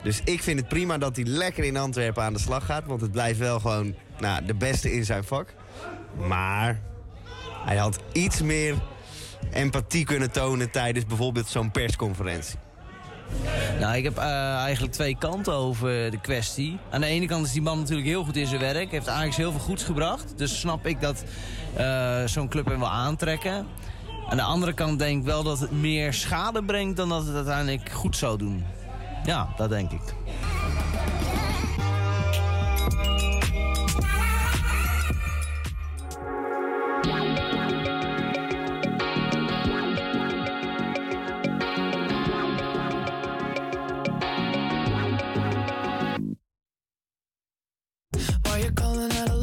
Dus 0.05 0.21
ik 0.25 0.43
vind 0.43 0.59
het 0.59 0.69
prima 0.69 0.99
dat 0.99 1.17
hij 1.17 1.25
lekker 1.25 1.65
in 1.65 1.77
Antwerpen 1.77 2.23
aan 2.23 2.33
de 2.33 2.39
slag 2.39 2.65
gaat. 2.65 2.87
Want 2.87 3.01
het 3.01 3.13
blijft 3.13 3.39
wel 3.39 3.61
gewoon 3.61 3.95
nou, 4.19 4.45
de 4.45 4.55
beste 4.55 4.93
in 4.93 5.05
zijn 5.05 5.25
vak. 5.25 5.55
Maar 6.29 6.81
hij 7.65 7.77
had 7.77 7.99
iets 8.13 8.43
meer 8.43 8.75
empathie 9.53 10.05
kunnen 10.05 10.31
tonen 10.31 10.71
tijdens 10.71 11.07
bijvoorbeeld 11.07 11.49
zo'n 11.49 11.71
persconferentie. 11.71 12.59
Nou, 13.81 13.97
ik 13.97 14.05
heb 14.05 14.19
eh, 14.19 14.55
eigenlijk 14.55 14.93
twee 14.93 15.17
kanten 15.19 15.53
over 15.53 16.11
de 16.11 16.21
kwestie. 16.21 16.79
Aan 16.91 17.01
de 17.01 17.07
ene 17.07 17.27
kant 17.27 17.47
is 17.47 17.53
die 17.53 17.63
man 17.63 17.79
natuurlijk 17.79 18.09
heel 18.09 18.25
goed 18.25 18.37
in 18.37 18.47
zijn 18.47 18.61
werk. 18.61 18.91
Heeft 18.91 19.09
Ajax 19.09 19.37
heel 19.37 19.51
veel 19.51 19.61
goeds 19.61 19.83
gebracht. 19.83 20.33
Dus 20.37 20.61
snap 20.61 20.87
ik 20.87 21.01
dat 21.01 21.25
eh, 21.77 22.25
zo'n 22.25 22.49
club 22.49 22.67
hem 22.67 22.79
wil 22.79 22.91
aantrekken. 22.91 23.67
Aan 24.29 24.37
de 24.37 24.43
andere 24.43 24.73
kant 24.73 24.99
denk 24.99 25.19
ik 25.21 25.25
wel 25.25 25.43
dat 25.43 25.61
het 25.61 25.73
meer 25.73 26.13
schade 26.13 26.65
brengt... 26.65 26.97
dan 26.97 27.09
dat 27.09 27.27
het 27.27 27.35
uiteindelijk 27.35 27.91
goed 27.91 28.17
zou 28.17 28.39
doen. 28.39 28.65
Ja, 29.25 29.49
dat 29.57 29.69
denk 29.71 29.91
ik. 29.91 30.01
Why 48.43 48.59
you 48.61 48.73
calling 48.73 49.13
at 49.13 49.34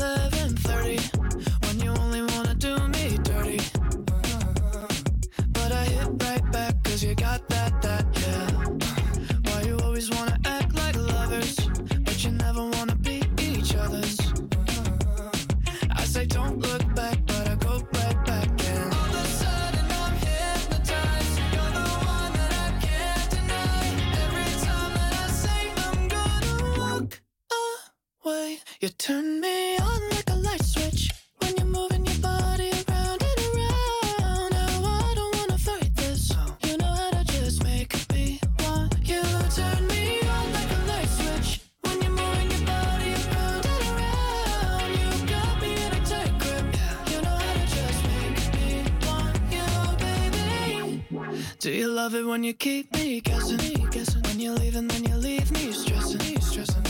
love 52.03 52.15
it 52.15 52.25
when 52.25 52.43
you 52.43 52.51
keep 52.51 52.91
me 52.95 53.21
guessing? 53.21 53.57
Guessing. 53.91 54.23
When 54.23 54.39
you 54.39 54.53
leave 54.53 54.75
and 54.75 54.89
then 54.89 55.03
you 55.03 55.15
leave 55.17 55.51
me 55.51 55.71
stressing, 55.71 56.41
stressing. 56.41 56.83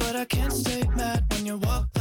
But 0.00 0.16
I 0.16 0.24
can't 0.24 0.52
stay 0.52 0.82
mad 0.96 1.24
when 1.30 1.46
you 1.46 1.58
walk 1.58 1.95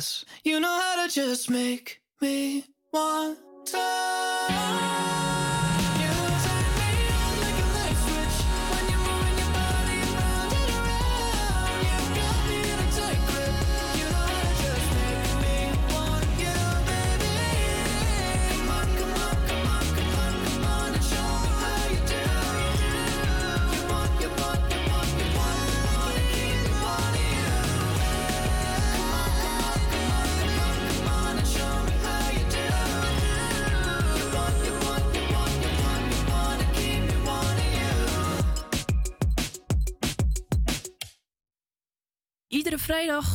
this. 0.00 0.24
You 0.44 0.60
know 0.60 0.80
how 0.80 1.06
to 1.06 1.12
just 1.12 1.50
make 1.50 1.99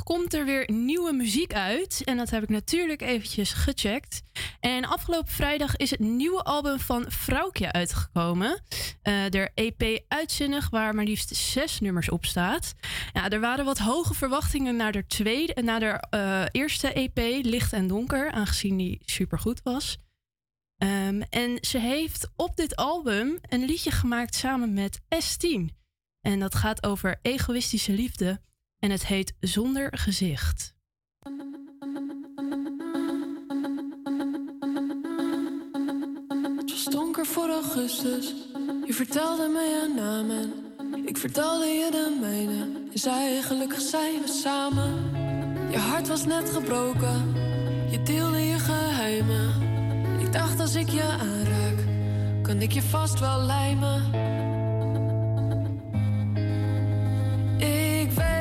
komt 0.04 0.34
er 0.34 0.46
weer 0.46 0.72
nieuwe 0.72 1.14
muziek 1.14 1.54
uit. 1.54 2.02
En 2.04 2.18
dat 2.18 2.30
heb 2.30 2.44
ik 2.44 2.50
natuurlijk 2.50 3.02
eventjes 3.02 3.54
gecheckt. 3.54 4.22
En 4.60 4.86
afgelopen 4.86 5.32
vrijdag 5.32 5.76
is 5.76 5.90
het 5.90 6.00
nieuwe 6.00 6.44
album 6.44 6.80
van 6.80 7.06
Vrouwtje 7.08 7.72
uitgekomen. 7.72 8.62
Eh 9.02 9.14
de 9.30 9.50
EP 9.54 10.04
Uitzinnig, 10.08 10.70
waar 10.70 10.96
maar 10.96 11.06
liefst 11.06 11.36
zes 11.36 11.80
nummers 11.80 12.10
op 12.10 12.26
staat. 12.26 12.74
Ja, 13.14 13.30
er 13.30 13.40
waren 13.40 13.66
wat 13.66 13.78
hoge 13.78 14.14
verwachtingen 14.14 14.76
naar 14.76 14.92
de 14.92 15.08
tweede, 15.08 15.62
naar 15.62 15.80
de 15.80 16.04
eh, 16.10 16.44
eerste 16.52 16.94
EP, 16.94 17.18
Licht 17.46 17.74
en 17.74 17.88
Donker, 17.88 18.32
aangezien 18.32 18.78
die 18.78 19.02
supergoed 19.06 19.62
was. 19.64 19.98
Ehm, 20.78 21.22
en 21.30 21.58
ze 21.62 21.80
heeft 21.80 22.30
op 22.36 22.56
dit 22.56 22.76
album 22.76 23.38
een 23.42 23.66
liedje 23.66 23.92
gemaakt 23.92 24.36
samen 24.36 24.74
met 24.74 25.00
S10. 25.00 25.84
En 26.22 26.40
dat 26.40 26.56
gaat 26.56 26.86
over 26.86 27.20
egoïstische 27.22 27.92
liefde. 27.92 28.42
En 28.86 28.92
het 28.92 29.06
heet 29.06 29.34
Zonder 29.40 29.98
Gezicht. 29.98 30.74
Het 36.58 36.72
was 36.72 36.84
donker 36.84 37.26
voor 37.26 37.50
augustus. 37.50 38.34
Je 38.86 38.94
vertelde 38.94 39.48
me 39.48 39.60
je 39.60 39.94
naam 39.96 40.30
en 40.30 41.08
ik 41.08 41.18
vertelde 41.18 41.66
je 41.66 41.92
de 41.92 42.18
mijne. 42.22 42.84
Je 42.92 43.00
zei 43.00 43.42
gelukkig 43.42 43.82
zijn 43.82 44.22
we 44.22 44.28
samen. 44.28 45.10
Je 45.72 45.78
hart 45.78 46.08
was 46.08 46.26
net 46.26 46.50
gebroken. 46.50 47.34
Je 47.90 48.02
deelde 48.04 48.40
je 48.40 48.60
geheimen. 48.60 49.54
Ik 50.20 50.34
dacht 50.34 50.60
als 50.60 50.76
ik 50.76 50.90
je 50.90 51.04
aanraak, 51.04 51.86
kan 52.42 52.62
ik 52.62 52.72
je 52.72 52.82
vast 52.82 53.20
wel 53.20 53.42
lijmen. 53.42 54.04
Ik 57.58 58.12
weet 58.12 58.35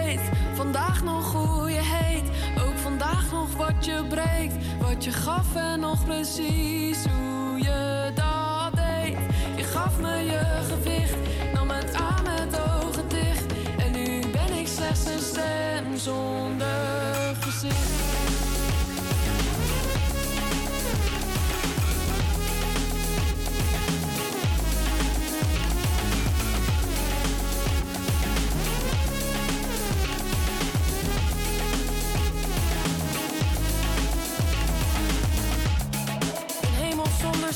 vandaag 0.54 1.02
nog 1.02 1.32
hoe 1.32 1.70
je 1.70 1.80
heet. 1.82 2.24
Ook 2.66 2.78
vandaag 2.78 3.32
nog 3.32 3.56
wat 3.56 3.84
je 3.84 4.04
breekt. 4.08 4.54
Wat 4.80 5.04
je 5.04 5.12
gaf 5.12 5.54
en 5.54 5.80
nog 5.80 6.04
precies 6.04 7.04
hoe 7.04 7.58
je 7.58 8.10
dat 8.14 8.74
deed. 8.74 9.16
Je 9.56 9.64
gaf 9.64 10.00
me 10.00 10.16
je 10.16 10.62
gewicht. 10.68 11.16
Nam 11.54 11.70
het 11.70 11.94
aan 11.94 12.22
met 12.22 12.60
ogen 12.60 13.08
dicht. 13.08 13.44
En 13.78 13.92
nu 13.92 14.20
ben 14.20 14.58
ik 14.58 14.66
slechts 14.66 15.04
een 15.06 15.20
stem 15.20 15.96
zonder 15.96 17.36
gezicht. 17.40 18.13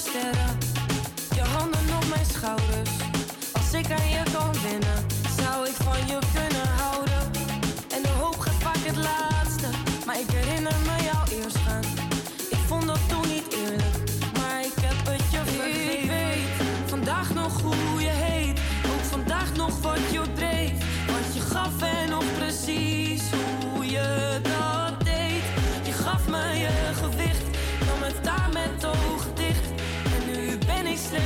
Je 0.04 1.40
handen 1.40 1.96
op 1.96 2.08
mijn 2.08 2.26
schouders. 2.26 2.90
Als 3.52 3.72
ik 3.72 3.90
aan 3.90 4.08
je 4.08 4.22
kan 4.32 4.52
winnen, 4.52 5.06
zou 5.40 5.66
ik 5.66 5.74
van 5.74 6.06
je 6.06 6.18
kunnen 6.34 6.77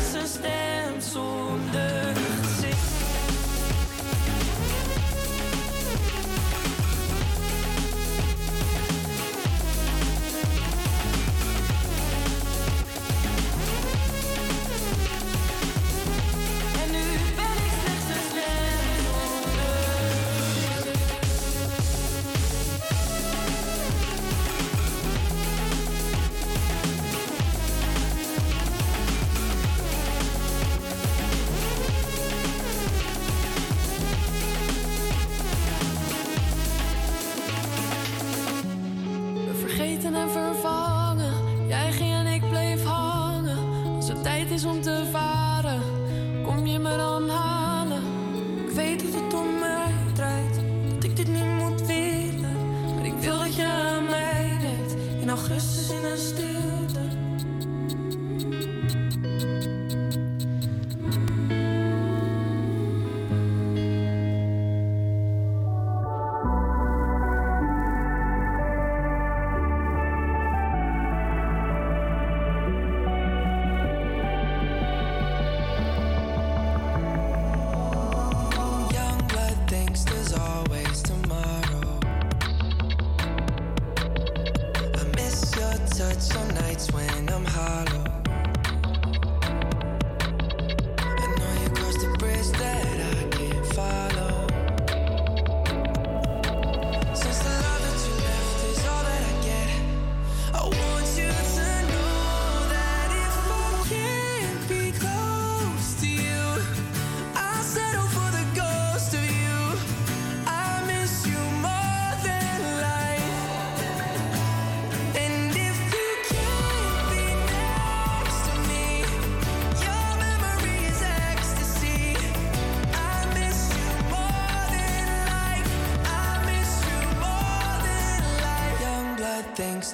slechts 0.01 0.15
een 0.15 0.27
stem 0.27 1.01
zonder 1.01 2.22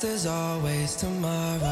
there's 0.01 0.27
always 0.27 0.95
tomorrow. 0.95 1.68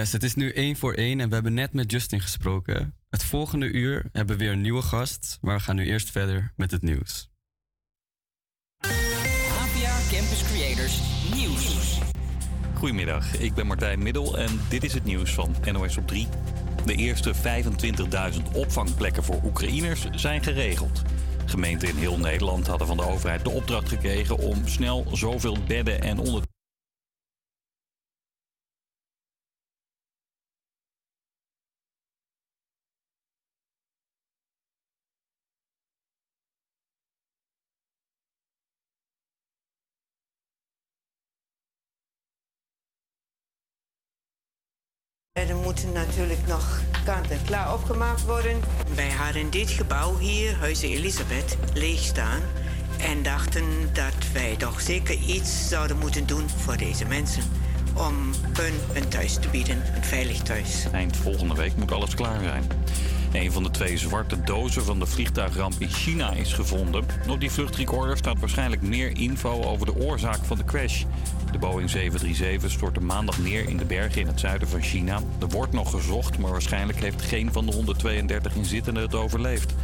Yes, 0.00 0.12
het 0.12 0.22
is 0.22 0.34
nu 0.34 0.52
één 0.52 0.76
voor 0.76 0.94
één 0.94 1.20
en 1.20 1.28
we 1.28 1.34
hebben 1.34 1.54
net 1.54 1.72
met 1.72 1.90
Justin 1.90 2.20
gesproken. 2.20 2.94
Het 3.10 3.24
volgende 3.24 3.70
uur 3.70 4.08
hebben 4.12 4.36
we 4.36 4.44
weer 4.44 4.52
een 4.52 4.60
nieuwe 4.60 4.82
gast, 4.82 5.38
maar 5.40 5.56
we 5.56 5.62
gaan 5.62 5.76
nu 5.76 5.86
eerst 5.86 6.10
verder 6.10 6.52
met 6.56 6.70
het 6.70 6.82
nieuws. 6.82 7.30
APA 8.78 9.98
Campus 10.10 10.42
Creators 10.42 11.00
Nieuws. 11.34 11.98
Goedemiddag, 12.74 13.38
ik 13.38 13.54
ben 13.54 13.66
Martijn 13.66 14.02
Middel 14.02 14.38
en 14.38 14.60
dit 14.68 14.84
is 14.84 14.94
het 14.94 15.04
nieuws 15.04 15.34
van 15.34 15.54
NOS 15.72 15.96
op 15.96 16.06
3. 16.06 16.28
De 16.84 16.94
eerste 16.94 17.34
25.000 17.34 18.42
opvangplekken 18.54 19.24
voor 19.24 19.40
Oekraïners 19.44 20.10
zijn 20.10 20.42
geregeld. 20.42 21.02
Gemeenten 21.46 21.88
in 21.88 21.96
heel 21.96 22.18
Nederland 22.18 22.66
hadden 22.66 22.86
van 22.86 22.96
de 22.96 23.06
overheid 23.06 23.44
de 23.44 23.50
opdracht 23.50 23.88
gekregen 23.88 24.38
om 24.38 24.68
snel 24.68 25.06
zoveel 25.12 25.56
bedden 25.66 26.00
en 26.00 26.18
onder. 26.18 26.49
Moeten 45.70 45.92
natuurlijk 45.92 46.46
nog 46.46 46.80
kant 47.04 47.30
en 47.30 47.38
klaar 47.44 47.72
opgemaakt 47.74 48.24
worden. 48.24 48.60
Wij 48.94 49.10
hadden 49.10 49.50
dit 49.50 49.70
gebouw 49.70 50.18
hier, 50.18 50.56
Huizen 50.56 50.88
Elisabeth, 50.88 51.56
leeg 51.74 52.00
staan. 52.00 52.40
En 52.98 53.22
dachten 53.22 53.64
dat 53.92 54.14
wij 54.32 54.56
toch 54.56 54.80
zeker 54.80 55.14
iets 55.14 55.68
zouden 55.68 55.98
moeten 55.98 56.26
doen 56.26 56.48
voor 56.48 56.76
deze 56.76 57.04
mensen. 57.04 57.42
Om 57.94 58.14
hun 58.52 58.74
een 58.94 59.08
thuis 59.08 59.34
te 59.34 59.48
bieden, 59.48 59.82
een 59.96 60.04
veilig 60.04 60.42
thuis. 60.42 60.86
Eind 60.92 61.16
volgende 61.16 61.54
week 61.54 61.76
moet 61.76 61.92
alles 61.92 62.14
klaar 62.14 62.40
zijn. 62.42 62.64
Een 63.32 63.52
van 63.52 63.62
de 63.62 63.70
twee 63.70 63.98
zwarte 63.98 64.40
dozen 64.40 64.84
van 64.84 64.98
de 64.98 65.06
vliegtuigramp 65.06 65.74
in 65.78 65.88
China 65.88 66.32
is 66.32 66.52
gevonden. 66.52 67.04
Op 67.28 67.40
die 67.40 67.50
vluchtrecorder 67.50 68.16
staat 68.16 68.38
waarschijnlijk 68.38 68.82
meer 68.82 69.16
info 69.16 69.62
over 69.62 69.86
de 69.86 69.96
oorzaak 69.96 70.44
van 70.44 70.56
de 70.56 70.64
crash. 70.64 71.04
De 71.52 71.58
Boeing 71.58 71.90
737 71.90 72.70
stortte 72.70 73.00
maandag 73.00 73.38
neer 73.38 73.68
in 73.68 73.76
de 73.76 73.84
bergen 73.84 74.20
in 74.20 74.26
het 74.26 74.40
zuiden 74.40 74.68
van 74.68 74.82
China. 74.82 75.20
Er 75.40 75.48
wordt 75.48 75.72
nog 75.72 75.90
gezocht, 75.90 76.38
maar 76.38 76.50
waarschijnlijk 76.50 77.00
heeft 77.00 77.22
geen 77.22 77.52
van 77.52 77.66
de 77.66 77.72
132 77.72 78.54
inzittenden 78.54 79.02
het 79.02 79.14
overleefd. 79.14 79.74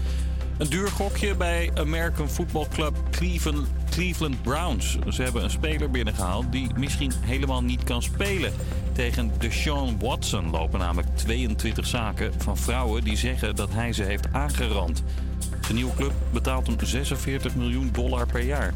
Een 0.59 0.69
duur 0.69 0.89
gokje 0.89 1.35
bij 1.35 1.71
American 1.75 2.29
Football 2.29 2.67
Club 2.69 2.97
Cleveland, 3.11 3.69
Cleveland 3.91 4.43
Browns. 4.43 4.99
Ze 5.09 5.23
hebben 5.23 5.45
een 5.45 5.51
speler 5.51 5.91
binnengehaald 5.91 6.53
die 6.53 6.71
misschien 6.77 7.13
helemaal 7.21 7.63
niet 7.63 7.85
kan 7.85 8.03
spelen. 8.03 8.53
Tegen 8.97 9.33
Deshaun 9.39 9.99
Watson 9.99 10.51
lopen 10.51 10.79
namelijk 10.79 11.17
22 11.17 11.87
zaken 11.87 12.33
van 12.39 12.57
vrouwen 12.57 13.05
die 13.05 13.17
zeggen 13.17 13.57
dat 13.57 13.73
hij 13.73 13.93
ze 13.93 14.03
heeft 14.03 14.33
aangerand. 14.33 15.03
De 15.69 15.75
nieuwe 15.75 15.95
club 15.95 16.13
betaalt 16.33 16.67
hem 16.67 16.77
46 16.81 17.55
miljoen 17.55 17.89
dollar 17.93 18.27
per 18.27 18.43
jaar. 18.43 18.75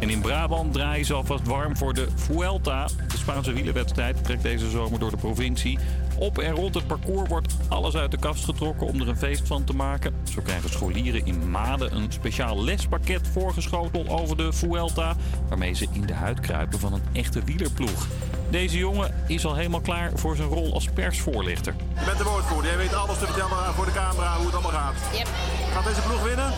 En 0.00 0.10
in 0.10 0.20
Brabant 0.20 0.72
draaien 0.72 1.04
ze 1.04 1.14
alvast 1.14 1.46
warm 1.46 1.76
voor 1.76 1.94
de 1.94 2.08
Vuelta. 2.14 2.88
De 3.08 3.16
Spaanse 3.16 3.52
wielerwedstrijd 3.52 4.24
trekt 4.24 4.42
deze 4.42 4.70
zomer 4.70 4.98
door 4.98 5.10
de 5.10 5.16
provincie. 5.16 5.78
Op 6.18 6.38
en 6.38 6.52
rond 6.52 6.74
het 6.74 6.86
parcours 6.86 7.28
wordt 7.28 7.54
alles 7.68 7.94
uit 7.94 8.10
de 8.10 8.18
kast 8.18 8.44
getrokken 8.44 8.86
om 8.86 9.00
er 9.00 9.08
een 9.08 9.16
feest 9.16 9.46
van 9.46 9.64
te 9.64 9.74
maken. 9.74 10.14
Zo 10.32 10.42
krijgen 10.42 10.70
scholieren 10.70 11.26
in 11.26 11.50
Maden 11.50 11.96
een 11.96 12.12
speciaal 12.12 12.64
lespakket 12.64 13.28
voorgeschoteld 13.32 14.08
over 14.08 14.36
de 14.36 14.52
Vuelta... 14.52 15.16
waarmee 15.48 15.74
ze 15.74 15.86
in 15.92 16.06
de 16.06 16.14
huid 16.14 16.40
kruipen 16.40 16.78
van 16.78 16.92
een 16.92 17.02
echte 17.12 17.42
wielerploeg. 17.44 18.06
Deze 18.50 18.78
jongen 18.78 19.14
is 19.26 19.46
al 19.46 19.54
helemaal 19.54 19.80
klaar 19.80 20.10
voor 20.14 20.36
zijn 20.36 20.48
rol 20.48 20.74
als 20.74 20.88
persvoorlichter. 20.94 21.74
Je 21.98 22.04
bent 22.04 22.18
de 22.18 22.24
woordvoerder. 22.24 22.70
Jij 22.70 22.78
weet 22.78 22.94
alles 22.94 23.18
te 23.18 23.26
vertellen 23.26 23.74
voor 23.74 23.84
de 23.84 23.92
camera 23.92 24.36
hoe 24.36 24.46
het 24.46 24.54
allemaal 24.54 24.72
gaat. 24.72 24.94
Yep. 25.12 25.28
Gaat 25.72 25.84
deze 25.84 26.00
ploeg 26.00 26.22
winnen? 26.22 26.52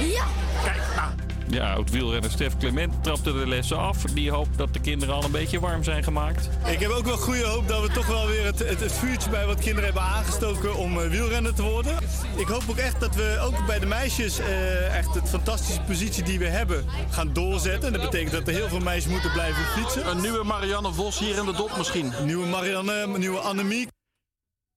Ja. 0.00 0.24
Kijk, 0.64 0.80
nou. 0.96 1.21
Ja, 1.52 1.72
oud-wielrenner 1.72 2.30
Stef 2.30 2.56
Clement 2.56 3.04
trapte 3.04 3.32
de 3.32 3.48
lessen 3.48 3.78
af. 3.78 4.02
Die 4.02 4.30
hoopt 4.30 4.58
dat 4.58 4.72
de 4.72 4.80
kinderen 4.80 5.14
al 5.14 5.24
een 5.24 5.30
beetje 5.30 5.60
warm 5.60 5.84
zijn 5.84 6.04
gemaakt. 6.04 6.48
Ik 6.66 6.78
heb 6.80 6.90
ook 6.90 7.04
wel 7.04 7.16
goede 7.16 7.44
hoop 7.44 7.68
dat 7.68 7.82
we 7.82 7.92
toch 7.92 8.06
wel 8.06 8.26
weer 8.26 8.44
het, 8.44 8.58
het, 8.58 8.80
het 8.80 8.92
vuurtje 8.92 9.30
bij 9.30 9.46
wat 9.46 9.60
kinderen 9.60 9.84
hebben 9.84 10.02
aangestoken 10.02 10.76
om 10.76 11.00
eh, 11.00 11.08
wielrenner 11.08 11.54
te 11.54 11.62
worden. 11.62 11.96
Ik 12.36 12.46
hoop 12.46 12.62
ook 12.70 12.76
echt 12.76 13.00
dat 13.00 13.14
we 13.14 13.38
ook 13.42 13.66
bij 13.66 13.78
de 13.78 13.86
meisjes 13.86 14.38
eh, 14.38 14.96
echt 14.96 15.14
het 15.14 15.28
fantastische 15.28 15.80
positie 15.80 16.22
die 16.22 16.38
we 16.38 16.48
hebben 16.48 16.84
gaan 17.10 17.32
doorzetten. 17.32 17.86
En 17.86 17.92
dat 17.92 18.10
betekent 18.10 18.32
dat 18.32 18.48
er 18.48 18.54
heel 18.54 18.68
veel 18.68 18.80
meisjes 18.80 19.12
moeten 19.12 19.32
blijven 19.32 19.64
fietsen. 19.64 20.08
Een 20.10 20.20
nieuwe 20.20 20.44
Marianne 20.44 20.92
Vos 20.92 21.18
hier 21.18 21.38
in 21.38 21.44
de 21.44 21.52
dop 21.52 21.76
misschien. 21.76 22.12
Een 22.18 22.26
nieuwe 22.26 22.46
Marianne, 22.46 22.92
een 22.92 23.20
nieuwe 23.20 23.38
Annemiek. 23.38 23.88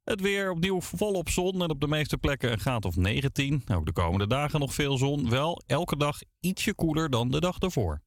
Het 0.05 0.21
weer 0.21 0.51
opnieuw 0.51 0.81
volop 0.81 1.29
zon 1.29 1.61
en 1.61 1.69
op 1.69 1.79
de 1.79 1.87
meeste 1.87 2.17
plekken 2.17 2.51
een 2.51 2.59
graad 2.59 2.85
of 2.85 2.95
19. 2.95 3.63
Ook 3.73 3.85
de 3.85 3.91
komende 3.91 4.27
dagen 4.27 4.59
nog 4.59 4.73
veel 4.73 4.97
zon. 4.97 5.29
Wel 5.29 5.61
elke 5.67 5.97
dag 5.97 6.19
ietsje 6.39 6.73
koeler 6.73 7.09
dan 7.09 7.31
de 7.31 7.39
dag 7.39 7.59
ervoor. 7.59 8.01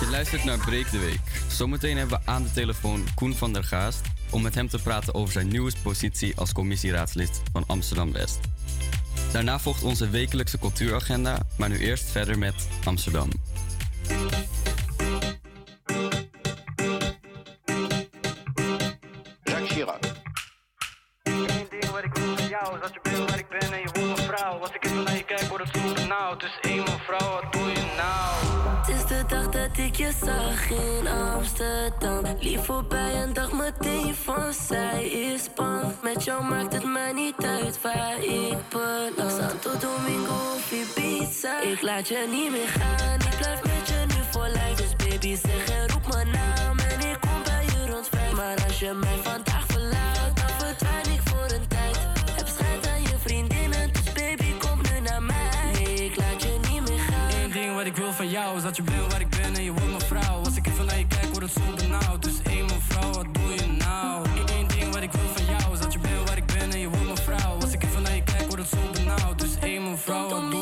Je 0.00 0.06
luistert 0.10 0.44
naar 0.44 0.58
Breek 0.58 0.90
de 0.90 0.98
Week. 0.98 1.20
Zometeen 1.48 1.96
hebben 1.96 2.18
we 2.18 2.30
aan 2.30 2.42
de 2.42 2.52
telefoon 2.52 3.04
Koen 3.14 3.34
van 3.34 3.52
der 3.52 3.64
Gaast 3.64 4.00
om 4.30 4.42
met 4.42 4.54
hem 4.54 4.68
te 4.68 4.82
praten 4.82 5.14
over 5.14 5.32
zijn 5.32 5.48
nieuwe 5.48 5.72
positie 5.82 6.36
als 6.36 6.52
commissieraadslid 6.52 7.42
van 7.52 7.64
Amsterdam 7.66 8.12
West. 8.12 8.40
Daarna 9.32 9.58
volgt 9.58 9.82
onze 9.82 10.10
wekelijkse 10.10 10.58
cultuuragenda, 10.58 11.46
maar 11.58 11.68
nu 11.68 11.78
eerst 11.78 12.10
verder 12.10 12.38
met 12.38 12.68
Amsterdam. 12.84 13.28
Chirac. 19.74 19.98
Eén 21.22 21.66
ding 21.70 21.90
wat 21.90 22.04
ik 22.04 22.14
wil 22.14 22.36
van 22.36 22.48
jou 22.48 22.74
is 22.74 22.80
dat 22.80 22.92
je 22.92 23.00
bent 23.02 23.30
waar 23.30 23.38
ik 23.38 23.48
ben 23.48 23.72
en 23.72 23.80
je 23.80 23.88
wordt 23.92 24.18
een 24.18 24.24
vrouw. 24.24 24.58
Als 24.58 24.70
ik 24.70 24.84
even 24.84 25.02
naar 25.02 25.16
je 25.16 25.24
kijk, 25.24 25.40
wordt 25.40 25.64
het 25.64 25.82
zo 25.82 25.92
benauwd. 25.94 26.40
Dus 26.40 26.58
één 26.60 26.82
mevrouw, 26.82 27.32
wat 27.32 27.52
doe 27.52 27.68
je 27.68 27.84
nou? 27.96 28.34
Het 28.78 28.88
is 28.88 29.04
de 29.06 29.24
dag 29.26 29.48
dat 29.48 29.78
ik 29.78 29.94
je 29.96 30.12
zag 30.24 30.70
in 30.70 31.06
Amsterdam. 31.08 32.22
Lief 32.40 32.64
voorbij 32.64 33.14
en 33.14 33.32
dacht 33.32 33.52
meteen 33.52 34.14
van 34.14 34.52
zij 34.52 35.04
is 35.04 35.54
bang. 35.54 35.92
Met 36.02 36.24
jou 36.24 36.44
maakt 36.44 36.72
het 36.72 36.84
mij 36.84 37.12
niet 37.12 37.44
uit 37.44 37.80
waar 37.82 38.18
ik 38.18 38.58
beland. 38.68 39.32
Santo 39.32 39.70
Domingo 39.78 40.34
of 40.54 40.72
Ibiza. 40.72 41.60
Ik 41.60 41.82
laat 41.82 42.08
je 42.08 42.26
niet 42.30 42.50
meer 42.50 42.68
gaan. 42.68 43.20
Ik 43.20 43.36
blijf 43.36 43.62
met 43.62 43.88
je 43.88 44.04
nu 44.06 44.22
voor 44.30 44.48
lijf. 44.48 44.74
Dus 44.76 44.96
baby 44.96 45.36
zeg 45.36 45.68
en 45.68 45.88
roep 45.88 46.06
mijn 46.12 46.30
naam. 46.30 46.78
En 46.78 47.00
ik 47.10 47.20
kom 47.20 47.42
bij 47.44 47.64
je 47.64 47.90
rond 47.90 48.08
vijf. 48.08 48.32
Maar 48.32 48.64
als 48.64 48.78
je 48.78 48.92
mij 48.92 49.18
vandaag 49.22 49.53
Zat 58.44 58.76
je 58.76 58.82
wil 58.82 59.08
waar 59.08 59.20
ik 59.20 59.28
ben 59.28 59.54
en 59.54 59.62
je 59.62 59.70
wordt 59.72 59.88
mijn 59.88 60.00
vrouw? 60.00 60.38
Als 60.44 60.56
ik 60.56 60.66
even 60.66 60.86
naar 60.86 60.98
je 60.98 61.06
kijk 61.06 61.24
wordt 61.24 61.40
het 61.40 61.52
zo 61.52 61.74
benauwd 61.74 62.22
Dus 62.22 62.42
één 62.42 62.66
hey, 62.66 62.78
vrouw, 62.88 63.12
wat 63.12 63.26
doe 63.32 63.54
je 63.54 63.66
nou? 63.78 64.26
Eén 64.58 64.66
ding 64.66 64.92
wat 64.92 65.02
ik 65.02 65.12
wil 65.12 65.28
van 65.34 65.44
jou. 65.44 65.76
Zat 65.76 65.92
je 65.92 65.98
wil 65.98 66.24
waar 66.24 66.36
ik 66.36 66.46
ben 66.46 66.70
en 66.70 66.78
je 66.78 66.88
wordt 66.88 67.04
mijn 67.04 67.16
vrouw? 67.16 67.60
Als 67.60 67.72
ik 67.72 67.82
even 67.82 68.02
naar 68.02 68.14
je 68.14 68.22
kijk 68.22 68.46
wordt 68.46 68.62
het 68.62 68.68
zo 68.68 68.90
benauwd 68.92 69.38
Dus 69.38 69.56
één 69.60 69.82
hey, 69.82 69.96
vrouw. 69.96 70.53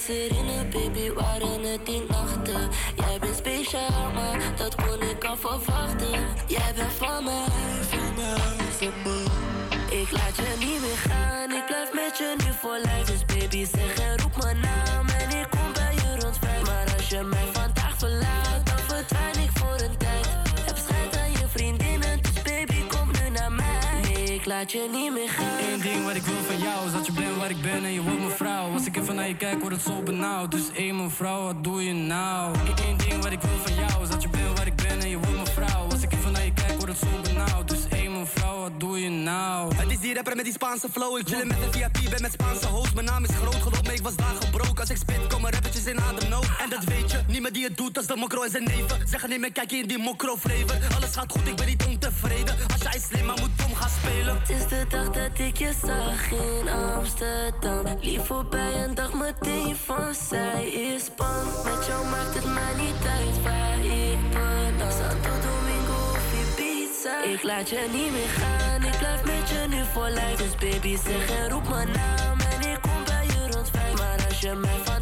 Herinneren, 0.00 0.70
baby, 0.70 1.12
waren 1.12 1.62
het 1.62 1.86
die 1.86 2.02
nachten. 2.08 2.31
Eén 24.62 25.80
ding 25.80 26.04
wat 26.04 26.14
ik 26.14 26.22
wil 26.22 26.42
van 26.46 26.58
jou 26.58 26.86
is 26.86 26.92
dat 26.92 27.06
je 27.06 27.12
bent 27.12 27.36
waar 27.36 27.50
ik 27.50 27.62
ben 27.62 27.84
en 27.84 27.92
je 27.92 28.02
wordt 28.02 28.18
mijn 28.18 28.30
vrouw. 28.30 28.72
Als 28.72 28.86
ik 28.86 28.96
even 28.96 29.14
naar 29.14 29.28
je 29.28 29.36
kijk, 29.36 29.60
wordt 29.60 29.76
het 29.76 29.84
zo 29.84 30.02
benauwd. 30.02 30.50
Dus 30.50 30.72
één 30.72 30.96
mijn 30.96 31.10
vrouw, 31.10 31.42
wat 31.44 31.64
doe 31.64 31.84
je 31.84 31.92
nou? 31.92 32.54
Eén 32.88 32.96
ding 32.96 33.22
wat 33.22 33.32
ik 33.32 33.40
wil 33.40 33.58
van 33.64 33.74
jou 33.74 34.02
is 34.02 34.08
dat 34.08 34.22
je 34.22 34.28
bent 34.28 34.58
waar 34.58 34.66
ik 34.66 34.76
ben 34.76 35.00
en 35.00 35.08
je 35.08 35.18
wordt 35.18 35.34
mijn 35.34 35.46
vrouw. 35.46 35.91
Zo 37.00 37.06
benauwd. 37.22 37.68
Dus 37.68 37.88
één 37.90 38.12
mijn 38.12 38.26
vrouw, 38.26 38.60
wat 38.60 38.80
doe 38.80 39.00
je 39.00 39.08
nou? 39.08 39.74
Het 39.74 39.90
is 39.90 39.98
die 39.98 40.14
rapper 40.14 40.36
met 40.36 40.44
die 40.44 40.54
Spaanse 40.54 40.88
flow. 40.92 41.18
Ik 41.18 41.28
chillen 41.28 41.46
met 41.46 41.56
een 41.62 41.72
VIP, 41.72 42.10
ben 42.10 42.22
met 42.22 42.32
Spaanse 42.32 42.66
host. 42.66 42.94
Mijn 42.94 43.06
naam 43.06 43.24
is 43.24 43.34
groot, 43.34 43.54
geloof 43.54 43.82
me, 43.82 43.92
ik 43.92 44.02
was 44.02 44.16
daar 44.16 44.34
gebroken. 44.40 44.76
Als 44.76 44.90
ik 44.90 44.96
spit, 44.96 45.26
komen 45.26 45.52
rappertjes 45.52 45.84
in 45.84 46.00
ademnood. 46.00 46.46
En 46.62 46.70
dat 46.70 46.84
weet 46.84 47.10
je, 47.10 47.20
niemand 47.28 47.54
die 47.54 47.64
het 47.64 47.76
doet 47.76 47.96
als 47.96 48.06
de 48.06 48.16
mokro 48.16 48.42
en 48.42 48.50
zijn 48.50 48.64
neven. 48.64 49.08
Zeggen 49.08 49.28
nee, 49.28 49.38
maar 49.38 49.50
kijk 49.50 49.70
je 49.70 49.76
in 49.76 49.88
die 49.88 49.98
mokro 49.98 50.36
flavor. 50.36 50.76
Alles 50.96 51.14
gaat 51.14 51.32
goed, 51.32 51.48
ik 51.48 51.56
ben 51.56 51.66
niet 51.66 51.84
ontevreden. 51.84 52.54
Als 52.72 52.82
jij 52.82 53.00
slim, 53.00 53.24
maar 53.26 53.40
moet 53.40 53.58
dom 53.58 53.74
gaan 53.74 53.90
spelen. 53.90 54.40
Het 54.40 54.50
is 54.50 54.68
de 54.68 54.84
dag 54.88 55.10
dat 55.10 55.38
ik 55.38 55.56
je 55.56 55.72
zag 55.86 56.30
in 56.30 56.68
Amsterdam. 56.68 57.98
Lief 58.00 58.26
voorbij 58.26 58.72
en 58.72 58.94
dag 58.94 59.12
meteen 59.12 59.76
van 59.76 60.14
zij 60.28 60.66
is 60.68 61.14
bang. 61.16 61.46
Met 61.64 61.86
jou 61.86 62.06
maakt 62.06 62.34
het 62.34 62.44
mij 62.44 62.74
niet 62.76 63.06
uit 63.18 63.42
waar 63.42 63.78
ik 63.78 64.30
ben. 64.30 64.90
Santo 64.92 65.30
of 65.30 65.61
Ik 67.20 67.42
laat 67.42 67.68
je 67.68 67.88
niet 67.92 68.12
meer 68.12 68.28
gaan, 68.28 68.82
ik 68.84 68.98
blijf 68.98 69.24
met 69.24 69.48
je 69.48 69.66
nu 69.68 69.84
voor 69.92 70.08
lijf. 70.08 70.36
Dus 70.36 70.54
baby 70.54 70.96
zeg 70.96 71.30
en 71.38 71.50
roep 71.50 71.68
mijn 71.68 71.88
naam 71.90 72.38
en 72.40 72.70
ik 72.70 72.78
kom 72.82 73.04
bij 73.04 73.26
je 73.26 73.50
rond 73.50 73.70
vijf. 73.70 73.98
Maar 73.98 74.26
als 74.28 74.40
je 74.40 74.54
mij 74.54 74.70
vandaag 74.84 75.01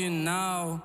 je 0.00 0.08
nou? 0.08 0.78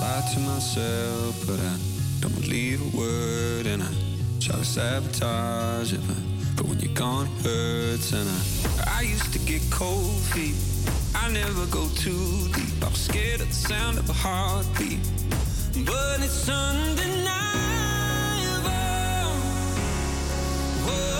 Lie 0.00 0.22
to 0.34 0.40
myself, 0.40 1.46
but 1.46 1.58
I 1.60 1.76
don't 2.20 2.34
believe 2.40 2.80
a 2.80 2.96
word, 2.96 3.66
and 3.66 3.82
I 3.82 3.86
try 4.40 4.56
to 4.56 4.64
sabotage 4.64 5.92
it. 5.92 6.00
But, 6.56 6.66
when 6.66 6.80
you're 6.80 6.94
gone, 6.94 7.26
it 7.26 7.46
hurts, 7.46 8.12
and 8.12 8.28
I 8.28 8.98
I 8.98 9.02
used 9.02 9.32
to 9.32 9.38
get 9.38 9.62
cold 9.70 10.20
feet. 10.32 10.56
I 11.14 11.30
never 11.30 11.66
go 11.66 11.88
too 11.94 12.48
deep. 12.52 12.84
I'm 12.84 12.94
scared 12.94 13.40
of 13.40 13.48
the 13.48 13.54
sound 13.54 13.98
of 13.98 14.10
a 14.10 14.12
heartbeat, 14.12 15.00
but 15.86 16.20
it's 16.20 16.48
undeniable 16.48 17.40
what 17.40 17.49
I 20.82 21.19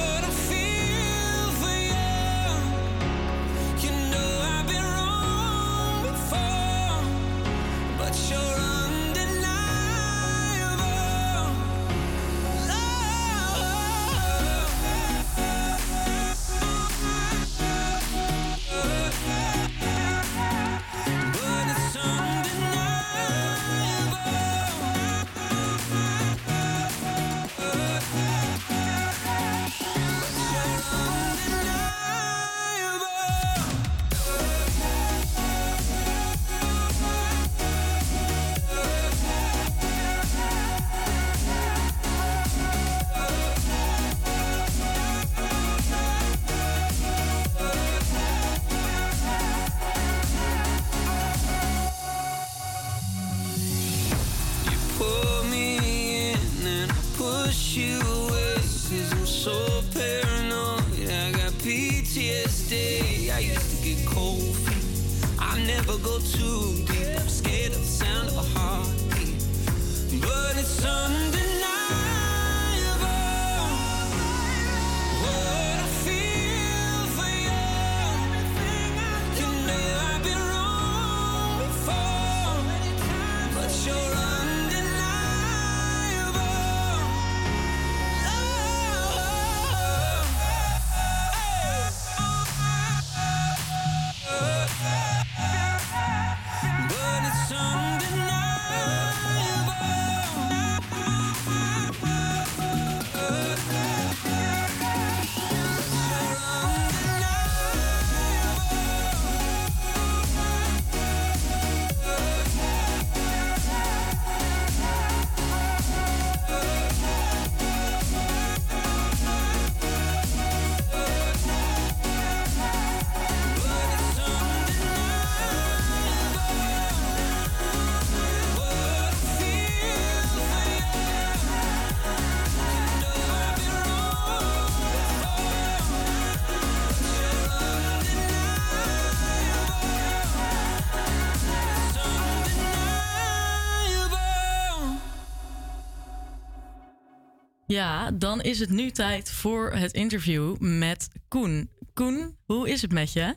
Ja, 147.70 148.10
dan 148.10 148.40
is 148.40 148.60
het 148.60 148.70
nu 148.70 148.90
tijd 148.90 149.32
voor 149.32 149.70
het 149.70 149.92
interview 149.92 150.56
met 150.58 151.24
Koen. 151.28 151.68
Koen, 151.94 152.36
hoe 152.46 152.68
is 152.68 152.82
het 152.82 152.92
met 152.92 153.12
je? 153.12 153.34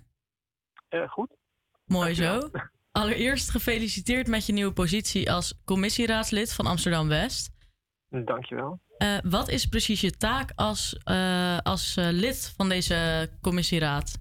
Eh, 0.90 1.10
goed. 1.10 1.30
Mooi 1.86 2.14
zo. 2.14 2.40
Allereerst 2.92 3.50
gefeliciteerd 3.50 4.28
met 4.28 4.46
je 4.46 4.54
nieuwe 4.54 4.74
positie 4.74 5.32
als 5.32 5.62
commissieraadslid 5.66 6.54
van 6.54 6.66
Amsterdam 6.66 7.08
West. 7.08 7.52
Dankjewel. 8.10 8.80
Eh 8.98 9.18
wat 9.24 9.50
is 9.50 9.66
precies 9.66 10.02
je 10.02 10.12
taak 10.12 10.52
als, 10.56 10.98
eh, 11.04 11.58
als 11.58 11.96
lid 11.96 12.54
van 12.58 12.70
deze 12.70 13.30
commissieraad? 13.42 14.20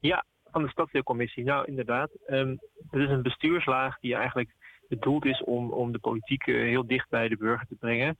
Ja, 0.00 0.24
Van 0.50 0.62
de 0.62 0.68
stadsdeelcommissie. 0.68 1.44
Nou, 1.44 1.66
inderdaad. 1.66 2.10
Um, 2.26 2.58
het 2.90 3.00
is 3.00 3.08
een 3.08 3.22
bestuurslaag 3.22 3.98
die 3.98 4.14
eigenlijk 4.14 4.54
bedoeld 4.88 5.24
is 5.24 5.42
om, 5.44 5.70
om 5.70 5.92
de 5.92 5.98
politiek 5.98 6.44
heel 6.44 6.86
dicht 6.86 7.08
bij 7.08 7.28
de 7.28 7.36
burger 7.36 7.66
te 7.66 7.74
brengen. 7.74 8.18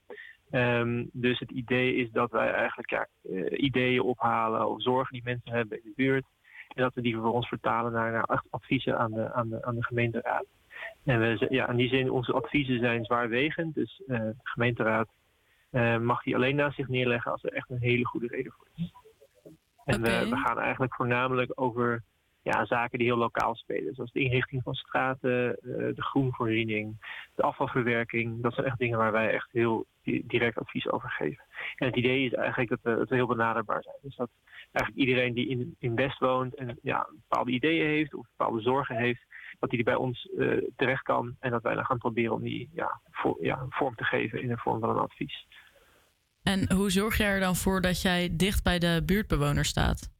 Um, 0.55 1.09
dus 1.13 1.39
het 1.39 1.51
idee 1.51 1.95
is 1.95 2.11
dat 2.11 2.31
wij 2.31 2.51
eigenlijk 2.51 2.89
ja, 2.89 3.07
uh, 3.23 3.63
ideeën 3.63 4.01
ophalen 4.01 4.69
of 4.69 4.81
zorgen 4.81 5.13
die 5.13 5.23
mensen 5.23 5.51
hebben 5.51 5.77
in 5.77 5.83
de 5.83 5.93
buurt. 5.95 6.25
En 6.67 6.83
dat 6.83 6.93
we 6.93 7.01
die 7.01 7.13
vervolgens 7.13 7.47
vertalen 7.47 7.91
naar, 7.91 8.11
naar 8.11 8.43
adviezen 8.49 8.97
aan 8.97 9.11
de, 9.11 9.33
aan, 9.33 9.49
de, 9.49 9.63
aan 9.63 9.75
de 9.75 9.83
gemeenteraad. 9.83 10.45
En 11.03 11.19
we, 11.19 11.45
ja, 11.49 11.69
in 11.69 11.75
die 11.75 11.89
zin, 11.89 12.11
onze 12.11 12.33
adviezen 12.33 12.79
zijn 12.79 13.05
zwaarwegend. 13.05 13.75
Dus 13.75 14.01
uh, 14.07 14.17
de 14.17 14.35
gemeenteraad 14.43 15.07
uh, 15.71 15.97
mag 15.97 16.23
die 16.23 16.35
alleen 16.35 16.55
naast 16.55 16.75
zich 16.75 16.87
neerleggen 16.87 17.31
als 17.31 17.43
er 17.43 17.53
echt 17.53 17.69
een 17.69 17.81
hele 17.81 18.05
goede 18.05 18.27
reden 18.27 18.51
voor 18.51 18.67
is. 18.75 18.93
En 19.85 19.99
okay. 19.99 20.23
we, 20.23 20.29
we 20.29 20.37
gaan 20.37 20.59
eigenlijk 20.59 20.95
voornamelijk 20.95 21.51
over 21.55 22.03
ja, 22.43 22.65
zaken 22.65 22.97
die 22.97 23.07
heel 23.07 23.17
lokaal 23.17 23.55
spelen. 23.55 23.93
Zoals 23.95 24.11
de 24.11 24.19
inrichting 24.19 24.63
van 24.63 24.73
straten, 24.73 25.57
uh, 25.61 25.75
de 25.95 26.03
groenvoorziening, 26.03 26.95
de 27.35 27.41
afvalverwerking. 27.41 28.41
Dat 28.41 28.53
zijn 28.53 28.65
echt 28.65 28.77
dingen 28.77 28.97
waar 28.97 29.11
wij 29.11 29.33
echt 29.33 29.51
heel 29.51 29.85
direct 30.03 30.57
advies 30.57 30.89
over 30.89 31.09
geven. 31.09 31.43
En 31.75 31.87
het 31.87 31.95
idee 31.95 32.25
is 32.25 32.33
eigenlijk 32.33 32.69
dat 32.69 32.79
we, 32.81 32.95
dat 32.95 33.09
we 33.09 33.15
heel 33.15 33.27
benaderbaar 33.27 33.83
zijn. 33.83 33.95
Dus 34.01 34.15
dat 34.15 34.29
eigenlijk 34.71 35.07
iedereen 35.07 35.33
die 35.33 35.47
in, 35.47 35.75
in 35.79 35.95
West 35.95 36.19
woont 36.19 36.55
en 36.55 36.79
ja, 36.81 37.07
bepaalde 37.11 37.51
ideeën 37.51 37.87
heeft 37.87 38.13
of 38.13 38.27
bepaalde 38.37 38.61
zorgen 38.61 38.95
heeft, 38.95 39.25
dat 39.59 39.69
die 39.69 39.83
bij 39.83 39.95
ons 39.95 40.29
uh, 40.37 40.63
terecht 40.75 41.03
kan. 41.03 41.35
En 41.39 41.51
dat 41.51 41.63
wij 41.63 41.75
dan 41.75 41.85
gaan 41.85 41.97
proberen 41.97 42.33
om 42.33 42.41
die 42.41 42.69
ja, 42.73 42.99
voor, 43.11 43.37
ja, 43.41 43.65
vorm 43.69 43.95
te 43.95 44.03
geven 44.03 44.41
in 44.41 44.47
de 44.47 44.57
vorm 44.57 44.79
van 44.79 44.89
een 44.89 44.97
advies. 44.97 45.47
En 46.43 46.73
hoe 46.73 46.91
zorg 46.91 47.17
je 47.17 47.23
er 47.23 47.39
dan 47.39 47.55
voor 47.55 47.81
dat 47.81 48.01
jij 48.01 48.29
dicht 48.31 48.63
bij 48.63 48.79
de 48.79 49.01
buurtbewoners 49.05 49.69
staat? 49.69 50.12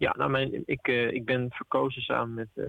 Ja, 0.00 0.14
nou, 0.16 0.30
mijn, 0.30 0.62
ik, 0.66 0.88
uh, 0.88 1.12
ik 1.12 1.24
ben 1.24 1.50
verkozen 1.50 2.02
samen 2.02 2.34
met 2.34 2.48
uh, 2.54 2.66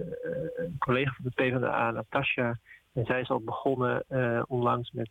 een 0.54 0.76
collega 0.78 1.12
van 1.12 1.24
de 1.24 1.42
PvdA, 1.42 1.90
Natasja. 1.90 2.58
En 2.92 3.04
zij 3.04 3.20
is 3.20 3.30
al 3.30 3.40
begonnen 3.40 4.04
onlangs 4.48 4.90
met 4.90 5.10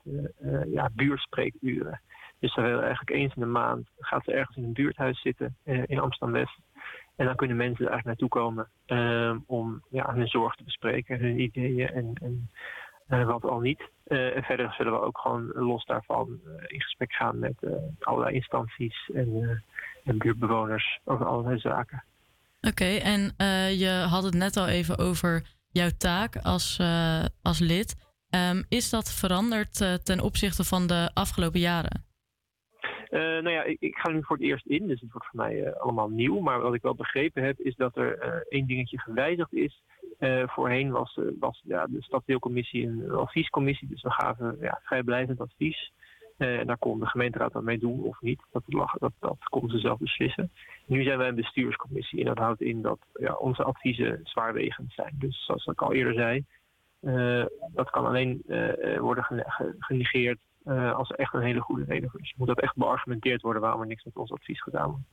ja, 0.68 0.90
buurtspreekuren. 0.94 2.02
Dus 2.40 2.54
dan 2.54 2.66
eigenlijk 2.66 3.10
eens 3.10 3.36
in 3.36 3.42
de 3.42 3.48
maand 3.48 3.88
gaat 4.00 4.24
ze 4.24 4.32
ergens 4.32 4.58
in 4.58 4.64
een 4.64 4.74
buurthuis 4.74 5.22
zitten 5.22 5.56
in 5.64 6.00
Amsterdam-West. 6.00 6.58
En 7.16 7.26
dan 7.26 7.36
kunnen 7.36 7.58
mensen 7.58 7.86
er 7.86 7.92
eigenlijk 7.92 8.20
naartoe 8.20 8.42
komen 8.42 8.68
om 9.48 9.84
ja, 9.90 10.14
hun 10.14 10.28
zorg 10.28 10.56
te 10.56 10.64
bespreken, 10.64 11.20
hun 11.20 11.40
ideeën 11.40 11.90
en, 11.90 12.14
en 13.08 13.26
wat 13.26 13.44
al 13.44 13.60
niet. 13.60 13.90
en 14.08 14.44
verder 14.44 14.74
zullen 14.74 14.94
we 14.94 15.02
ook 15.02 15.18
gewoon 15.18 15.52
los 15.54 15.86
daarvan 15.86 16.40
in 16.68 16.82
gesprek 16.82 17.14
gaan 17.14 17.40
met 17.40 17.56
allerlei 18.00 18.36
instanties 18.36 19.10
en, 19.14 19.64
en 20.04 20.18
buurtbewoners 20.18 21.00
over 21.04 21.26
allerlei 21.26 21.60
zaken. 21.60 22.04
Oké, 22.68 22.86
en 22.86 23.22
uh, 23.38 23.80
je 23.80 23.90
had 23.90 24.24
het 24.24 24.34
net 24.34 24.58
al 24.58 24.68
even 24.68 24.98
over 24.98 25.42
jouw 25.72 25.90
taak 25.98 26.36
als, 26.36 26.78
uh, 26.82 27.26
als 27.42 27.60
lid. 27.60 27.96
Um, 28.36 28.64
is 28.70 28.90
dat 28.90 29.14
veranderd 29.14 29.82
uh, 29.82 29.94
ten 29.94 30.20
opzichte 30.20 30.64
van 30.64 30.88
de 30.88 31.12
afgelopen 31.14 31.60
jaren? 31.60 32.10
nou 33.12 33.50
ja, 33.50 33.64
ik, 33.64 33.78
ik, 33.80 33.96
ga 33.96 34.12
nu 34.12 34.24
voor 34.24 34.36
het 34.36 34.46
eerst 34.46 34.66
in, 34.66 34.88
dus 34.88 35.02
het 35.02 35.12
wordt 35.12 35.28
voor 35.28 35.40
mij 35.40 35.74
allemaal 35.74 36.10
nieuw. 36.10 36.40
Maar 36.40 36.62
wat 36.62 36.74
ik 36.74 36.82
wel 36.82 36.96
begrepen 36.96 37.44
heb, 37.44 37.60
is 37.60 37.76
dat 37.76 37.98
er 37.98 38.44
één 38.50 38.68
dingetje 38.68 39.00
gewijzigd 39.00 39.54
is. 39.54 39.84
voorheen 40.46 40.92
was, 40.92 41.20
was 41.40 41.62
ja, 41.64 41.88
de 41.88 42.02
stadsdeelcommissie 42.02 42.88
een 42.88 43.12
adviescommissie, 43.12 43.88
dus 43.88 44.02
we 44.02 44.12
gaven 44.12 44.58
ja, 44.60 44.80
vrijblijvend 44.84 45.40
advies. 45.40 45.92
En 46.42 46.68
daar 46.68 46.78
kon 46.78 47.00
de 47.00 47.06
gemeenteraad 47.06 47.54
dan 47.54 47.64
mee 47.64 47.80
doen 47.80 48.04
of 48.04 48.22
niet. 48.22 48.42
Dat, 48.52 48.64
lag, 48.66 48.98
dat, 48.98 49.12
dat 49.20 49.38
ze 49.68 49.78
zelf 49.78 50.00
beslissen. 50.00 50.52
Nu 50.86 51.04
zijn 51.04 51.18
wij 51.18 51.28
een 51.28 51.36
bestuurscommissie 51.36 52.20
en 52.20 52.26
dat 52.26 52.38
houdt 52.38 52.62
in 52.62 52.82
dat 52.82 53.00
ja, 53.14 53.34
onze 53.34 53.64
adviezen 53.64 54.20
zwaarwegend 54.24 54.92
zijn. 54.92 55.12
Dus 55.14 55.46
zoals 55.46 55.66
ik 55.66 55.82
al 55.82 55.94
eerder 55.94 56.14
zei, 56.14 56.46
uh, 57.02 57.46
dat 57.74 57.90
kan 57.90 58.06
alleen 58.06 58.44
uh, 58.48 58.98
worden 59.00 59.46
genegeerd 59.80 60.40
als 60.94 61.10
er 61.10 61.16
echt 61.16 61.34
een 61.34 61.42
hele 61.42 61.60
goede 61.60 61.84
reden 61.84 62.10
voor 62.10 62.20
is. 62.20 62.34
Moet 62.38 62.48
dat 62.48 62.60
echt 62.60 62.76
beargumenteerd 62.76 63.42
worden 63.42 63.62
waarom 63.62 63.82
er 63.82 63.88
niks 63.88 64.04
met 64.04 64.16
ons 64.16 64.32
advies 64.32 64.62
gedaan 64.62 64.90
wordt. 64.90 65.06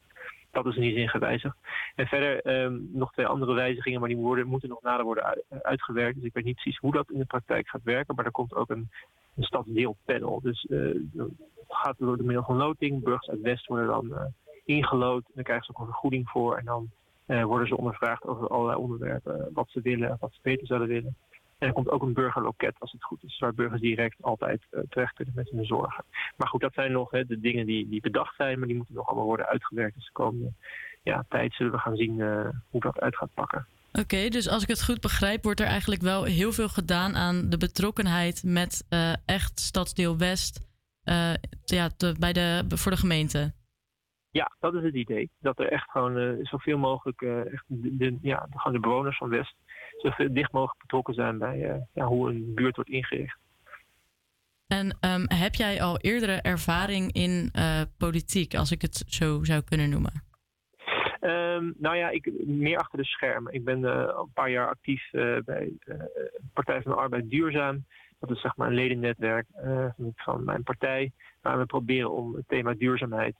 Dat 0.50 0.66
is 0.66 0.74
in 0.74 0.82
die 0.82 0.94
zin 0.94 1.08
gewijzigd. 1.08 1.56
En 1.94 2.06
verder 2.06 2.62
um, 2.62 2.88
nog 2.92 3.12
twee 3.12 3.26
andere 3.26 3.52
wijzigingen, 3.52 4.00
maar 4.00 4.08
die 4.08 4.18
worden, 4.18 4.46
moeten 4.46 4.68
nog 4.68 4.82
nader 4.82 5.04
worden 5.04 5.44
uitgewerkt. 5.62 6.14
Dus 6.14 6.24
ik 6.24 6.34
weet 6.34 6.44
niet 6.44 6.54
precies 6.54 6.78
hoe 6.78 6.92
dat 6.92 7.10
in 7.10 7.18
de 7.18 7.24
praktijk 7.24 7.68
gaat 7.68 7.82
werken. 7.82 8.14
Maar 8.14 8.24
er 8.24 8.30
komt 8.30 8.54
ook 8.54 8.70
een 8.70 8.90
een 9.38 9.44
stadsdeelpanel. 9.44 10.40
Dus 10.40 10.66
uh, 10.68 10.94
het 11.16 11.30
gaat 11.68 11.98
door 11.98 12.16
de 12.16 12.22
middel 12.22 12.44
van 12.44 12.56
loting. 12.56 13.02
Burgers 13.02 13.28
uit 13.28 13.40
West 13.40 13.66
worden 13.66 13.86
dan 13.86 14.06
uh, 14.06 14.24
ingelood. 14.64 15.24
En 15.24 15.32
dan 15.34 15.44
krijgen 15.44 15.64
ze 15.66 15.70
ook 15.70 15.78
een 15.78 15.92
vergoeding 15.92 16.28
voor. 16.28 16.56
En 16.56 16.64
dan 16.64 16.90
uh, 17.26 17.44
worden 17.44 17.68
ze 17.68 17.76
ondervraagd 17.76 18.26
over 18.26 18.48
allerlei 18.48 18.78
onderwerpen. 18.78 19.50
Wat 19.52 19.68
ze 19.70 19.80
willen, 19.80 20.16
wat 20.20 20.32
ze 20.32 20.38
beter 20.42 20.66
zouden 20.66 20.88
willen. 20.88 21.16
En 21.58 21.68
er 21.68 21.74
komt 21.74 21.90
ook 21.90 22.02
een 22.02 22.12
burgerloket 22.12 22.74
als 22.78 22.92
het 22.92 23.04
goed 23.04 23.22
is. 23.22 23.38
Waar 23.38 23.54
burgers 23.54 23.80
direct 23.80 24.16
altijd 24.20 24.60
terecht 24.88 25.14
kunnen 25.14 25.34
met 25.36 25.50
hun 25.50 25.64
zorgen. 25.64 26.04
Maar 26.36 26.48
goed, 26.48 26.60
dat 26.60 26.72
zijn 26.72 26.92
nog 26.92 27.10
hè, 27.10 27.26
de 27.26 27.40
dingen 27.40 27.66
die, 27.66 27.88
die 27.88 28.00
bedacht 28.00 28.36
zijn. 28.36 28.58
Maar 28.58 28.68
die 28.68 28.76
moeten 28.76 28.94
nog 28.94 29.06
allemaal 29.06 29.26
worden 29.26 29.46
uitgewerkt. 29.46 29.94
Dus 29.94 30.04
de 30.04 30.12
komende 30.12 30.52
ja, 31.02 31.24
tijd 31.28 31.52
zullen 31.54 31.72
we 31.72 31.78
gaan 31.78 31.96
zien 31.96 32.22
hoe 32.70 32.80
dat 32.80 33.00
uit 33.00 33.16
gaat 33.16 33.34
pakken. 33.34 33.66
Oké, 33.98 34.14
okay, 34.14 34.28
dus 34.28 34.48
als 34.48 34.62
ik 34.62 34.68
het 34.68 34.84
goed 34.84 35.00
begrijp, 35.00 35.44
wordt 35.44 35.60
er 35.60 35.66
eigenlijk 35.66 36.02
wel 36.02 36.24
heel 36.24 36.52
veel 36.52 36.68
gedaan 36.68 37.16
aan 37.16 37.50
de 37.50 37.56
betrokkenheid 37.56 38.42
met 38.44 38.86
uh, 38.90 39.12
echt 39.26 39.60
Stadsdeel 39.60 40.18
West 40.18 40.60
uh, 41.04 41.34
ja, 41.64 41.90
bij 42.18 42.32
de, 42.32 42.64
voor 42.68 42.90
de 42.90 42.96
gemeente. 42.96 43.52
Ja, 44.30 44.56
dat 44.60 44.74
is 44.74 44.82
het 44.82 44.94
idee. 44.94 45.30
Dat 45.40 45.58
er 45.58 45.72
echt 45.72 45.90
gewoon 45.90 46.16
uh, 46.16 46.46
zoveel 46.46 46.78
mogelijk 46.78 47.22
echt 47.52 47.64
de, 47.66 47.96
de, 47.96 48.18
ja, 48.22 48.46
gewoon 48.50 48.72
de 48.72 48.88
bewoners 48.88 49.16
van 49.16 49.28
West 49.28 49.54
zoveel 49.96 50.32
dicht 50.32 50.52
mogelijk 50.52 50.80
betrokken 50.80 51.14
zijn 51.14 51.38
bij 51.38 51.86
ja, 51.92 52.04
hoe 52.04 52.30
een 52.30 52.54
buurt 52.54 52.76
wordt 52.76 52.90
ingericht. 52.90 53.38
En 54.66 54.96
um, 55.00 55.24
heb 55.28 55.54
jij 55.54 55.82
al 55.82 55.98
eerdere 55.98 56.40
ervaring 56.40 57.12
in 57.12 57.52
politiek, 57.96 58.54
als 58.54 58.70
ik 58.70 58.82
het 58.82 59.04
zo 59.06 59.44
zou 59.44 59.62
kunnen 59.62 59.90
noemen? 59.90 60.27
Um, 61.20 61.74
nou 61.78 61.96
ja, 61.96 62.08
ik, 62.08 62.46
meer 62.46 62.78
achter 62.78 62.98
de 62.98 63.04
schermen. 63.04 63.52
Ik 63.52 63.64
ben 63.64 63.80
uh, 63.80 64.08
al 64.08 64.22
een 64.22 64.32
paar 64.34 64.50
jaar 64.50 64.68
actief 64.68 65.12
uh, 65.12 65.38
bij 65.44 65.72
uh, 65.84 65.94
Partij 66.52 66.82
van 66.82 66.92
de 66.92 66.98
Arbeid 66.98 67.30
Duurzaam. 67.30 67.84
Dat 68.18 68.30
is 68.30 68.40
zeg 68.40 68.56
maar 68.56 68.68
een 68.68 68.74
ledennetwerk 68.74 69.46
van 70.16 70.44
mijn 70.44 70.62
partij. 70.62 71.12
Waar 71.42 71.58
we 71.58 71.66
proberen 71.66 72.10
om 72.10 72.34
het 72.34 72.48
thema 72.48 72.74
duurzaamheid 72.74 73.34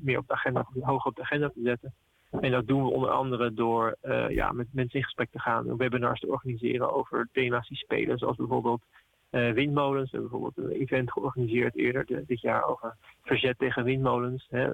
meer 0.00 0.18
op 0.18 0.26
de 0.26 0.32
agenda, 0.32 0.66
hoger 0.80 1.10
op 1.10 1.16
de 1.16 1.22
agenda 1.22 1.48
te 1.48 1.60
zetten. 1.62 1.94
En 2.40 2.50
dat 2.50 2.66
doen 2.66 2.82
we 2.82 2.90
onder 2.90 3.10
andere 3.10 3.52
door 3.52 3.96
ja, 4.28 4.52
met 4.52 4.66
mensen 4.72 4.98
in 4.98 5.04
gesprek 5.04 5.30
te 5.30 5.40
gaan, 5.40 5.76
webinars 5.76 6.20
te 6.20 6.26
organiseren 6.26 6.92
over 6.92 7.28
thema's 7.32 7.68
die 7.68 7.76
spelen. 7.76 8.18
Zoals 8.18 8.36
bijvoorbeeld 8.36 8.82
windmolens. 9.30 10.10
We 10.10 10.18
hebben 10.18 10.30
bijvoorbeeld 10.30 10.70
een 10.70 10.80
event 10.80 11.12
georganiseerd 11.12 11.76
eerder 11.76 12.06
dit 12.26 12.40
jaar 12.40 12.64
over 12.64 12.96
verzet 13.22 13.58
tegen 13.58 13.84
windmolens. 13.84 14.46
Hè 14.50 14.70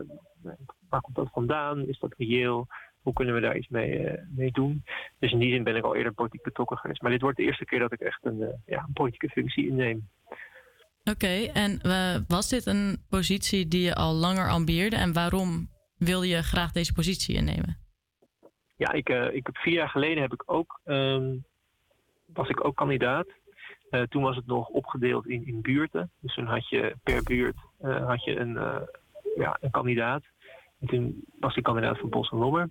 waar 0.91 1.01
komt 1.01 1.17
dat 1.17 1.31
vandaan? 1.33 1.89
Is 1.89 1.99
dat 1.99 2.15
reëel? 2.17 2.67
Hoe 3.03 3.13
kunnen 3.13 3.35
we 3.35 3.41
daar 3.41 3.57
iets 3.57 3.69
mee, 3.69 4.01
uh, 4.01 4.13
mee 4.29 4.51
doen? 4.51 4.85
Dus 5.19 5.33
in 5.33 5.39
die 5.39 5.53
zin 5.53 5.63
ben 5.63 5.77
ik 5.77 5.85
al 5.85 5.95
eerder 5.95 6.13
politiek 6.13 6.43
betrokken 6.43 6.77
geweest. 6.77 7.03
Maar 7.03 7.11
dit 7.11 7.21
wordt 7.21 7.37
de 7.37 7.43
eerste 7.43 7.65
keer 7.65 7.79
dat 7.79 7.93
ik 7.93 8.01
echt 8.01 8.25
een, 8.25 8.41
uh, 8.41 8.49
ja, 8.67 8.85
een 8.87 8.93
politieke 8.93 9.29
functie 9.29 9.67
inneem. 9.67 10.09
Oké, 11.01 11.11
okay, 11.11 11.47
en 11.47 11.81
uh, 11.83 12.17
was 12.29 12.49
dit 12.49 12.67
een 12.67 13.05
positie 13.09 13.69
die 13.69 13.83
je 13.83 13.95
al 13.95 14.15
langer 14.15 14.51
ambieerde? 14.51 14.97
En 14.97 15.13
waarom 15.13 15.69
wilde 15.97 16.29
je 16.29 16.43
graag 16.43 16.73
deze 16.73 16.93
positie 16.93 17.37
innemen? 17.37 17.79
Ja, 18.77 18.93
ik, 18.93 19.09
ik 19.09 19.47
heb 19.47 19.57
vier 19.57 19.75
jaar 19.75 19.89
geleden 19.89 20.23
heb 20.23 20.33
ik 20.33 20.43
ook, 20.47 20.81
um, 20.85 21.45
was 22.27 22.49
ik 22.49 22.65
ook 22.65 22.77
kandidaat. 22.77 23.27
toen 24.09 24.23
was 24.23 24.37
het 24.37 24.47
nog 24.47 24.69
opgedeeld 24.69 25.27
in, 25.27 25.47
in 25.47 25.61
buurten. 25.61 26.11
Dus 26.21 26.35
toen 26.35 26.47
had 26.47 26.69
je 26.69 26.97
per 27.03 27.23
buurt 27.23 27.57
had 27.81 28.25
je 28.25 28.37
een, 28.37 28.53
ja, 29.37 29.57
een 29.61 29.71
kandidaat. 29.71 30.23
En 30.81 30.87
toen 30.87 31.25
was 31.41 31.55
die 31.55 31.63
kandidaat 31.63 31.99
van 31.99 32.09
Bos 32.09 32.31
en 32.31 32.39
Lommer. 32.39 32.71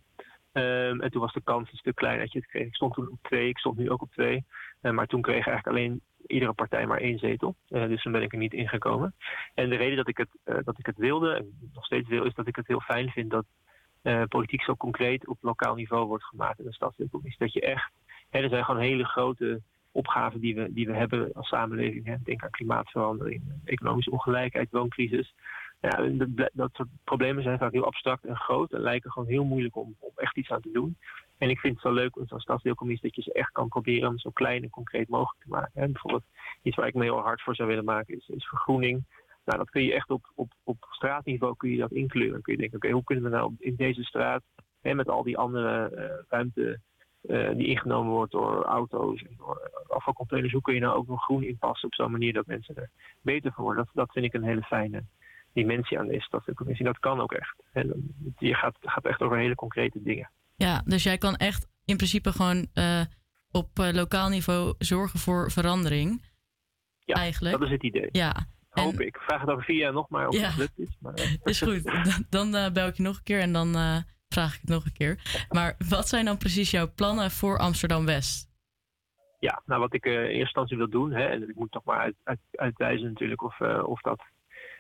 Um, 0.54 1.02
en 1.02 1.12
toen 1.12 1.22
was 1.22 1.34
de 1.34 1.42
kans 1.42 1.72
een 1.72 1.78
stuk 1.78 1.96
kleiner 1.96 2.24
dat 2.24 2.34
je 2.34 2.40
het 2.40 2.48
kreeg. 2.48 2.68
Ik 2.68 2.76
stond 2.76 2.94
toen 2.94 3.10
op 3.12 3.20
twee, 3.22 3.48
ik 3.48 3.58
stond 3.58 3.78
nu 3.78 3.90
ook 3.90 4.02
op 4.02 4.12
twee. 4.12 4.46
Uh, 4.82 4.92
maar 4.92 5.08
toen 5.08 5.22
kreeg 5.22 5.48
eigenlijk 5.48 5.68
alleen 5.68 6.02
iedere 6.28 6.54
partij 6.54 6.88
maar 6.88 7.00
één 7.00 7.20
zetel. 7.20 7.56
Uh, 7.70 7.88
dus 7.88 8.02
toen 8.02 8.12
ben 8.12 8.22
ik 8.22 8.32
er 8.32 8.38
niet 8.38 8.54
ingekomen. 8.54 9.16
En 9.54 9.70
de 9.70 9.76
reden 9.76 9.98
dat 9.98 10.08
ik 10.08 10.18
het, 10.18 10.30
uh, 10.46 10.58
dat 10.64 10.80
ik 10.80 10.86
het 10.86 10.98
wilde, 10.98 11.34
en 11.34 11.70
nog 11.74 11.86
steeds 11.86 12.10
wil, 12.10 12.24
is 12.26 12.34
dat 12.34 12.48
ik 12.48 12.56
het 12.56 12.68
heel 12.68 12.80
fijn 12.80 13.10
vind 13.10 13.30
dat 13.30 13.46
politiek 14.28 14.62
zo 14.62 14.76
concreet 14.76 15.28
op 15.28 15.38
lokaal 15.42 15.76
niveau 15.76 16.08
wordt 16.08 16.24
gemaakt 16.24 16.60
in 16.60 16.66
de 16.66 16.74
stadsdeelcommissie. 16.74 17.46
Dat 17.46 17.54
je 17.54 17.62
echt, 17.62 17.92
hè, 18.30 18.40
er 18.40 18.50
zijn 18.50 18.66
gewoon 18.66 18.82
hele 18.82 19.06
grote 19.06 19.62
opgaven 19.92 20.40
die 20.40 20.56
we, 20.56 20.74
die 20.74 20.88
we 20.88 20.94
hebben 20.94 21.34
als 21.34 21.48
samenleving. 21.48 22.06
Hè. 22.06 22.16
Denk 22.24 22.44
aan 22.44 22.50
klimaatverandering, 22.50 23.44
economische 23.66 24.12
ongelijkheid, 24.12 24.72
wooncrisis 24.72 25.34
ja, 25.82 26.10
dat, 26.54 26.70
soort 26.74 26.90
problemen 27.04 27.44
zijn 27.44 27.58
vaak 27.58 27.72
heel 27.72 27.86
abstract 27.86 28.26
en 28.26 28.36
groot 28.36 28.74
en 28.74 28.82
lijken 28.82 29.12
gewoon 29.12 29.28
heel 29.28 29.44
moeilijk 29.44 29.76
om, 29.76 29.96
echt 30.16 30.38
iets 30.38 30.50
aan 30.50 30.62
te 30.62 30.72
doen. 30.72 30.98
En 31.38 31.50
ik 31.50 31.60
vind 31.60 31.74
het 31.74 31.84
zo 31.84 31.92
leuk 31.92 32.18
zo'n 32.26 32.40
stadsdeelcommissie 32.40 33.08
dat 33.08 33.16
je 33.16 33.32
ze 33.32 33.38
echt 33.38 33.52
kan 33.52 33.68
proberen 33.68 34.10
om 34.10 34.18
zo 34.18 34.30
klein 34.30 34.64
en 34.64 34.70
concreet 34.70 35.10
mogelijk 35.10 35.44
te 35.44 35.50
maken. 35.50 35.82
En 35.82 35.92
bijvoorbeeld 35.92 36.24
iets 36.62 36.76
waar 36.76 36.88
ik 36.88 36.94
me 36.94 37.04
heel 37.04 37.20
hard 37.20 37.42
voor 37.42 37.56
zou 37.56 37.68
willen 37.68 37.86
maken 37.86 38.16
is, 38.16 38.30
is 38.30 38.48
vergroening. 38.48 39.04
Nou, 39.46 39.58
dat 39.58 39.70
kun 39.70 39.84
je 39.84 39.94
echt 39.94 40.10
op, 40.10 40.32
op, 40.36 40.52
op 40.64 40.88
straatniveau 40.90 41.56
kun 41.56 41.70
je 41.70 41.78
dat 41.78 41.92
inkleuren. 41.92 42.42
Kun 42.42 42.54
je 42.54 42.60
denken, 42.60 42.78
oké, 42.78 42.90
hoe 42.90 43.04
kunnen 43.04 43.24
we 43.24 43.30
nou 43.30 43.56
in 43.60 43.76
deze 43.76 44.04
straat 44.04 44.44
hè, 44.82 44.94
met 44.94 45.10
al 45.10 45.24
die 45.24 45.38
andere 45.38 45.90
eh, 45.90 46.26
ruimte 46.30 46.80
eh, 47.22 47.50
die 47.50 47.68
ingenomen 47.68 48.12
wordt 48.12 48.32
door 48.32 48.64
auto's 48.64 49.22
en 49.22 49.34
door 49.38 49.86
afvalcontainers, 49.88 50.54
hoe 50.54 50.62
kun 50.62 50.74
je 50.74 50.80
nou 50.80 50.96
ook 50.96 51.08
nog 51.08 51.24
groen 51.24 51.44
inpassen 51.44 51.88
op 51.88 51.94
zo'n 51.94 52.12
manier 52.12 52.34
dat 52.34 52.46
mensen 52.46 52.76
er 52.76 52.90
beter 53.22 53.52
van 53.52 53.64
worden? 53.64 53.86
Dat, 53.86 53.94
dat 53.96 54.12
vind 54.12 54.26
ik 54.26 54.34
een 54.34 54.44
hele 54.44 54.62
fijne 54.62 55.04
dimensie 55.54 56.00
aan 56.00 56.08
deze 56.08 56.22
stadscommissie. 56.26 56.86
Dat 56.86 57.00
kan 57.00 57.20
ook 57.20 57.32
echt. 57.34 57.64
En 57.72 58.16
je 58.38 58.54
gaat, 58.56 58.78
gaat 58.82 59.06
echt 59.06 59.22
over 59.22 59.38
hele 59.38 59.56
concrete 59.56 60.02
dingen. 60.04 60.32
Ja, 60.56 60.82
dus 60.86 61.04
jij 61.04 61.18
kan 61.18 61.36
echt 61.36 61.68
in 61.86 61.98
principe 61.98 62.32
gewoon 62.32 62.68
eh, 62.74 63.02
op 63.52 63.80
eh, 63.80 63.94
lokaal 63.94 64.30
niveau 64.30 64.74
zorgen 64.78 65.20
voor 65.20 65.52
verandering. 65.52 66.26
Ja, 67.00 67.16
eigenlijk. 67.16 67.58
dat 67.58 67.68
is 67.68 67.74
het 67.74 67.84
idee. 67.84 68.10
Ja, 68.12 68.46
Hoop 68.70 69.00
ik. 69.00 69.18
Vraag 69.18 69.42
het 69.42 69.50
over 69.50 69.64
vier 69.64 69.78
jaar 69.78 69.94
nog 69.94 70.10
maar 70.10 70.28
of 70.28 70.36
Ja. 70.36 70.42
het 70.42 70.54
gelukt 70.54 70.80
is. 70.80 70.98
Maar, 71.00 71.14
is 71.44 71.62
goed. 71.62 71.84
Dan, 71.84 72.26
dan 72.30 72.56
eh, 72.56 72.72
bel 72.72 72.88
ik 72.88 72.96
je 72.96 73.04
nog 73.04 73.18
een 73.18 73.24
keer 73.24 73.40
en 73.40 73.54
dan 73.54 73.74
vraag 74.28 74.54
ik 74.54 74.62
het 74.62 74.70
nog 74.70 74.86
een 74.86 74.94
keer. 74.94 75.46
Maar 75.50 75.76
wat 75.90 76.08
zijn 76.08 76.26
dan 76.26 76.38
precies 76.38 76.72
jouw 76.72 76.94
plannen 76.94 77.32
voor 77.32 77.58
Amsterdam 77.60 78.06
West? 78.06 78.48
Ja, 79.40 79.62
nou 79.66 79.80
wat 79.80 79.94
ik 79.94 80.06
in 80.06 80.12
eerste 80.12 80.40
instantie 80.40 80.78
wil 80.78 80.90
doen, 80.90 81.12
hè, 81.12 81.26
en 81.26 81.50
ik 81.50 81.56
moet 81.56 81.72
toch 81.72 81.84
maar 81.84 82.00
uit, 82.00 82.16
uit, 82.24 82.40
uitwijzen 82.52 83.08
natuurlijk 83.08 83.44
of, 83.44 83.62
of 83.84 84.02
dat 84.02 84.22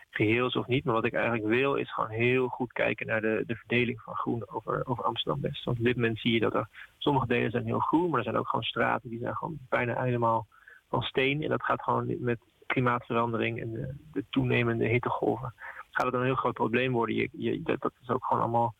geheel 0.09 0.47
is 0.47 0.55
of 0.55 0.67
niet. 0.67 0.83
Maar 0.83 0.93
wat 0.93 1.05
ik 1.05 1.13
eigenlijk 1.13 1.45
wil 1.45 1.75
is 1.75 1.93
gewoon 1.93 2.09
heel 2.09 2.47
goed 2.47 2.73
kijken 2.73 3.07
naar 3.07 3.21
de, 3.21 3.43
de 3.45 3.55
verdeling 3.55 4.01
van 4.01 4.15
groen 4.15 4.49
over, 4.49 4.85
over 4.85 5.03
Amsterdam 5.03 5.41
West. 5.41 5.63
Want 5.63 5.77
op 5.77 5.83
dit 5.83 5.95
moment 5.95 6.19
zie 6.19 6.33
je 6.33 6.39
dat 6.39 6.53
er 6.53 6.67
sommige 6.97 7.27
delen 7.27 7.51
zijn 7.51 7.65
heel 7.65 7.79
groen, 7.79 8.09
maar 8.09 8.17
er 8.17 8.23
zijn 8.23 8.37
ook 8.37 8.47
gewoon 8.47 8.65
straten 8.65 9.09
die 9.09 9.19
zijn 9.19 9.35
gewoon 9.35 9.57
bijna 9.69 10.03
helemaal 10.03 10.47
van 10.89 11.01
steen. 11.01 11.43
En 11.43 11.49
dat 11.49 11.63
gaat 11.63 11.81
gewoon 11.81 12.15
met 12.19 12.39
klimaatverandering 12.65 13.61
en 13.61 13.71
de, 13.71 13.95
de 14.11 14.25
toenemende 14.29 14.87
hittegolven. 14.87 15.53
Gaat 15.91 16.05
het 16.05 16.13
een 16.13 16.23
heel 16.23 16.35
groot 16.35 16.53
probleem 16.53 16.91
worden. 16.91 17.15
Je, 17.15 17.29
je, 17.31 17.61
dat, 17.63 17.91
is 18.01 18.09
ook 18.09 18.25
gewoon 18.25 18.41
allemaal 18.41 18.75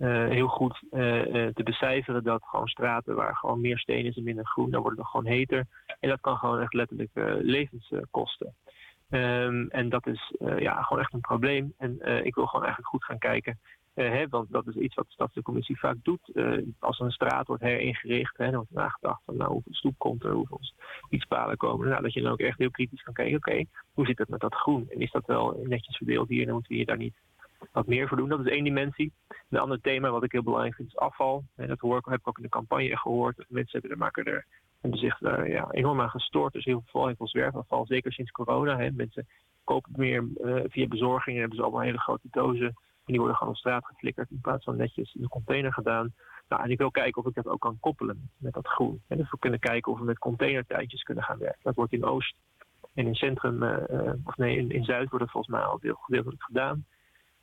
eh, 0.00 0.28
heel 0.28 0.48
goed 0.48 0.82
eh, 0.90 1.46
eh, 1.46 1.54
te 1.54 1.62
becijferen 1.62 2.24
dat 2.24 2.42
gewoon 2.44 2.68
straten 2.68 3.14
waar 3.14 3.36
gewoon 3.36 3.60
meer 3.60 3.78
steen 3.78 4.04
is 4.04 4.16
en 4.16 4.22
minder 4.22 4.46
groen, 4.46 4.70
dan 4.70 4.82
wordt 4.82 4.98
het 4.98 5.06
gewoon 5.06 5.26
heter. 5.26 5.66
En 6.00 6.08
dat 6.08 6.20
kan 6.20 6.36
gewoon 6.36 6.60
echt 6.60 6.74
letterlijk 6.74 7.10
levens 7.42 7.92
kosten. 8.10 8.54
Ehm, 9.10 9.66
en 9.68 9.88
dat 9.88 10.06
is 10.06 10.34
eh, 10.38 10.58
ja, 10.58 10.82
gewoon 10.82 11.02
echt 11.02 11.12
een 11.12 11.20
probleem. 11.20 11.74
En 11.78 12.00
eh, 12.00 12.24
ik 12.24 12.34
wil 12.34 12.46
gewoon 12.46 12.64
eigenlijk 12.64 12.92
goed 12.92 13.04
gaan 13.04 13.18
kijken. 13.18 13.58
eh, 13.94 14.10
hè, 14.10 14.28
want 14.28 14.50
dat 14.50 14.66
is 14.66 14.74
iets 14.74 14.94
wat 14.94 15.06
de 15.06 15.12
Stadscommissie 15.12 15.78
vaak 15.78 15.96
doet. 16.02 16.32
Als 16.78 16.98
een 16.98 17.10
straat 17.10 17.46
wordt 17.46 17.62
heringericht, 17.62 18.36
hè, 18.36 18.44
dan 18.44 18.54
wordt 18.54 18.70
nagedacht 18.70 19.22
van 19.24 19.36
nou, 19.36 19.50
hoeveel 19.50 19.74
stoep 19.74 19.98
komt 19.98 20.24
er, 20.24 20.32
hoeveel 20.32 20.60
fietspalen 21.08 21.56
komen. 21.56 21.88
Nou, 21.88 22.02
dat 22.02 22.12
je 22.12 22.22
dan 22.22 22.32
ook 22.32 22.40
echt 22.40 22.58
heel 22.58 22.70
kritisch 22.70 23.02
kan 23.02 23.14
kijken, 23.14 23.36
oké, 23.36 23.64
hoe 23.92 24.06
zit 24.06 24.18
het 24.18 24.28
met 24.28 24.40
dat 24.40 24.54
groen? 24.54 24.86
En 24.90 25.00
is 25.00 25.10
dat 25.10 25.26
wel 25.26 25.60
netjes 25.64 25.96
verdeeld 25.96 26.28
hier? 26.28 26.44
Dan 26.44 26.54
moeten 26.54 26.70
we 26.70 26.76
hier 26.76 26.86
daar 26.86 26.96
niet 26.96 27.14
wat 27.72 27.86
meer 27.86 28.08
voor 28.08 28.16
doen. 28.16 28.28
Dat 28.28 28.40
is 28.40 28.52
één 28.52 28.64
dimensie. 28.64 29.12
Een 29.50 29.58
ander 29.58 29.80
thema 29.80 30.10
wat 30.10 30.24
ik 30.24 30.32
heel 30.32 30.42
belangrijk 30.42 30.74
vind 30.74 30.88
is 30.88 30.96
afval. 30.96 31.44
En 31.56 31.68
dat 31.68 31.78
hoor 31.78 31.98
ik, 31.98 32.04
heb 32.04 32.20
ik 32.20 32.28
ook 32.28 32.36
in 32.36 32.42
de 32.42 32.48
campagne 32.48 32.96
gehoord. 32.96 33.44
Mensen 33.48 33.72
hebben 33.72 33.90
er, 33.90 33.98
maken 33.98 34.24
er, 34.24 34.46
hebben 34.80 35.00
zich 35.00 35.18
daar 35.18 35.48
ja, 35.48 35.70
enorm 35.70 36.00
aan 36.00 36.10
gestoord. 36.10 36.52
Dus 36.52 36.64
heel 36.64 36.82
veel, 36.86 37.06
heel 37.06 37.16
veel 37.16 37.28
zwerfafval, 37.28 37.86
zeker 37.86 38.12
sinds 38.12 38.30
corona. 38.30 38.76
Hè. 38.76 38.90
Mensen 38.90 39.26
kopen 39.64 39.92
meer 39.96 40.24
eh, 40.44 40.62
via 40.68 40.86
bezorging 40.86 41.34
en 41.34 41.40
hebben 41.40 41.58
ze 41.58 41.62
allemaal 41.64 41.82
hele 41.82 41.98
grote 41.98 42.28
dozen. 42.30 42.66
En 42.66 43.16
die 43.16 43.18
worden 43.18 43.36
gewoon 43.36 43.52
op 43.52 43.58
straat 43.58 43.86
geflikkerd 43.86 44.30
in 44.30 44.40
plaats 44.40 44.64
van 44.64 44.76
netjes 44.76 45.14
in 45.14 45.20
de 45.20 45.28
container 45.28 45.72
gedaan. 45.72 46.14
Nou, 46.48 46.62
en 46.62 46.70
ik 46.70 46.78
wil 46.78 46.90
kijken 46.90 47.22
of 47.22 47.28
ik 47.28 47.34
dat 47.34 47.46
ook 47.46 47.60
kan 47.60 47.80
koppelen 47.80 48.30
met 48.36 48.52
dat 48.52 48.66
groen. 48.66 49.02
En 49.08 49.16
dus 49.16 49.30
we 49.30 49.38
kunnen 49.38 49.60
kijken 49.60 49.92
of 49.92 49.98
we 49.98 50.04
met 50.04 50.18
containertuintjes 50.18 51.02
kunnen 51.02 51.24
gaan 51.24 51.38
werken. 51.38 51.60
Dat 51.62 51.74
wordt 51.74 51.92
in 51.92 52.04
Oost 52.04 52.34
en 52.94 53.06
in 53.06 53.14
Centrum, 53.14 53.62
eh, 53.62 54.08
eh, 54.08 54.14
of 54.24 54.36
nee, 54.36 54.56
in, 54.56 54.70
in 54.70 54.84
Zuid 54.84 55.10
wordt 55.10 55.30
volgens 55.30 55.54
mij 55.54 55.62
al 55.62 55.78
deel, 55.78 55.94
gedeeltelijk 55.94 56.42
gedaan. 56.42 56.84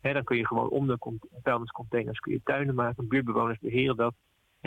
Hè, 0.01 0.13
dan 0.13 0.23
kun 0.23 0.37
je 0.37 0.47
gewoon 0.47 0.69
om 0.69 0.87
de 0.87 0.97
con- 0.97 1.19
vuilniscontainers 1.43 2.19
kun 2.19 2.31
je 2.31 2.41
tuinen 2.43 2.75
maken. 2.75 3.07
Buurtbewoners 3.07 3.59
beheren 3.59 3.95
dat. 3.95 4.13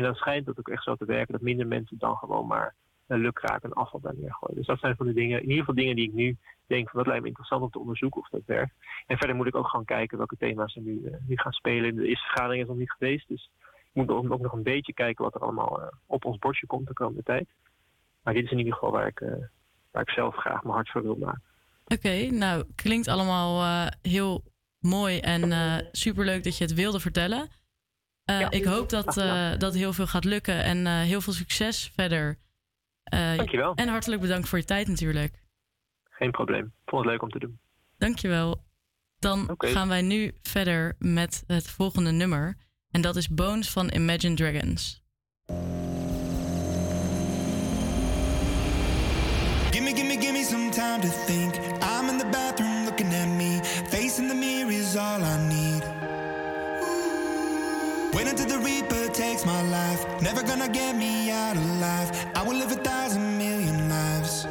En 0.01 0.07
dan 0.07 0.15
schijnt 0.15 0.47
het 0.47 0.59
ook 0.59 0.69
echt 0.69 0.83
zo 0.83 0.95
te 0.95 1.05
werken 1.05 1.33
dat 1.33 1.43
minder 1.43 1.67
mensen 1.67 1.99
dan 1.99 2.17
gewoon 2.17 2.47
maar 2.47 2.75
uh, 3.09 3.19
lukraak 3.19 3.63
en 3.63 3.73
afval 3.73 4.01
daar 4.01 4.15
neergooien. 4.17 4.57
Dus 4.57 4.67
dat 4.67 4.79
zijn 4.79 4.97
van 4.97 5.07
de 5.07 5.13
dingen, 5.13 5.37
in 5.37 5.49
ieder 5.49 5.59
geval 5.59 5.75
dingen 5.75 5.97
die 5.97 6.09
ik 6.09 6.13
nu 6.13 6.37
denk 6.67 6.91
van 6.91 6.99
dat 6.99 7.07
lijkt 7.07 7.23
me 7.23 7.29
interessant 7.29 7.63
om 7.63 7.71
te 7.71 7.79
onderzoeken 7.79 8.21
of 8.21 8.29
dat 8.29 8.43
werkt. 8.47 8.75
En 9.07 9.17
verder 9.17 9.37
moet 9.37 9.47
ik 9.47 9.55
ook 9.55 9.69
gewoon 9.69 9.85
kijken 9.85 10.19
welke 10.19 10.37
thema's 10.37 10.75
er 10.77 10.83
nu, 10.83 11.05
eh, 11.05 11.13
nu 11.27 11.37
gaan 11.37 11.53
spelen. 11.53 11.97
De 11.97 12.07
eerste 12.07 12.27
vergadering 12.27 12.63
is 12.63 12.69
nog 12.69 12.77
niet 12.77 12.91
geweest, 12.91 13.29
dus 13.29 13.51
ik 13.61 13.91
moet 13.93 14.09
ook, 14.09 14.29
nog 14.29 14.53
een 14.53 14.63
beetje 14.63 14.93
kijken 14.93 15.25
wat 15.25 15.35
er 15.35 15.41
allemaal 15.41 15.81
eh, 15.81 15.87
op 16.07 16.25
ons 16.25 16.39
bordje 16.39 16.67
komt 16.67 16.87
de 16.87 16.93
komende 16.93 17.23
tijd. 17.23 17.49
Maar 18.23 18.35
dit 18.35 18.45
is 18.45 18.51
in 18.51 18.59
ieder 18.59 18.73
geval 18.73 18.91
waar 18.91 19.07
ik, 19.07 19.21
eh, 19.21 20.03
zelf 20.05 20.37
graag 20.37 20.63
mijn 20.63 20.75
hart 20.75 20.91
voor 20.91 21.03
wil 21.03 21.17
maken. 21.17 21.43
Oké, 21.85 22.31
nou 22.31 22.65
klinkt 22.75 23.09
allemaal 23.09 23.87
heel 24.03 24.43
mooi 24.79 25.19
en 25.19 25.89
superleuk 25.93 26.45
dat 26.45 26.59
je 26.59 26.65
het 26.65 26.75
wilde 26.75 27.01
vertellen. 27.01 27.49
Eh, 28.39 28.47
Ik 28.51 28.65
hoop 28.65 28.89
dat, 28.89 29.17
eh, 29.17 29.51
dat 29.59 29.75
heel 29.75 29.93
veel 29.93 30.07
gaat 30.07 30.25
lukken 30.25 30.63
en 30.63 30.87
eh, 30.87 31.01
heel 31.01 31.21
veel 31.21 31.33
succes 31.33 31.91
verder. 31.95 32.39
Eh, 33.03 33.37
Dankjewel. 33.37 33.75
En 33.75 33.89
hartelijk 33.89 34.21
bedankt 34.21 34.49
voor 34.49 34.59
je 34.59 34.65
tijd 34.65 34.89
natuurlijk. 34.89 35.43
Geen 36.11 36.31
probleem. 36.31 36.65
Ik 36.65 36.73
vond 36.91 37.03
het 37.05 37.11
leuk 37.13 37.23
om 37.23 37.31
te 37.31 37.39
doen. 37.39 37.59
Dankjewel. 37.99 38.65
Dan 39.19 39.55
gaan 39.59 39.89
wij 39.89 40.03
nu 40.03 40.33
verder 40.43 40.97
met 40.99 41.45
het 41.47 41.71
volgende 41.71 42.11
nummer. 42.11 42.57
En 42.91 43.01
dat 43.01 43.17
is 43.17 43.29
Bones 43.29 43.71
van 43.71 43.89
Imagine 43.91 44.35
Dragons. 44.35 45.03
Gimme, 49.71 49.95
gimme, 49.95 50.17
gimme 50.21 50.45
some 50.45 50.71
time 50.71 51.01
to 51.01 51.09
think. 51.27 51.55
I'm 51.83 52.09
in 52.09 52.19
the 52.19 52.27
bathroom 52.31 52.85
looking 52.85 53.13
at 53.15 53.29
me. 53.29 53.61
Facing 53.89 54.29
the 54.29 54.35
mirror 54.35 54.73
is 54.73 54.97
all 54.97 55.21
I 55.23 55.37
need. 55.49 55.70
Reaper 58.65 59.09
takes 59.09 59.47
my 59.47 59.63
life. 59.63 60.05
Never 60.21 60.43
gonna 60.43 60.69
get 60.69 60.95
me 60.95 61.31
out 61.31 61.57
alive. 61.57 62.11
I 62.35 62.43
will 62.43 62.57
live 62.57 62.73
a 62.73 62.77
thousand 62.77 63.39
million 63.39 63.89
lives. 63.89 64.47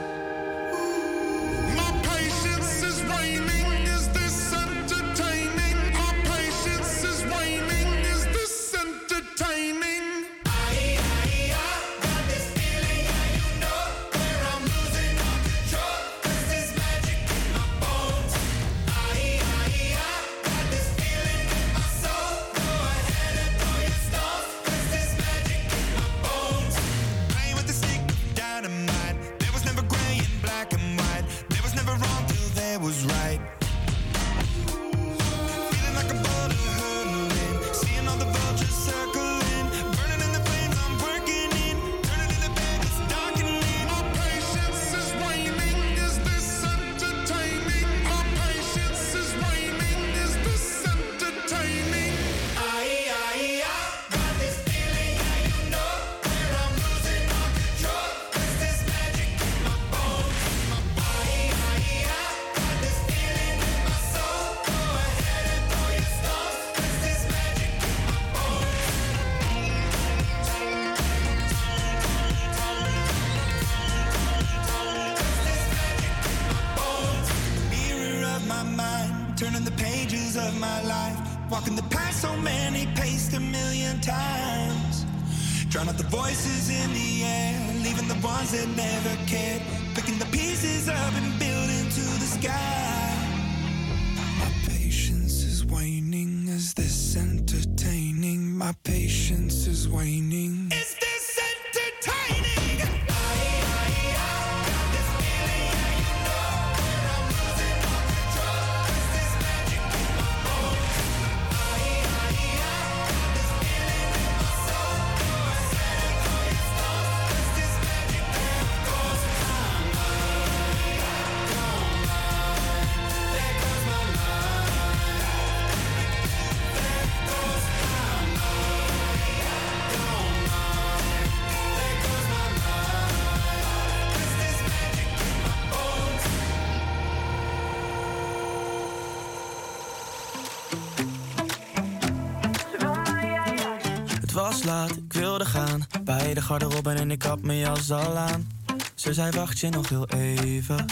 Garderobe 146.50 146.92
en 146.92 147.12
ik 147.12 147.22
had 147.22 147.42
mijn 147.42 147.58
jas 147.58 147.92
al 147.92 148.18
aan. 148.18 148.48
Ze 148.96 149.14
zei 149.14 149.32
wacht 149.32 149.60
je 149.60 149.70
nog 149.70 149.90
heel 149.90 150.08
even. 150.08 150.86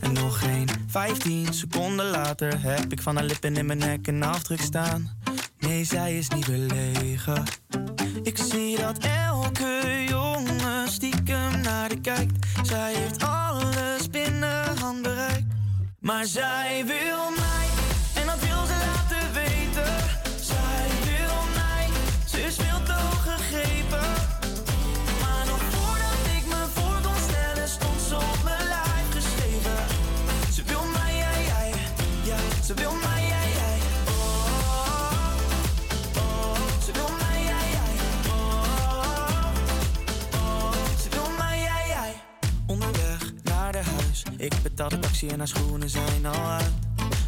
En 0.00 0.12
nog 0.12 0.38
geen 0.38 0.68
15 0.86 1.54
seconden 1.54 2.06
later 2.06 2.62
heb 2.62 2.92
ik 2.92 3.02
van 3.02 3.16
haar 3.16 3.24
lippen 3.24 3.56
in 3.56 3.66
mijn 3.66 3.78
nek 3.78 4.06
een 4.06 4.22
afdruk 4.22 4.60
staan. 4.60 5.10
Nee, 5.58 5.84
zij 5.84 6.18
is 6.18 6.28
niet 6.28 6.46
belegen. 6.46 7.42
Ik 8.22 8.38
zie 8.38 8.76
dat 8.76 8.98
elke 8.98 10.04
jongen 10.08 10.88
stiekem 10.88 11.60
naar 11.60 11.88
de 11.88 12.00
kijkt. 12.00 12.46
Zij 12.62 12.94
heeft 12.94 13.24
alles 13.24 14.10
binnen 14.10 14.78
handbereik. 14.78 15.44
Maar 16.00 16.24
zij 16.24 16.84
wil 16.86 17.31
betaal 44.76 44.88
de 44.88 44.98
taxi 44.98 45.28
en 45.28 45.38
haar 45.38 45.48
schoenen 45.48 45.90
zijn 45.90 46.26
al 46.26 46.44
uit. 46.46 46.72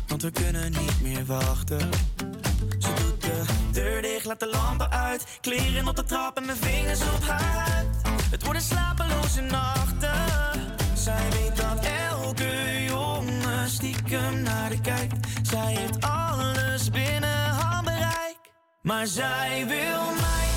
Want 0.07 0.23
we 0.23 0.31
kunnen 0.31 0.73
niet 0.73 1.01
meer 1.01 1.27
wachten. 1.27 1.91
Ze 2.79 2.93
doet 2.95 3.21
de 3.21 3.45
deur 3.73 4.03
dicht, 4.03 4.25
laat 4.25 4.41
de 4.41 4.49
lampen 4.49 4.91
uit. 4.91 5.25
Kleren 5.41 5.89
op 5.89 5.97
de 5.97 6.05
trap 6.05 6.37
en 6.37 6.45
mijn 6.45 6.59
vingers 6.59 7.01
op 7.01 7.23
haar 7.23 7.43
huid. 7.43 7.87
Het 8.31 8.45
worden 8.45 8.63
slapeloze 8.63 9.41
nachten. 9.41 10.11
Zij 10.95 11.31
weet 11.31 11.57
dat 11.57 11.85
elke 12.11 12.85
jongen 12.85 13.69
stiekem 13.69 14.43
naar 14.43 14.71
de 14.71 14.81
kijkt. 14.81 15.27
Zij 15.43 15.75
heeft 15.75 16.05
alles 16.05 16.91
binnen 16.91 17.49
handbereik. 17.49 18.39
Maar 18.83 19.07
zij 19.07 19.65
wil 19.67 20.05
mij, 20.21 20.54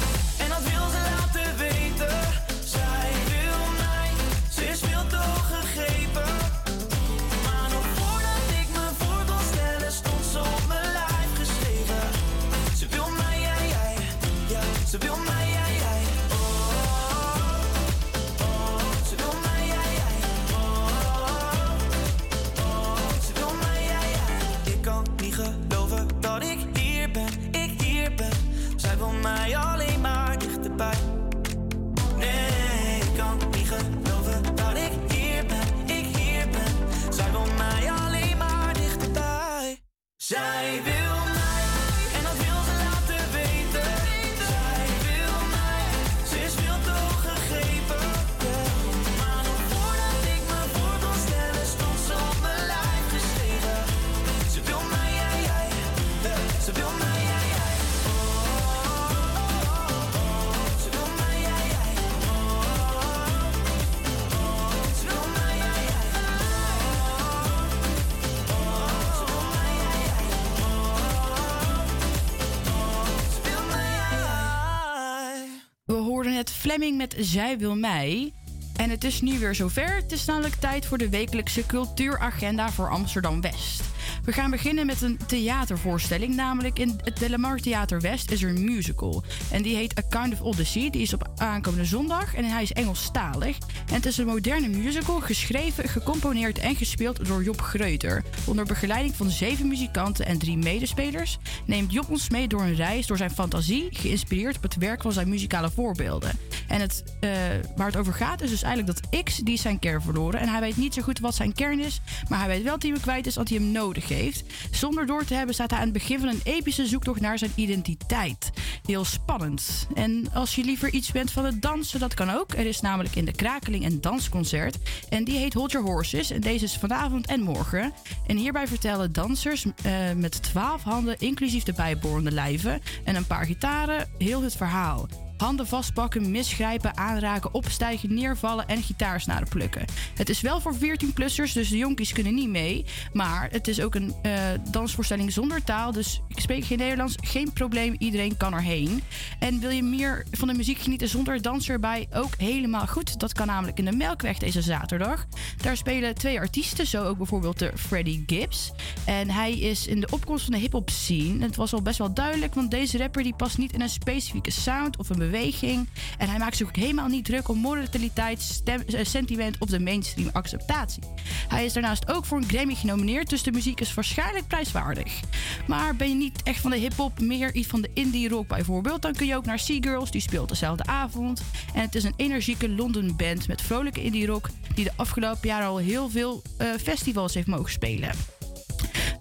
met 76.78 77.16
Zij 77.20 77.58
wil 77.58 77.76
mij. 77.76 78.34
En 78.76 78.90
het 78.90 79.04
is 79.04 79.22
nu 79.22 79.40
weer 79.40 79.56
zover. 79.56 79.96
Het 79.96 80.12
is 80.12 80.26
namelijk 80.26 80.56
tijd 80.56 80.86
voor 80.86 80.98
de 80.98 81.10
wekelijkse 81.10 81.66
cultuuragenda 81.66 82.70
voor 82.70 82.90
Amsterdam 82.90 83.42
West. 83.42 83.97
We 84.24 84.32
gaan 84.32 84.52
beginnen 84.52 84.86
met 84.86 85.02
een 85.02 85.20
theatervoorstelling. 85.26 86.36
Namelijk 86.36 86.80
in 86.80 87.00
het 87.04 87.18
Delamar 87.18 87.58
Theater 87.58 88.02
West 88.02 88.32
is 88.32 88.44
er 88.44 88.50
een 88.50 88.64
musical. 88.64 89.24
En 89.52 89.62
die 89.62 89.76
heet 89.76 90.00
A 90.00 90.02
Kind 90.10 90.34
of 90.34 90.42
Odyssey. 90.42 90.90
Die 90.90 91.02
is 91.02 91.14
op 91.14 91.30
aankomende 91.36 91.86
zondag 91.86 92.36
en 92.36 92.46
hij 92.46 92.62
is 92.62 92.72
Engelstalig. 92.72 93.58
En 93.88 93.94
het 93.94 94.06
is 94.06 94.18
een 94.18 94.26
moderne 94.26 94.68
musical, 94.68 95.20
geschreven, 95.20 95.90
gecomponeerd 95.90 96.58
en 96.58 96.76
gespeeld 96.76 97.26
door 97.26 97.44
Job 97.44 97.62
Greuter. 97.62 98.24
Onder 98.46 98.66
begeleiding 98.66 99.16
van 99.16 99.30
zeven 99.30 99.68
muzikanten 99.68 100.26
en 100.26 100.38
drie 100.38 100.58
medespelers 100.58 101.38
neemt 101.66 101.94
Job 101.94 102.10
ons 102.10 102.30
mee 102.30 102.48
door 102.48 102.62
een 102.62 102.76
reis 102.76 103.08
door 103.08 103.18
zijn 103.18 103.32
fantasie, 103.32 103.88
geïnspireerd 103.92 104.56
op 104.56 104.64
het 104.64 104.76
werk 104.76 105.02
van 105.02 105.12
zijn 105.12 105.30
muzikale 105.30 105.70
voorbeelden. 105.72 106.32
En 106.68 106.82
het, 106.82 107.04
eh, 107.20 107.30
waar 107.76 107.88
het 107.88 107.98
over 107.98 108.14
gaat 108.14 108.42
is 108.42 108.50
dus 108.50 108.64
eigenlijk 108.64 109.00
dat 109.00 109.24
X, 109.24 109.38
die 109.38 109.58
zijn 109.58 109.80
kern 109.80 110.02
verloren. 110.02 110.40
En 110.40 110.48
hij 110.48 110.60
weet 110.60 110.78
niet 110.78 110.94
zo 110.94 111.02
goed 111.02 111.20
wat 111.20 111.36
zijn 111.36 111.54
kern 111.54 111.80
is, 111.80 112.02
maar 112.30 112.40
hij 112.40 112.48
weet 112.48 112.64
wel 112.64 112.74
dat 112.74 112.82
hij 112.82 112.92
hem 112.92 113.02
kwijt 113.02 113.28
is 113.28 113.38
als 113.38 113.50
hij 113.50 113.58
hem 113.58 113.72
nodig 113.72 113.97
heeft. 114.06 114.44
Zonder 114.72 115.06
door 115.06 115.26
te 115.26 115.34
hebben 115.34 115.56
staat 115.56 115.70
hij 115.70 115.80
aan 115.80 115.86
het 115.86 115.94
begin 115.94 116.20
van 116.20 116.30
een 116.30 116.42
epische 116.44 116.86
zoektocht 116.86 117.22
naar 117.22 117.38
zijn 117.38 117.52
identiteit. 117.56 118.50
Heel 118.86 119.06
spannend. 119.06 119.88
En 119.94 120.34
als 120.34 120.56
je 120.56 120.64
liever 120.64 120.90
iets 120.90 121.12
bent 121.12 121.32
van 121.32 121.46
het 121.46 121.62
dansen, 121.62 122.00
dat 122.00 122.14
kan 122.14 122.30
ook. 122.30 122.54
Er 122.54 122.66
is 122.66 122.82
namelijk 122.82 123.16
in 123.16 123.26
de 123.26 123.32
Krakeling 123.32 123.86
een 123.86 124.02
dansconcert. 124.02 124.78
En 125.10 125.24
die 125.24 125.38
heet 125.38 125.54
Hold 125.54 125.72
Your 125.72 125.88
Horses. 125.88 126.32
En 126.32 126.42
deze 126.42 126.66
is 126.66 126.78
vanavond 126.78 127.28
en 127.28 127.42
morgen. 127.42 127.94
En 128.28 128.38
hierbij 128.38 128.68
vertellen 128.68 129.12
dansers 129.12 129.66
eh, 129.66 129.94
met 130.16 130.44
twaalf 130.44 130.84
handen, 130.84 131.16
inclusief 131.20 131.64
de 131.64 131.74
bijbehorende 131.74 132.32
lijven, 132.32 132.82
en 133.04 133.16
een 133.16 133.28
paar 133.28 133.46
gitaren, 133.46 134.10
heel 134.18 134.42
het 134.42 134.56
verhaal. 134.56 135.27
Handen 135.38 135.68
vastpakken, 135.68 136.32
misgrijpen, 136.32 136.98
aanraken, 136.98 137.54
opstijgen, 137.54 138.14
neervallen 138.14 138.68
en 138.68 138.84
gitaarsnaren 138.84 139.48
plukken. 139.48 139.86
Het 140.16 140.30
is 140.30 140.42
wel 140.42 140.62
voor 140.62 140.76
14-plussers, 140.76 141.54
dus 141.54 141.70
de 141.70 141.78
jonkies 141.78 142.14
kunnen 142.14 142.34
niet 142.34 142.50
mee. 142.50 142.86
Maar 143.14 143.48
het 143.52 143.68
is 143.68 143.82
ook 143.82 143.96
een 143.96 144.16
eh, 144.22 144.32
dansvoorstelling 144.72 145.32
zonder 145.32 145.64
taal. 145.64 145.92
Dus 145.92 146.22
ik 146.28 146.40
spreek 146.40 146.66
geen 146.66 146.78
Nederlands, 146.78 147.16
geen 147.22 147.54
probleem, 147.54 147.96
iedereen 147.98 148.38
kan 148.38 148.54
erheen. 148.54 149.04
En 149.40 149.60
wil 149.60 149.70
je 149.70 149.84
meer 149.84 150.26
van 150.32 150.48
de 150.48 150.54
muziek 150.54 150.80
genieten 150.80 151.10
zonder 151.10 151.42
dans 151.42 151.70
erbij? 151.70 152.08
Ook 152.14 152.34
helemaal 152.38 152.88
goed. 152.88 153.20
Dat 153.20 153.34
kan 153.34 153.48
namelijk 153.48 153.78
in 153.78 153.86
de 153.86 153.96
Melkweg 153.96 154.38
deze 154.38 154.62
zaterdag. 154.62 155.26
Daar 155.62 155.78
spelen 155.78 156.16
twee 156.16 156.40
artiesten, 156.40 156.88
zo 156.88 157.04
ook 157.04 157.18
bijvoorbeeld 157.18 157.60
de 157.60 157.72
Freddie 157.76 158.24
Gibbs. 158.26 158.72
En 159.06 159.30
hij 159.30 159.60
is 159.60 159.88
in 159.88 160.00
de 160.00 160.08
opkomst 160.12 160.44
van 160.44 160.54
de 160.54 160.60
hip-hop 160.60 160.90
scene. 160.90 161.44
Het 161.44 161.56
was 161.56 161.74
al 161.74 161.82
best 161.82 161.98
wel 161.98 162.14
duidelijk, 162.14 162.54
want 162.54 162.72
deze 162.72 162.98
rapper 162.98 163.24
die 163.24 163.36
past 163.36 163.58
niet 163.58 163.74
in 163.74 163.82
een 163.82 163.90
specifieke 163.90 164.52
sound 164.52 164.98
of 164.98 165.10
een 165.10 165.27
beweging. 165.30 165.88
En 166.18 166.30
hij 166.30 166.40
maakt 166.40 166.58
zich 166.58 166.68
ook 166.68 166.76
helemaal 166.76 167.08
niet 167.08 167.26
druk 167.26 167.48
om 167.48 167.58
moraliteit, 167.58 168.42
stem, 168.42 168.82
eh, 168.82 169.06
sentiment 169.06 169.56
of 169.60 169.70
de 169.70 169.80
mainstream 169.80 170.30
acceptatie. 170.34 171.04
Hij 171.48 171.66
is 171.66 171.74
daarnaast 171.74 172.12
ook 172.12 172.26
voor 172.26 172.38
een 172.38 172.48
Grammy 172.48 172.76
genomineerd, 172.76 173.30
dus 173.30 173.44
de 173.44 173.52
muziek 173.52 173.80
is 173.80 173.94
waarschijnlijk 173.94 174.48
prijswaardig. 174.48 175.20
Maar 175.68 175.96
ben 175.96 176.10
je 176.10 176.16
niet 176.16 176.44
echt 176.44 176.62
van 176.62 176.72
de 176.72 176.78
hip-hop, 176.78 177.20
meer 177.20 177.54
iets 177.54 177.68
van 177.68 177.82
de 177.82 177.90
indie 177.94 178.30
rock 178.30 178.48
bijvoorbeeld, 178.48 179.02
dan 179.02 179.14
kun 179.14 179.28
je 179.28 179.36
ook 179.36 179.46
naar 179.46 179.60
Seagirls, 179.60 180.12
die 180.12 180.22
speelt 180.22 180.50
dezelfde 180.50 180.86
avond. 180.86 181.42
En 181.74 181.82
het 181.82 181.96
is 181.96 182.04
een 182.04 182.14
energieke 182.16 182.70
London 182.70 183.16
band 183.16 183.48
met 183.48 183.62
vrolijke 183.62 184.04
indie 184.04 184.26
rock, 184.26 184.50
die 184.76 184.84
de 184.84 184.92
afgelopen 184.96 185.48
jaren 185.48 185.68
al 185.68 185.78
heel 185.78 186.10
veel 186.10 186.42
eh, 186.58 186.68
festivals 186.82 187.34
heeft 187.34 187.48
mogen 187.48 187.72
spelen. 187.72 188.37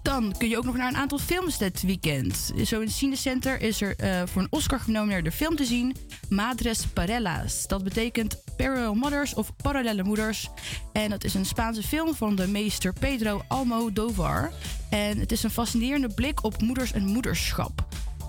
Dan 0.07 0.33
kun 0.37 0.49
je 0.49 0.57
ook 0.57 0.63
nog 0.63 0.77
naar 0.77 0.87
een 0.87 0.97
aantal 0.97 1.17
films 1.17 1.57
dit 1.57 1.81
weekend. 1.81 2.51
Zo 2.65 2.75
in 2.79 2.85
het 2.85 2.95
Cinecenter 2.95 3.61
is 3.61 3.81
er 3.81 3.95
eh, 3.95 4.21
voor 4.25 4.41
een 4.41 4.47
Oscar 4.49 4.79
genomineerde 4.79 5.31
film 5.31 5.55
te 5.55 5.65
zien. 5.65 5.95
Madres 6.29 6.85
Parellas. 6.85 7.67
Dat 7.67 7.83
betekent 7.83 8.43
Parallel 8.57 8.93
Mothers 8.93 9.33
of 9.33 9.55
Parallele 9.55 10.03
Moeders. 10.03 10.49
En 10.93 11.09
dat 11.09 11.23
is 11.23 11.33
een 11.33 11.45
Spaanse 11.45 11.83
film 11.83 12.15
van 12.15 12.35
de 12.35 12.47
meester 12.47 12.93
Pedro 12.99 13.41
Almodovar. 13.47 14.51
En 14.89 15.19
het 15.19 15.31
is 15.31 15.43
een 15.43 15.49
fascinerende 15.49 16.13
blik 16.13 16.43
op 16.43 16.61
moeders 16.61 16.91
en 16.91 17.05
moederschap. 17.05 17.87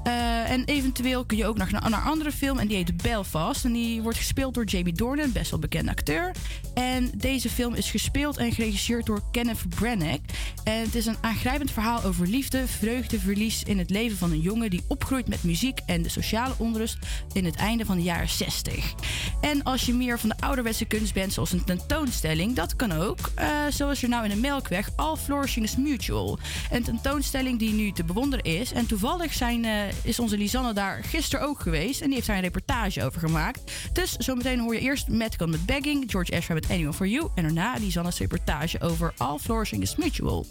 Eh, 0.09 0.51
en 0.51 0.65
eventueel 0.65 1.25
kun 1.25 1.37
je 1.37 1.47
ook 1.47 1.57
nog 1.57 1.71
naar, 1.71 1.91
naar 1.91 2.01
een 2.01 2.07
andere 2.07 2.33
film. 2.33 2.59
En 2.59 2.67
die 2.67 2.77
heet 2.77 2.97
Belfast. 2.97 3.65
En 3.65 3.73
die 3.73 4.03
wordt 4.03 4.19
gespeeld 4.19 4.55
door 4.55 4.65
Jamie 4.65 4.93
Dornan, 4.93 5.33
best 5.33 5.51
wel 5.51 5.59
bekende 5.61 5.91
acteur. 5.91 6.35
En 6.75 7.11
deze 7.17 7.51
film 7.51 7.75
is 7.75 7.91
gespeeld 7.91 8.37
en 8.37 8.53
geregisseerd 8.53 9.07
door 9.07 9.23
Kenneth 9.31 9.69
Branagh. 9.69 10.21
En 10.65 10.81
het 10.81 10.95
is 10.95 11.07
een 11.07 11.17
aangrijpend 11.21 11.71
verhaal 11.71 12.05
over 12.05 12.27
liefde, 12.27 12.67
vreugde, 12.67 13.21
verlies 13.21 13.63
in 13.63 13.79
het 13.79 13.91
leven 13.91 14.19
van 14.19 14.31
een 14.31 14.41
jongen 14.41 14.71
die 14.71 14.85
opgroeit 14.89 15.29
met 15.29 15.43
muziek 15.43 15.81
en 15.87 16.03
de 16.03 16.09
sociale 16.09 16.55
onrust 16.57 16.99
in 17.33 17.45
het 17.45 17.57
einde 17.57 17.85
van 17.85 17.97
de 17.97 18.03
jaren 18.03 18.29
60. 18.29 18.95
En 19.41 19.63
als 19.63 19.87
je 19.87 19.95
meer 19.95 20.19
van 20.19 20.29
de 20.29 20.41
ouderwetse 20.41 20.85
kunst 20.85 21.15
bent, 21.15 21.33
zoals 21.33 21.53
een 21.53 21.65
tentoonstelling, 21.65 22.55
dat 22.55 22.77
kan 22.77 22.93
ook. 22.93 23.19
Uh, 23.39 23.49
zoals 23.71 24.03
er 24.03 24.09
nou 24.09 24.25
in 24.25 24.31
de 24.31 24.37
Melkweg, 24.37 24.91
All 24.97 25.17
Flourishing 25.17 25.65
is 25.65 25.77
Mutual. 25.77 26.39
Een 26.71 26.83
tentoonstelling 26.83 27.59
die 27.59 27.73
nu 27.73 27.93
te 27.93 28.05
bewonderen 28.05 28.45
is. 28.45 28.73
En 28.73 28.87
toevallig 28.87 29.33
zijn 29.33 29.65
eh, 29.65 29.73
is 30.03 30.19
onze 30.19 30.37
Lisanne 30.37 30.73
daar 30.73 31.05
gisteren 31.05 31.47
ook 31.47 31.61
geweest. 31.61 32.01
En 32.01 32.07
die 32.07 32.15
heeft 32.15 32.27
daar 32.27 32.37
een 32.37 32.43
reportage 32.43 33.05
over 33.05 33.21
gemaakt. 33.21 33.73
Dus 33.93 34.17
zometeen 34.17 34.61
hoor 34.61 34.75
je 34.75 34.81
eerst 34.81 35.09
Madcon 35.09 35.51
met 35.51 35.67
Begging, 35.67 36.11
George 36.11 36.33
Ezra 36.33 36.55
met 36.55 36.71
Anyone 36.71 36.93
For 36.93 37.07
You. 37.07 37.29
En 37.35 37.43
daarna 37.43 37.77
Lisanne's 37.79 38.19
reportage 38.19 38.81
over 38.81 39.13
All 39.17 39.39
Flourishing 39.39 39.83
is 39.83 39.97
Mutual. 39.97 40.47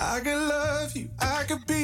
I 0.00 0.20
could 0.20 0.48
love 0.48 0.96
you, 0.96 1.10
I 1.20 1.44
could 1.44 1.66
be 1.66 1.77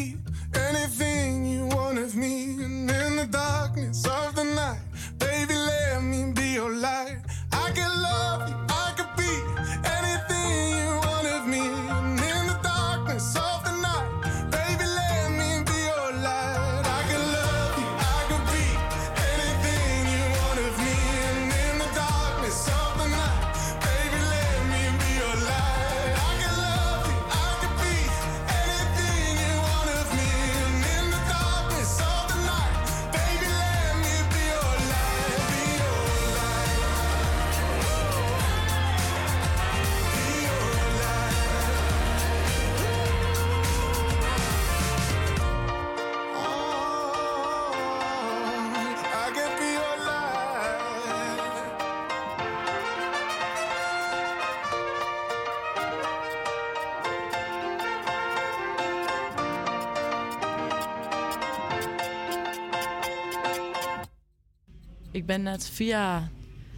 net 65.45 65.71
via 65.73 66.31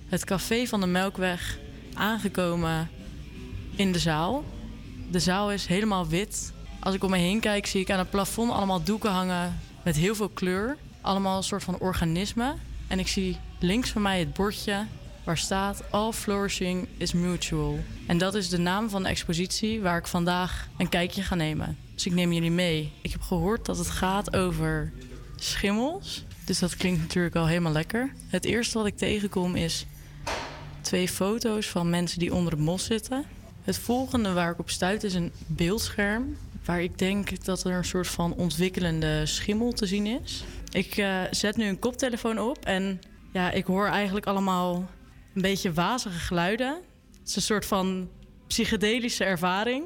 het 0.06 0.24
café 0.24 0.66
van 0.66 0.80
de 0.80 0.86
Melkweg 0.86 1.58
aangekomen 1.94 2.88
in 3.76 3.92
de 3.92 3.98
zaal. 3.98 4.44
De 5.10 5.18
zaal 5.18 5.52
is 5.52 5.66
helemaal 5.66 6.06
wit. 6.06 6.52
Als 6.80 6.94
ik 6.94 7.04
om 7.04 7.10
me 7.10 7.16
heen 7.16 7.40
kijk, 7.40 7.66
zie 7.66 7.80
ik 7.80 7.90
aan 7.90 7.98
het 7.98 8.10
plafond 8.10 8.52
allemaal 8.52 8.82
doeken 8.82 9.10
hangen 9.10 9.60
met 9.84 9.96
heel 9.96 10.14
veel 10.14 10.28
kleur. 10.28 10.76
Allemaal 11.00 11.36
een 11.36 11.42
soort 11.42 11.64
van 11.64 11.78
organismen. 11.78 12.54
En 12.86 12.98
ik 12.98 13.08
zie 13.08 13.36
links 13.58 13.90
van 13.90 14.02
mij 14.02 14.18
het 14.18 14.34
bordje 14.34 14.86
waar 15.24 15.38
staat 15.38 15.82
All 15.90 16.12
Flourishing 16.12 16.88
is 16.96 17.12
Mutual. 17.12 17.78
En 18.06 18.18
dat 18.18 18.34
is 18.34 18.48
de 18.48 18.58
naam 18.58 18.90
van 18.90 19.02
de 19.02 19.08
expositie 19.08 19.80
waar 19.80 19.98
ik 19.98 20.06
vandaag 20.06 20.68
een 20.78 20.88
kijkje 20.88 21.22
ga 21.22 21.34
nemen. 21.34 21.76
Dus 21.94 22.06
ik 22.06 22.12
neem 22.12 22.32
jullie 22.32 22.50
mee. 22.50 22.92
Ik 23.02 23.12
heb 23.12 23.20
gehoord 23.20 23.66
dat 23.66 23.78
het 23.78 23.90
gaat 23.90 24.36
over 24.36 24.92
schimmels. 25.36 26.24
Dus 26.46 26.58
dat 26.58 26.76
klinkt 26.76 27.00
natuurlijk 27.00 27.36
al 27.36 27.46
helemaal 27.46 27.72
lekker. 27.72 28.12
Het 28.28 28.44
eerste 28.44 28.78
wat 28.78 28.86
ik 28.86 28.96
tegenkom 28.96 29.54
is 29.54 29.86
twee 30.80 31.08
foto's 31.08 31.68
van 31.68 31.90
mensen 31.90 32.18
die 32.18 32.34
onder 32.34 32.52
het 32.52 32.60
mos 32.60 32.84
zitten. 32.84 33.24
Het 33.62 33.78
volgende 33.78 34.32
waar 34.32 34.50
ik 34.50 34.58
op 34.58 34.70
stuit 34.70 35.04
is 35.04 35.14
een 35.14 35.32
beeldscherm. 35.46 36.36
Waar 36.64 36.82
ik 36.82 36.98
denk 36.98 37.44
dat 37.44 37.64
er 37.64 37.76
een 37.76 37.84
soort 37.84 38.08
van 38.08 38.34
ontwikkelende 38.34 39.26
schimmel 39.26 39.72
te 39.72 39.86
zien 39.86 40.06
is. 40.06 40.44
Ik 40.70 40.96
eh, 40.96 41.22
zet 41.30 41.56
nu 41.56 41.64
een 41.64 41.78
koptelefoon 41.78 42.38
op 42.38 42.64
en 42.64 43.00
ja, 43.32 43.50
ik 43.50 43.66
hoor 43.66 43.86
eigenlijk 43.86 44.26
allemaal 44.26 44.88
een 45.34 45.42
beetje 45.42 45.72
wazige 45.72 46.18
geluiden. 46.18 46.80
Het 47.18 47.28
is 47.28 47.36
een 47.36 47.42
soort 47.42 47.66
van 47.66 48.08
psychedelische 48.46 49.24
ervaring. 49.24 49.84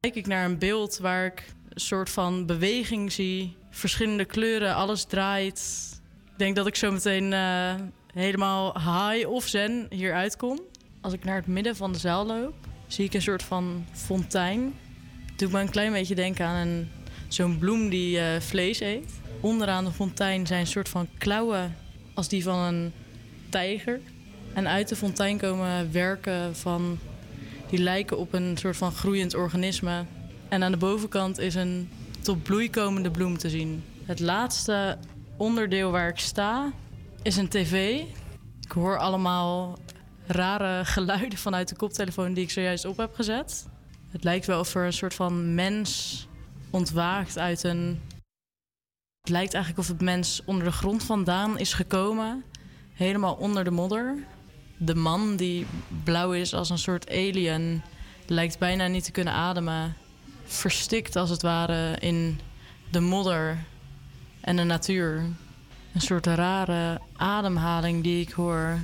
Kijk 0.00 0.14
ik 0.14 0.26
naar 0.26 0.44
een 0.44 0.58
beeld 0.58 0.98
waar 0.98 1.26
ik 1.26 1.44
een 1.68 1.80
soort 1.80 2.10
van 2.10 2.46
beweging 2.46 3.12
zie, 3.12 3.56
verschillende 3.74 4.24
kleuren, 4.24 4.74
alles 4.74 5.04
draait. 5.04 5.90
Ik 6.32 6.38
denk 6.38 6.56
dat 6.56 6.66
ik 6.66 6.76
zo 6.76 6.92
meteen 6.92 7.32
eh, 7.32 7.74
helemaal 8.12 8.72
high 8.72 9.28
of 9.28 9.46
zen 9.46 9.86
hier 9.90 10.14
uitkom. 10.14 10.60
Als 11.00 11.12
ik 11.12 11.24
naar 11.24 11.36
het 11.36 11.46
midden 11.46 11.76
van 11.76 11.92
de 11.92 11.98
zaal 11.98 12.26
loop, 12.26 12.54
zie 12.86 13.04
ik 13.04 13.14
een 13.14 13.22
soort 13.22 13.42
van 13.42 13.86
fontein. 13.92 14.74
Doet 15.36 15.52
me 15.52 15.60
een 15.60 15.70
klein 15.70 15.92
beetje 15.92 16.14
denken 16.14 16.46
aan 16.46 16.88
zo'n 17.28 17.58
bloem 17.58 17.88
die 17.88 18.18
eh, 18.18 18.40
vlees 18.40 18.80
eet. 18.80 19.12
Onderaan 19.40 19.84
de 19.84 19.92
fontein 19.92 20.46
zijn 20.46 20.60
een 20.60 20.66
soort 20.66 20.88
van 20.88 21.08
klauwen 21.18 21.76
als 22.14 22.28
die 22.28 22.42
van 22.42 22.58
een 22.58 22.92
tijger. 23.48 24.00
En 24.52 24.68
uit 24.68 24.88
de 24.88 24.96
fontein 24.96 25.38
komen 25.38 25.92
werken 25.92 26.56
van 26.56 26.98
die 27.70 27.78
lijken 27.78 28.18
op 28.18 28.32
een 28.32 28.56
soort 28.56 28.76
van 28.76 28.92
groeiend 28.92 29.34
organisme. 29.34 30.04
En 30.48 30.62
aan 30.62 30.72
de 30.72 30.78
bovenkant 30.78 31.38
is 31.38 31.54
een 31.54 31.88
tot 32.24 32.42
bloei 32.42 32.70
komende 32.70 33.10
bloem 33.10 33.38
te 33.38 33.50
zien. 33.50 33.84
Het 34.04 34.20
laatste 34.20 34.98
onderdeel 35.36 35.90
waar 35.90 36.08
ik 36.08 36.18
sta 36.18 36.72
is 37.22 37.36
een 37.36 37.48
tv. 37.48 38.02
Ik 38.60 38.72
hoor 38.72 38.98
allemaal 38.98 39.78
rare 40.26 40.84
geluiden 40.84 41.38
vanuit 41.38 41.68
de 41.68 41.76
koptelefoon 41.76 42.34
die 42.34 42.44
ik 42.44 42.50
zojuist 42.50 42.84
op 42.84 42.96
heb 42.96 43.14
gezet. 43.14 43.66
Het 44.10 44.24
lijkt 44.24 44.46
wel 44.46 44.60
of 44.60 44.74
er 44.74 44.84
een 44.84 44.92
soort 44.92 45.14
van 45.14 45.54
mens 45.54 46.26
ontwaakt 46.70 47.38
uit 47.38 47.62
een. 47.62 48.00
Het 49.20 49.30
lijkt 49.30 49.54
eigenlijk 49.54 49.82
of 49.84 49.88
het 49.88 50.00
mens 50.02 50.42
onder 50.44 50.64
de 50.64 50.72
grond 50.72 51.04
vandaan 51.04 51.58
is 51.58 51.72
gekomen, 51.72 52.44
helemaal 52.92 53.34
onder 53.34 53.64
de 53.64 53.70
modder. 53.70 54.16
De 54.76 54.94
man 54.94 55.36
die 55.36 55.66
blauw 56.04 56.32
is 56.32 56.54
als 56.54 56.70
een 56.70 56.78
soort 56.78 57.10
alien, 57.10 57.82
lijkt 58.26 58.58
bijna 58.58 58.86
niet 58.86 59.04
te 59.04 59.12
kunnen 59.12 59.32
ademen. 59.32 59.96
Verstikt 60.44 61.16
als 61.16 61.30
het 61.30 61.42
ware 61.42 61.98
in 61.98 62.40
de 62.90 63.00
modder 63.00 63.64
en 64.40 64.56
de 64.56 64.62
natuur. 64.62 65.18
Een 65.94 66.00
soort 66.00 66.26
rare 66.26 67.00
ademhaling 67.16 68.02
die 68.02 68.26
ik 68.26 68.32
hoor. 68.32 68.78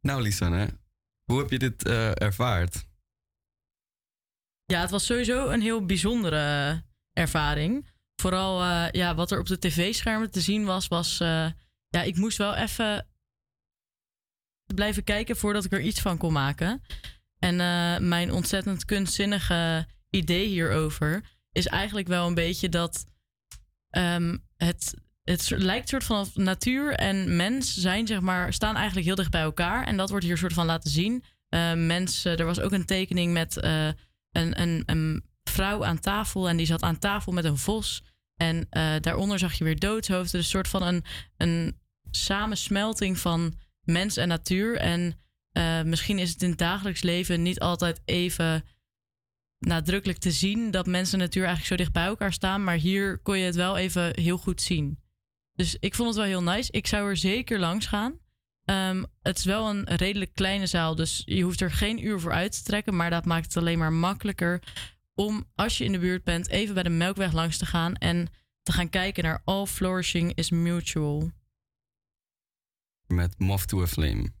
Nou, 0.00 0.22
Lisanne, 0.22 0.78
hoe 1.24 1.38
heb 1.38 1.50
je 1.50 1.58
dit 1.58 1.86
eh, 1.86 2.20
ervaard? 2.22 2.84
Ja, 4.64 4.80
het 4.80 4.90
was 4.90 5.06
sowieso 5.06 5.48
een 5.48 5.60
heel 5.60 5.86
bijzondere 5.86 6.82
ervaring. 7.12 7.88
Vooral 8.20 8.62
eh, 8.62 8.90
ja, 8.90 9.14
wat 9.14 9.30
er 9.30 9.38
op 9.38 9.46
de 9.46 9.58
tv-schermen 9.58 10.30
te 10.30 10.40
zien 10.40 10.64
was, 10.64 10.88
was... 10.88 11.20
eh, 11.20 11.50
ja, 11.88 12.02
ik 12.02 12.16
moest 12.16 12.38
wel 12.38 12.54
even 12.54 13.06
blijven 14.74 15.04
kijken 15.04 15.36
voordat 15.36 15.64
ik 15.64 15.72
er 15.72 15.80
iets 15.80 16.00
van 16.00 16.18
kon 16.18 16.32
maken. 16.32 16.82
En 17.40 17.60
eh, 17.60 17.98
mijn 17.98 18.32
ontzettend 18.32 18.84
kunstzinnige 18.84 19.86
idee 20.10 20.46
hierover 20.46 21.24
is 21.52 21.66
eigenlijk 21.66 22.08
wel 22.08 22.26
een 22.26 22.34
beetje 22.34 22.68
dat 22.68 23.04
ehm, 23.90 24.36
het, 24.56 24.94
het 25.24 25.50
lijkt 25.50 25.88
soort 25.88 26.04
van 26.04 26.28
natuur 26.34 26.94
en 26.94 27.36
mens 27.36 27.74
zijn, 27.74 28.06
zeg 28.06 28.20
maar, 28.20 28.52
staan 28.52 28.76
eigenlijk 28.76 29.06
heel 29.06 29.14
dicht 29.14 29.30
bij 29.30 29.40
elkaar. 29.40 29.86
En 29.86 29.96
dat 29.96 30.10
wordt 30.10 30.24
hier 30.24 30.38
soort 30.38 30.52
van 30.52 30.66
laten 30.66 30.90
zien. 30.90 31.24
Eh, 31.48 31.72
mensen, 31.74 32.36
er 32.36 32.44
was 32.44 32.60
ook 32.60 32.72
een 32.72 32.86
tekening 32.86 33.32
met 33.32 33.56
eh, 33.56 33.86
een, 34.32 34.60
een, 34.60 34.82
een 34.86 35.24
vrouw 35.44 35.84
aan 35.84 36.00
tafel 36.00 36.48
en 36.48 36.56
die 36.56 36.66
zat 36.66 36.82
aan 36.82 36.98
tafel 36.98 37.32
met 37.32 37.44
een 37.44 37.58
vos. 37.58 38.02
En 38.36 38.66
eh, 38.70 38.94
daaronder 39.00 39.38
zag 39.38 39.54
je 39.54 39.64
weer 39.64 39.78
doodshoofden. 39.78 40.32
Dus 40.32 40.40
een 40.40 40.50
soort 40.50 40.68
van 40.68 40.82
een, 40.82 41.04
een 41.36 41.80
samensmelting 42.10 43.18
van 43.18 43.54
mens 43.82 44.16
en 44.16 44.28
natuur. 44.28 44.76
En 44.76 45.14
eh, 45.52 45.82
misschien 45.82 46.18
is 46.18 46.30
het 46.30 46.42
in 46.42 46.48
het 46.48 46.58
dagelijks 46.58 47.02
leven 47.02 47.42
niet 47.42 47.60
altijd 47.60 48.00
even 48.04 48.64
nadrukkelijk 49.58 50.18
te 50.18 50.30
zien 50.30 50.70
dat 50.70 50.86
mensen 50.86 51.18
en 51.18 51.24
natuur 51.24 51.44
eigenlijk 51.44 51.70
zo 51.70 51.76
dicht 51.76 51.92
bij 51.92 52.04
elkaar 52.04 52.32
staan. 52.32 52.64
Maar 52.64 52.76
hier 52.76 53.18
kon 53.18 53.38
je 53.38 53.44
het 53.44 53.54
wel 53.54 53.76
even 53.76 54.20
heel 54.20 54.38
goed 54.38 54.62
zien. 54.62 54.98
Dus 55.54 55.76
ik 55.80 55.94
vond 55.94 56.08
het 56.08 56.16
wel 56.16 56.26
heel 56.26 56.42
nice. 56.42 56.72
Ik 56.72 56.86
zou 56.86 57.08
er 57.08 57.16
zeker 57.16 57.58
langs 57.58 57.86
gaan. 57.86 58.18
Ehm, 58.64 59.04
het 59.22 59.38
is 59.38 59.44
wel 59.44 59.70
een 59.70 59.84
redelijk 59.84 60.34
kleine 60.34 60.66
zaal, 60.66 60.94
dus 60.94 61.22
je 61.24 61.42
hoeft 61.42 61.60
er 61.60 61.70
geen 61.70 62.06
uur 62.06 62.20
voor 62.20 62.32
uit 62.32 62.52
te 62.52 62.62
trekken. 62.62 62.96
Maar 62.96 63.10
dat 63.10 63.24
maakt 63.24 63.44
het 63.44 63.56
alleen 63.56 63.78
maar 63.78 63.92
makkelijker 63.92 64.62
om, 65.14 65.44
als 65.54 65.78
je 65.78 65.84
in 65.84 65.92
de 65.92 65.98
buurt 65.98 66.24
bent, 66.24 66.48
even 66.48 66.74
bij 66.74 66.82
de 66.82 66.88
Melkweg 66.88 67.32
langs 67.32 67.56
te 67.56 67.66
gaan 67.66 67.94
en 67.94 68.28
te 68.62 68.72
gaan 68.72 68.88
kijken 68.88 69.24
naar 69.24 69.42
All 69.44 69.66
Flourishing 69.66 70.34
is 70.34 70.50
Mutual. 70.50 71.30
Met 73.06 73.38
Moth 73.38 73.68
to 73.68 73.82
a 73.82 73.86
Flame. 73.86 74.32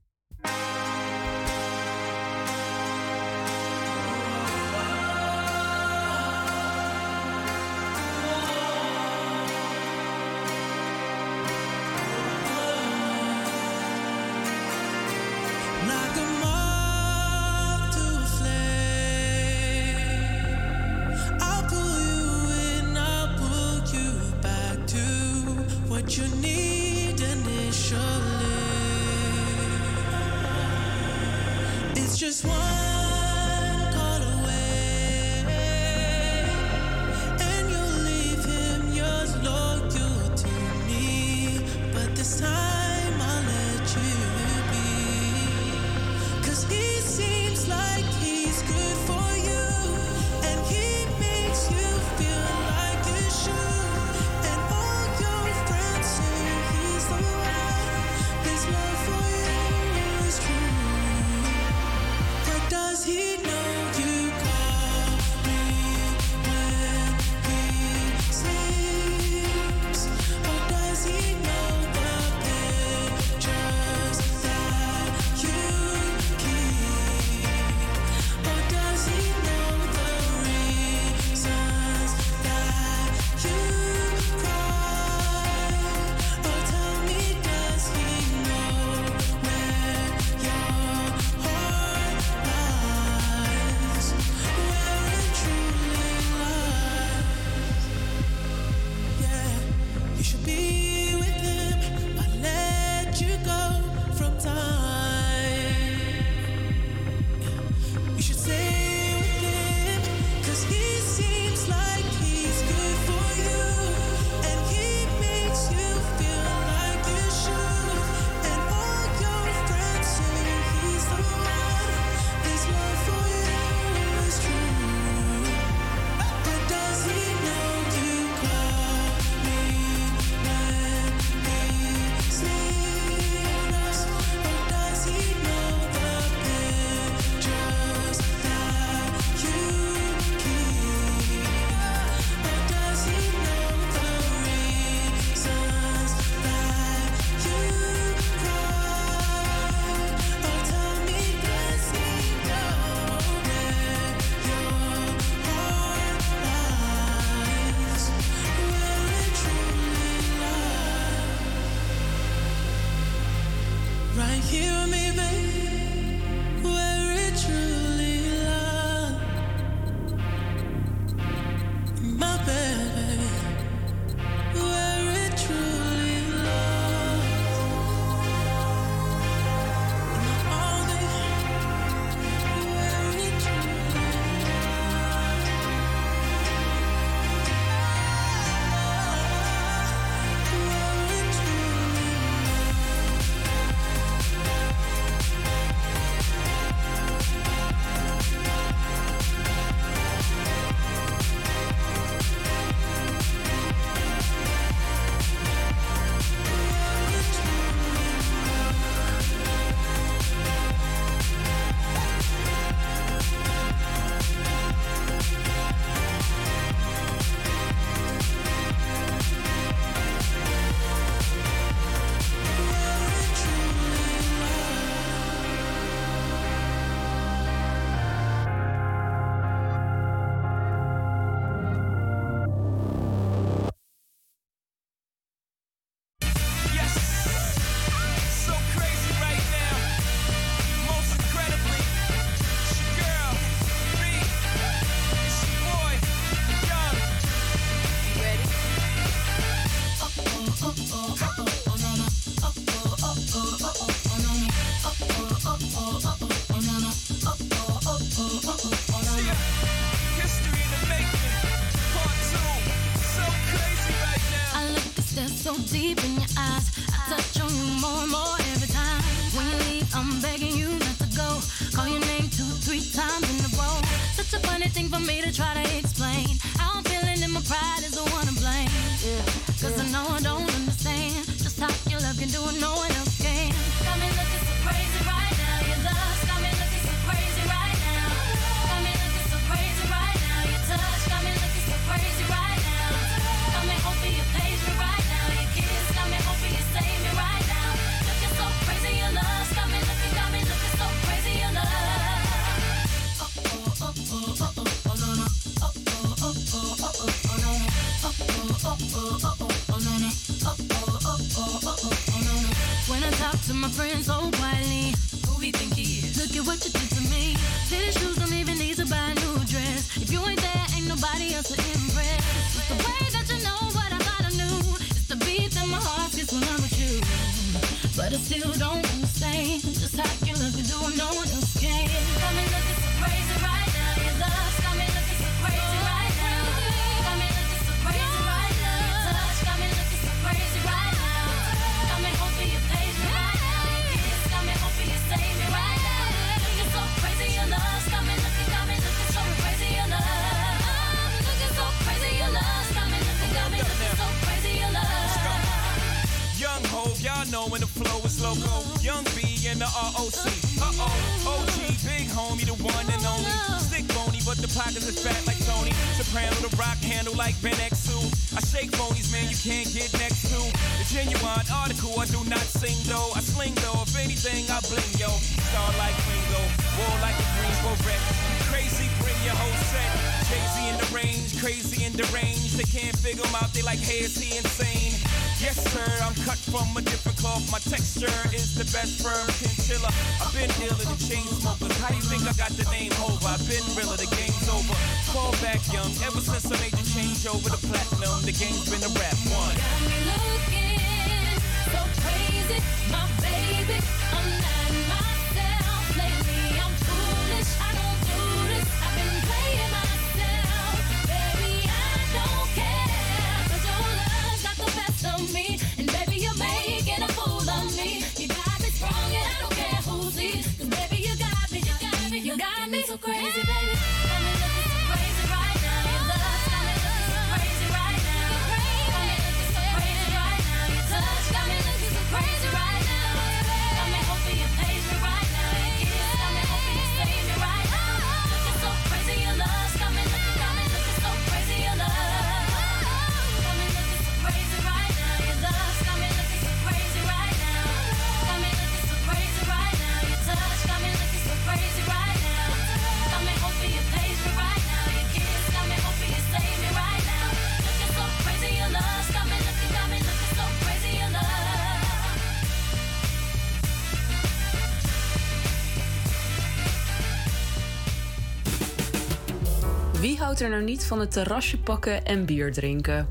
Er 470.40 470.50
nou 470.50 470.62
niet 470.62 470.84
van 470.84 471.00
het 471.00 471.10
terrasje 471.10 471.58
pakken 471.58 472.04
en 472.04 472.24
bier 472.24 472.52
drinken? 472.52 473.08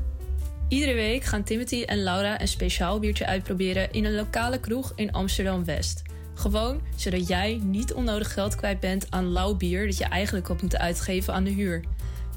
Iedere 0.68 0.94
week 0.94 1.24
gaan 1.24 1.42
Timothy 1.42 1.82
en 1.82 2.02
Laura 2.02 2.40
een 2.40 2.48
speciaal 2.48 2.98
biertje 2.98 3.26
uitproberen 3.26 3.92
in 3.92 4.04
een 4.04 4.14
lokale 4.14 4.60
kroeg 4.60 4.92
in 4.94 5.12
Amsterdam 5.12 5.64
West. 5.64 6.02
Gewoon 6.34 6.80
zodat 6.96 7.28
jij 7.28 7.60
niet 7.62 7.92
onnodig 7.92 8.32
geld 8.32 8.54
kwijt 8.54 8.80
bent 8.80 9.06
aan 9.10 9.32
lauw 9.32 9.56
bier 9.56 9.86
dat 9.86 9.98
je 9.98 10.04
eigenlijk 10.04 10.46
had 10.46 10.60
moeten 10.60 10.78
uitgeven 10.78 11.34
aan 11.34 11.44
de 11.44 11.50
huur. 11.50 11.84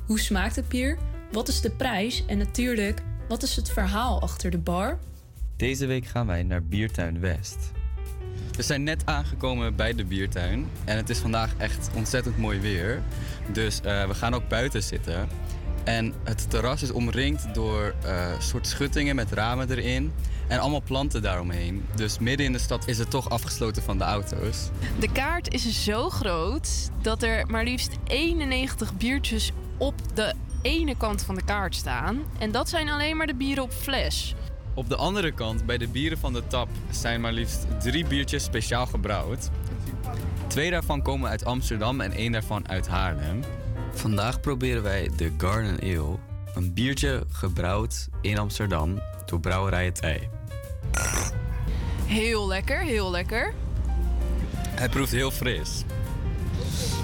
Hoe 0.06 0.20
smaakt 0.20 0.56
het 0.56 0.70
bier? 0.70 0.98
Wat 1.32 1.48
is 1.48 1.62
de 1.62 1.72
prijs? 1.72 2.26
En 2.26 2.38
natuurlijk, 2.38 3.02
wat 3.28 3.44
is 3.44 3.56
het 3.56 3.70
verhaal 3.70 4.22
achter 4.22 4.52
de 4.52 4.58
bar? 4.58 5.00
Deze 5.58 5.86
week 5.86 6.06
gaan 6.06 6.28
wij 6.28 6.44
naar 6.44 6.64
Biertuin 6.64 7.20
West. 7.20 7.72
We 8.56 8.64
zijn 8.64 8.84
net 8.84 9.06
aangekomen 9.06 9.76
bij 9.76 9.94
de 9.94 10.06
biertuin 10.06 10.70
en 10.86 10.98
het 10.98 11.10
is 11.10 11.18
vandaag 11.20 11.54
echt 11.58 11.90
ontzettend 11.96 12.38
mooi 12.38 12.60
weer. 12.60 13.02
Dus 13.52 13.82
eh, 13.82 14.08
we 14.08 14.14
gaan 14.14 14.34
ook 14.34 14.48
buiten 14.48 14.84
zitten. 14.84 15.28
En 15.84 16.14
het 16.24 16.50
terras 16.50 16.82
is 16.82 16.92
omringd 16.92 17.54
door 17.54 17.94
eh, 18.04 18.40
soort 18.40 18.68
schuttingen 18.68 19.16
met 19.16 19.32
ramen 19.32 19.70
erin 19.70 20.14
en 20.48 20.60
allemaal 20.60 20.82
planten 20.82 21.22
daaromheen. 21.22 21.86
Dus 21.96 22.20
midden 22.20 22.46
in 22.46 22.52
de 22.52 22.60
stad 22.60 22.88
is 22.88 22.98
het 22.98 23.10
toch 23.10 23.30
afgesloten 23.30 23.84
van 23.84 23.98
de 23.98 24.04
auto's. 24.04 24.70
De 25.00 25.12
kaart 25.12 25.54
is 25.54 25.84
zo 25.84 26.10
groot 26.10 26.90
dat 27.02 27.24
er 27.24 27.48
maar 27.48 27.64
liefst 27.64 27.92
91 28.04 28.98
biertjes 28.98 29.52
op 29.78 29.96
de 30.14 30.34
ene 30.62 30.98
kant 30.98 31.24
van 31.24 31.36
de 31.36 31.44
kaart 31.44 31.76
staan. 31.76 32.24
En 32.40 32.52
dat 32.52 32.70
zijn 32.70 32.90
alleen 32.90 33.18
maar 33.18 33.28
de 33.28 33.36
bieren 33.36 33.64
op 33.64 33.72
fles. 33.72 34.36
Op 34.74 34.90
de 34.90 34.96
andere 34.96 35.32
kant, 35.32 35.66
bij 35.66 35.78
de 35.78 35.88
bieren 35.88 36.18
van 36.18 36.34
de 36.34 36.48
tap, 36.48 36.70
zijn 36.90 37.22
maar 37.22 37.32
liefst 37.34 37.66
drie 37.80 38.06
biertjes 38.06 38.44
speciaal 38.44 38.86
gebrouwd. 38.86 39.50
Twee 40.48 40.72
daarvan 40.72 41.02
komen 41.02 41.30
uit 41.30 41.46
Amsterdam 41.46 42.02
en 42.02 42.12
één 42.12 42.32
daarvan 42.32 42.70
uit 42.70 42.88
Haarlem. 42.88 43.44
Vandaag 43.94 44.40
proberen 44.40 44.84
wij 44.84 45.10
de 45.16 45.32
Garden 45.38 45.80
Ale, 45.82 46.18
een 46.56 46.74
biertje 46.74 47.24
gebrouwd 47.32 48.08
in 48.22 48.38
Amsterdam 48.38 49.02
door 49.26 49.40
Brouwerij 49.40 49.86
Het 49.86 50.00
Ei. 50.00 50.30
Heel 52.06 52.48
lekker, 52.48 52.80
heel 52.80 53.12
lekker. 53.12 53.54
Hij 54.68 54.90
proeft 54.90 55.12
heel 55.12 55.32
fris. 55.32 55.84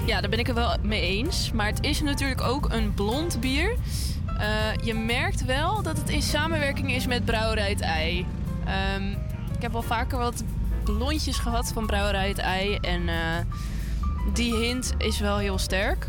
Ja, 0.06 0.20
daar 0.20 0.30
ben 0.30 0.38
ik 0.38 0.46
het 0.46 0.56
wel 0.56 0.76
mee 0.82 1.00
eens. 1.00 1.52
Maar 1.52 1.66
het 1.66 1.84
is 1.84 2.00
natuurlijk 2.00 2.40
ook 2.40 2.72
een 2.72 2.94
blond 2.94 3.40
bier. 3.40 3.76
Eh, 4.40 4.84
je 4.84 4.94
merkt 4.94 5.44
wel 5.44 5.82
dat 5.82 5.96
het 5.96 6.08
in 6.08 6.22
samenwerking 6.22 6.92
is 6.92 7.06
met 7.06 7.24
Brouwerij 7.24 7.76
Ei. 7.80 8.26
Ehm, 8.64 9.10
ik 9.54 9.62
heb 9.62 9.72
wel 9.72 9.82
vaker 9.82 10.18
wat 10.18 10.44
blondjes 10.84 11.38
gehad 11.38 11.72
van 11.72 11.86
Brouwerij 11.86 12.34
Ei. 12.34 12.74
En 12.74 13.08
eh, 13.08 13.16
die 14.32 14.54
hint 14.54 14.94
is 14.98 15.18
wel 15.18 15.38
heel 15.38 15.58
sterk. 15.58 16.06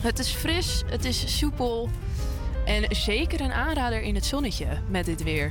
Het 0.00 0.18
is 0.18 0.30
fris, 0.30 0.82
het 0.86 1.04
is 1.04 1.38
soepel. 1.38 1.90
En 2.64 2.96
zeker 2.96 3.40
een 3.40 3.52
aanrader 3.52 4.02
in 4.02 4.14
het 4.14 4.26
zonnetje 4.26 4.66
met 4.88 5.04
dit 5.04 5.22
weer. 5.22 5.50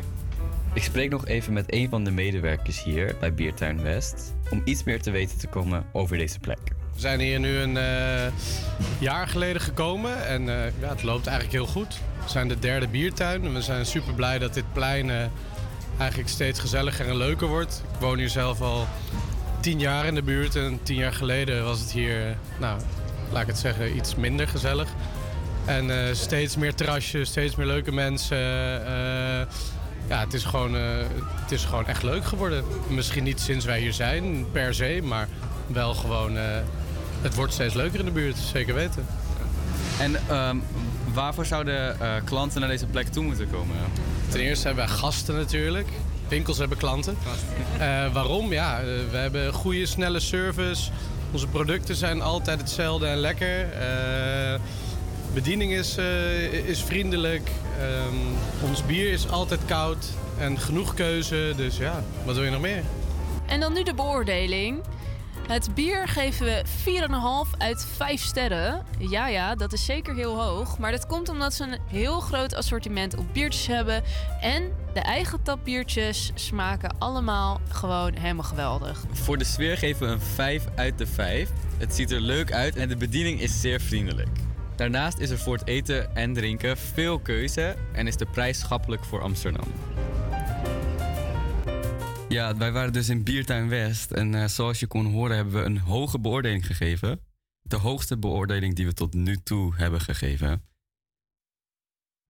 Ik 0.74 0.84
spreek 0.84 1.10
nog 1.10 1.26
even 1.26 1.53
met 1.53 1.74
een 1.74 1.90
van 1.90 2.03
de 2.03 2.11
medewerkers 2.11 2.84
hier 2.84 3.16
bij 3.20 3.34
Biertuin 3.34 3.82
West 3.82 4.34
om 4.49 4.61
iets 4.66 4.84
meer 4.84 5.02
te 5.02 5.11
weten 5.11 5.38
te 5.38 5.48
komen 5.48 5.86
over 5.91 6.18
deze 6.18 6.40
plek. 6.40 6.60
We 7.00 7.06
zijn 7.06 7.20
hier 7.20 7.40
nu 7.40 7.58
een 7.58 7.78
eh, 7.78 8.32
jaar 9.00 9.28
geleden 9.28 9.62
gekomen 9.62 10.28
en 10.28 10.50
eh, 10.50 10.72
ja, 10.80 10.90
het 10.90 11.04
loopt 11.04 11.28
eigenlijk 11.28 11.58
heel 11.58 11.74
goed. 11.74 12.00
We 12.24 12.30
zijn 12.30 12.48
de 12.48 12.60
derde 12.60 12.88
biertuin 12.88 13.46
en 13.46 13.54
we 13.54 13.62
zijn 13.62 13.86
super 13.86 14.14
blij 14.14 14.40
dat 14.40 14.54
dit 14.54 14.74
plein 14.74 15.10
eh, 15.10 15.18
eigenlijk 15.98 16.30
steeds 16.30 16.60
gezelliger 16.60 17.08
en 17.08 17.18
leuker 17.18 17.48
wordt. 17.48 17.84
Ik 17.94 18.00
woon 18.00 18.18
hier 18.18 18.30
zelf 18.30 18.62
al 18.62 18.88
tien 19.60 19.80
jaar 19.80 20.06
in 20.06 20.16
de 20.16 20.22
buurt 20.22 20.56
en 20.56 20.80
tien 20.84 20.96
jaar 20.96 21.14
geleden 21.14 21.64
was 21.64 21.80
het 21.80 21.92
hier, 21.92 22.38
nou, 22.60 22.80
laat 23.32 23.42
ik 23.42 23.48
het 23.48 23.58
zeggen, 23.58 23.96
iets 23.96 24.16
minder 24.16 24.48
gezellig. 24.48 24.90
En 25.66 26.16
steeds 26.16 26.56
meer 26.56 26.76
terrasjes, 26.76 27.30
steeds 27.30 27.56
meer 27.56 27.68
leuke 27.68 27.92
mensen. 27.92 28.38
ja, 30.08 30.20
het 30.20 30.34
is, 30.34 30.44
gewoon, 30.44 30.74
het 30.74 31.52
is 31.52 31.66
gewoon 31.66 31.88
echt 31.88 32.04
leuk 32.04 32.26
geworden. 32.26 32.64
Misschien 32.88 33.24
niet 33.24 33.40
sinds 33.40 33.66
wij 33.66 33.80
hier 33.80 33.94
zijn, 33.94 34.46
per 34.52 34.74
se, 34.74 35.00
maar 35.04 35.28
wel 35.68 35.94
gewoon... 35.94 36.38
het 37.22 37.36
wordt 37.36 37.54
steeds 37.54 37.74
leuker 37.74 38.00
in 38.00 38.06
de 38.06 38.12
buurt, 38.12 38.38
zeker 38.38 38.74
weten. 38.74 39.06
En 40.00 40.16
ehm, 40.30 40.58
waarvoor 41.14 41.46
zouden 41.46 42.00
eh, 42.00 42.10
klanten 42.24 42.60
naar 42.60 42.70
deze 42.70 42.86
plek 42.86 43.08
toe 43.08 43.24
moeten 43.24 43.50
komen? 43.52 43.76
Ten 44.30 44.40
eerste 44.40 44.68
hebben 44.68 44.86
wij 44.86 44.96
gasten 44.96 45.36
natuurlijk. 45.36 45.88
Winkels 46.28 46.58
hebben 46.58 46.78
klanten. 46.78 47.18
Eh, 47.80 48.14
waarom? 48.14 48.54
Ja, 48.54 48.80
eh, 48.80 48.86
we 49.12 49.18
hebben 49.18 49.54
goede, 49.54 49.86
snelle 49.86 50.20
service. 50.20 50.91
Onze 51.32 51.48
producten 51.48 51.96
zijn 51.96 52.22
altijd 52.22 52.60
hetzelfde 52.60 53.08
en 53.08 53.18
lekker. 53.18 53.72
Eh, 53.72 54.60
bediening 55.34 55.72
is, 55.72 55.98
eh, 55.98 56.54
is 56.54 56.84
vriendelijk. 56.84 57.52
Ehm, 57.80 58.68
ons 58.70 58.86
bier 58.86 59.12
is 59.12 59.30
altijd 59.30 59.60
koud 59.66 60.06
en 60.38 60.60
genoeg 60.60 60.94
keuze. 60.94 61.54
Dus 61.56 61.78
ja, 61.78 62.04
wat 62.26 62.36
wil 62.36 62.44
je 62.44 62.52
nog 62.52 62.62
meer? 62.62 62.84
En 63.46 63.60
dan 63.60 63.74
nu 63.74 63.84
de 63.84 63.94
beoordeling. 63.94 64.80
Het 65.50 65.76
bier 65.76 66.08
geven 66.08 66.46
we 66.46 66.64
4,5 67.52 67.58
uit 67.58 67.86
5 67.96 68.22
sterren. 68.22 68.86
Ja, 68.98 69.28
ja, 69.28 69.56
dat 69.56 69.74
is 69.74 69.86
zeker 69.86 70.16
heel 70.16 70.42
hoog. 70.42 70.78
Maar 70.78 70.92
dat 70.92 71.06
komt 71.06 71.30
omdat 71.30 71.54
ze 71.54 71.64
een 71.64 71.80
heel 71.88 72.20
groot 72.20 72.56
assortiment 72.56 73.18
op 73.18 73.26
biertjes 73.34 73.68
hebben. 73.68 74.04
En 74.42 74.72
de 74.94 75.00
eigen 75.00 75.42
tapbiertjes 75.44 76.32
smaken 76.34 76.96
allemaal 77.00 77.62
gewoon 77.70 78.14
helemaal 78.14 78.44
geweldig. 78.44 79.04
Voor 79.12 79.38
de 79.38 79.44
sfeer 79.44 79.78
geven 79.78 80.08
we 80.08 80.14
een 80.14 80.22
5 80.22 80.66
uit 80.76 80.98
de 80.98 81.08
5. 81.08 81.50
Het 81.78 81.96
ziet 81.96 82.12
er 82.12 82.22
leuk 82.22 82.52
uit 82.52 82.76
en 82.76 82.90
de 82.90 82.98
bediening 82.98 83.42
is 83.42 83.62
zeer 83.62 83.82
vriendelijk. 83.82 84.40
Daarnaast 84.76 85.18
is 85.18 85.30
er 85.30 85.40
voor 85.40 85.58
het 85.58 85.68
eten 85.68 86.16
en 86.16 86.34
drinken 86.34 86.78
veel 86.78 87.20
keuze 87.20 87.76
en 87.94 88.08
is 88.08 88.18
de 88.18 88.26
prijs 88.26 88.60
schappelijk 88.60 89.04
voor 89.06 89.22
Amsterdam. 89.22 89.68
Ja, 92.30 92.58
wij 92.58 92.72
waren 92.72 92.94
dus 92.94 93.10
in 93.10 93.24
Biertuin 93.24 93.70
West. 93.70 94.12
En 94.12 94.36
eh, 94.36 94.46
zoals 94.46 94.80
je 94.80 94.88
kon 94.88 95.06
horen 95.06 95.36
hebben 95.36 95.54
we 95.54 95.62
een 95.62 95.78
hoge 95.78 96.20
beoordeling 96.20 96.66
gegeven. 96.66 97.22
De 97.62 97.76
hoogste 97.76 98.18
beoordeling 98.18 98.76
die 98.76 98.86
we 98.86 98.94
tot 98.94 99.14
nu 99.14 99.38
toe 99.38 99.76
hebben 99.76 100.02
gegeven. 100.02 100.66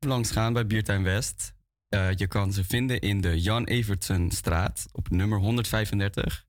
Langs 0.06 0.32
gaan 0.32 0.54
bij 0.54 0.68
Biertuin 0.68 1.04
West. 1.04 1.54
Eh, 1.90 2.14
je 2.14 2.28
kan 2.28 2.54
ze 2.54 2.64
vinden 2.64 3.00
in 3.00 3.22
de 3.22 3.42
Jan 3.42 3.64
Evertsenstraat 3.64 4.86
op 4.92 5.10
nummer 5.10 5.40
135. 5.40 6.46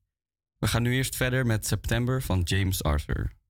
We 0.57 0.67
gaan 0.67 0.81
nu 0.81 0.93
eerst 0.93 1.15
verder 1.15 1.45
met 1.45 1.67
September 1.67 2.21
van 2.21 2.41
James 2.41 2.83
Arthur. 2.83 3.40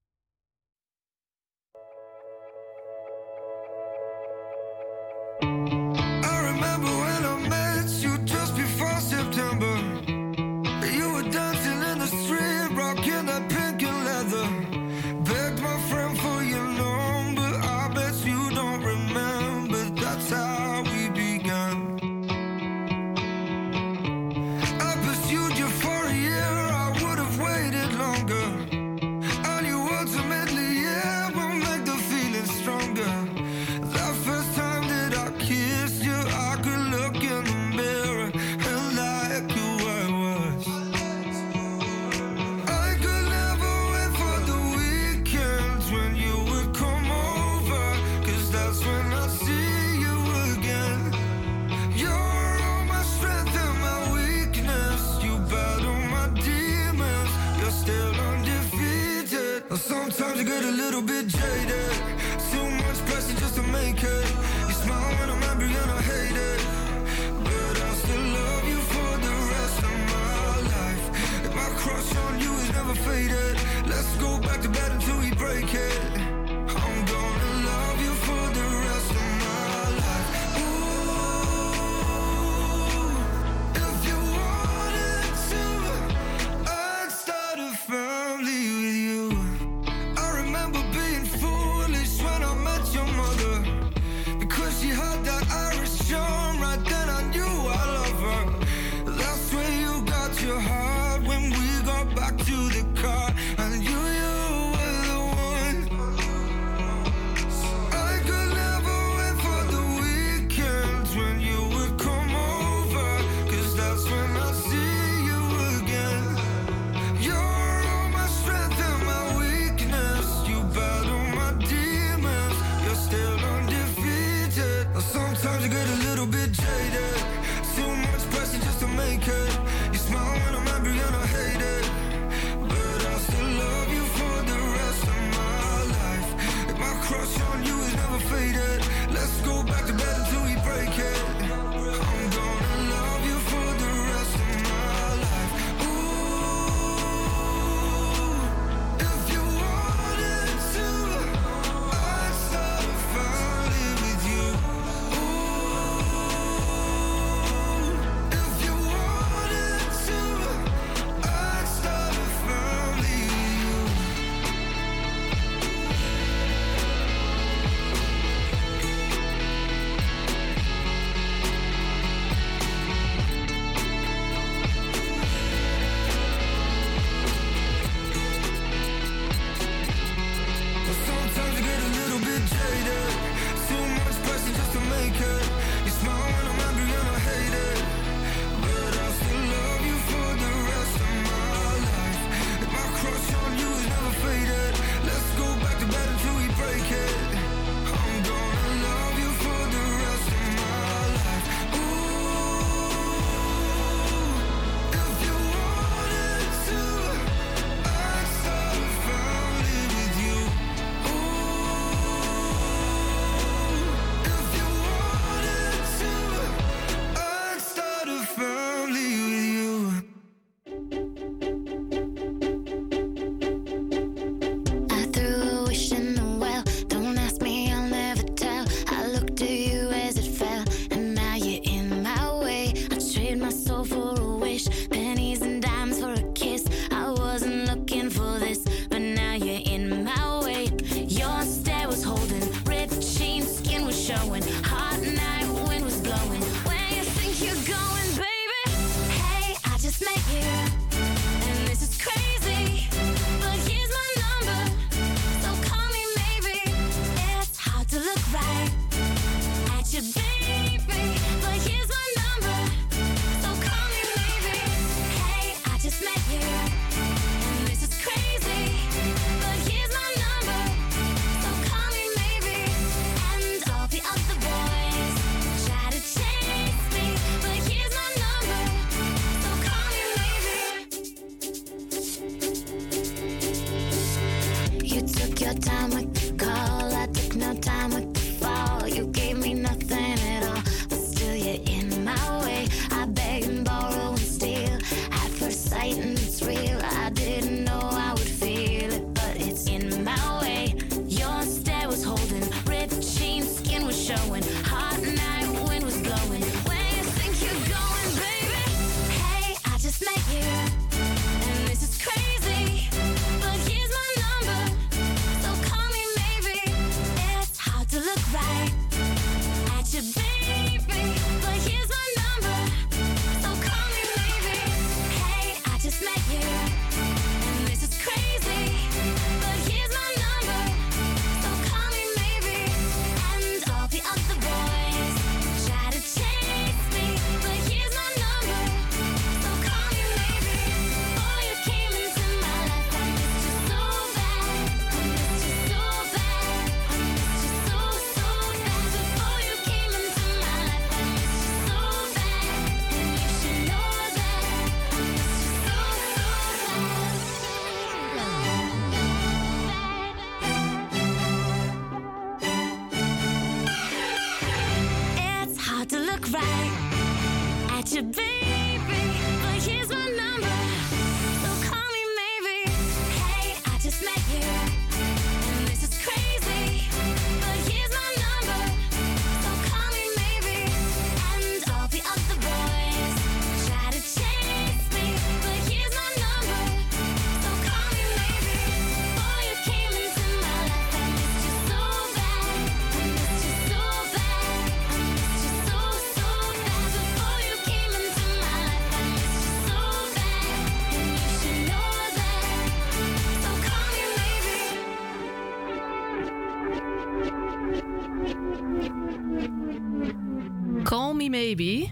Maybe. 411.32 411.88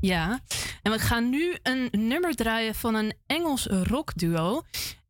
Ja. 0.00 0.40
En 0.82 0.92
we 0.92 0.98
gaan 0.98 1.30
nu 1.30 1.56
een 1.62 1.88
nummer 1.90 2.34
draaien 2.34 2.74
van 2.74 2.94
een 2.94 3.14
Engels 3.26 3.66
rockduo. 3.66 4.62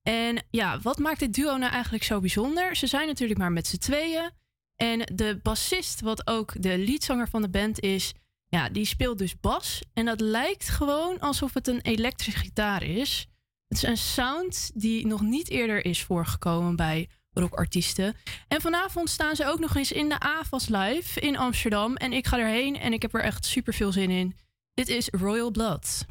En 0.02 0.44
ja, 0.50 0.80
wat 0.80 0.98
maakt 0.98 1.18
dit 1.18 1.34
duo 1.34 1.56
nou 1.56 1.72
eigenlijk 1.72 2.04
zo 2.04 2.20
bijzonder? 2.20 2.76
Ze 2.76 2.86
zijn 2.86 3.06
natuurlijk 3.06 3.38
maar 3.38 3.52
met 3.52 3.66
z'n 3.66 3.76
tweeën. 3.76 4.30
En 4.76 4.98
de 5.14 5.38
bassist, 5.42 6.00
wat 6.00 6.26
ook 6.26 6.62
de 6.62 6.78
liedzanger 6.78 7.28
van 7.28 7.42
de 7.42 7.48
band 7.48 7.80
is, 7.80 8.12
ja, 8.48 8.68
die 8.68 8.84
speelt 8.84 9.18
dus 9.18 9.40
bas. 9.40 9.82
En 9.92 10.04
dat 10.04 10.20
lijkt 10.20 10.68
gewoon 10.68 11.20
alsof 11.20 11.54
het 11.54 11.68
een 11.68 11.80
elektrische 11.80 12.40
gitaar 12.40 12.82
is. 12.82 13.26
Het 13.68 13.76
is 13.76 13.82
een 13.82 13.96
sound 13.96 14.70
die 14.74 15.06
nog 15.06 15.20
niet 15.22 15.48
eerder 15.48 15.84
is 15.84 16.02
voorgekomen 16.02 16.76
bij 16.76 17.08
rockartiesten. 17.34 18.16
En 18.48 18.60
vanavond 18.60 19.10
staan 19.10 19.36
ze 19.36 19.46
ook 19.46 19.58
nog 19.58 19.76
eens 19.76 19.92
in 19.92 20.08
de 20.08 20.20
AFAS 20.20 20.68
Live 20.68 21.20
in 21.20 21.36
Amsterdam. 21.36 21.96
En 21.96 22.12
ik 22.12 22.26
ga 22.26 22.38
erheen 22.38 22.78
en 22.78 22.92
ik 22.92 23.02
heb 23.02 23.14
er 23.14 23.22
echt 23.22 23.44
super 23.44 23.74
veel 23.74 23.92
zin 23.92 24.10
in. 24.10 24.36
Dit 24.74 24.88
is 24.88 25.08
Royal 25.10 25.50
Blood. 25.50 26.06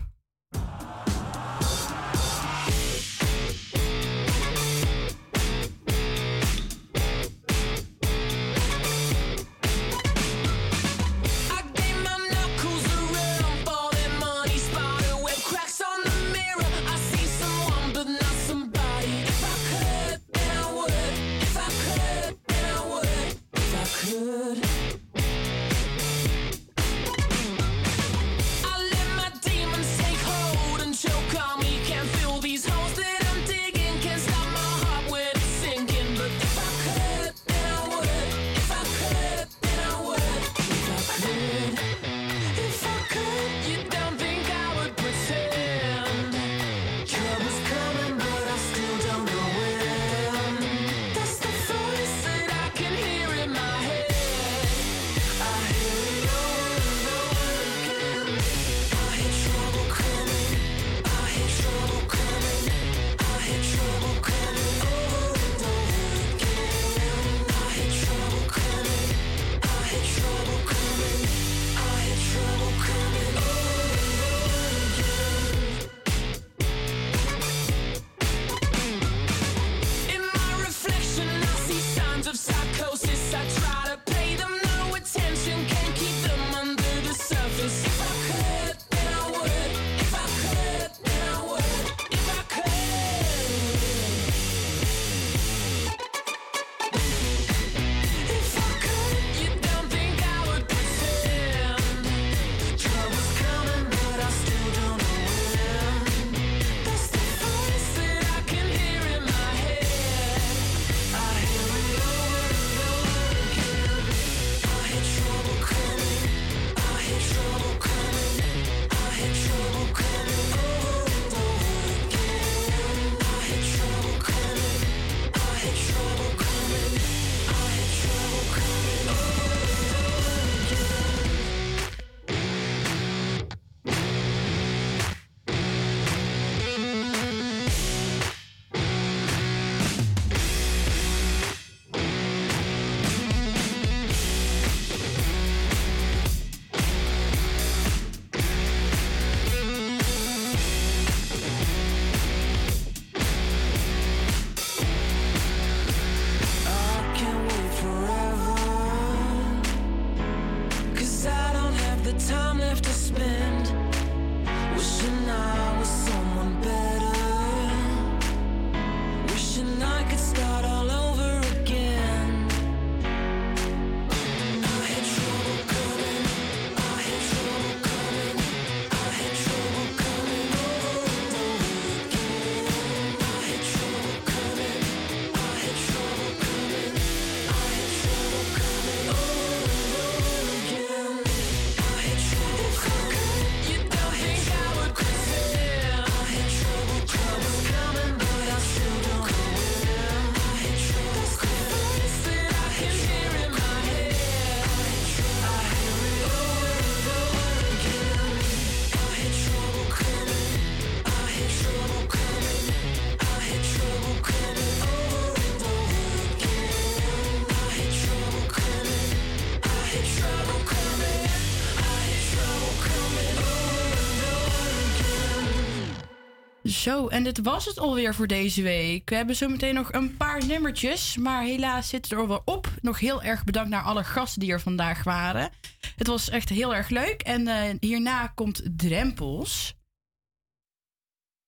Zo, 226.84 227.08
en 227.08 227.24
dit 227.24 227.42
was 227.42 227.66
het 227.66 227.80
alweer 227.80 228.16
voor 228.16 228.28
deze 228.28 228.62
week. 228.62 229.10
We 229.10 229.16
hebben 229.16 229.36
zometeen 229.36 229.74
nog 229.74 229.94
een 229.94 230.18
paar 230.18 230.46
nummertjes, 230.46 231.18
maar 231.18 231.44
helaas 231.44 231.90
zit 231.90 232.12
er 232.12 232.18
alweer 232.18 232.42
op. 232.46 232.68
Nog 232.82 233.00
heel 233.00 233.24
erg 233.24 233.44
bedankt 233.44 233.70
naar 233.70 233.82
alle 233.82 234.04
gasten 234.04 234.40
die 234.40 234.52
er 234.52 234.62
vandaag 234.62 235.04
waren. 235.04 235.50
Het 235.96 236.08
was 236.08 236.30
echt 236.30 236.50
heel 236.50 236.76
erg 236.76 236.90
leuk. 236.90 237.22
En 237.22 237.48
eh, 237.48 237.76
hierna 237.80 238.28
komt 238.28 238.62
Drempels. 238.78 239.74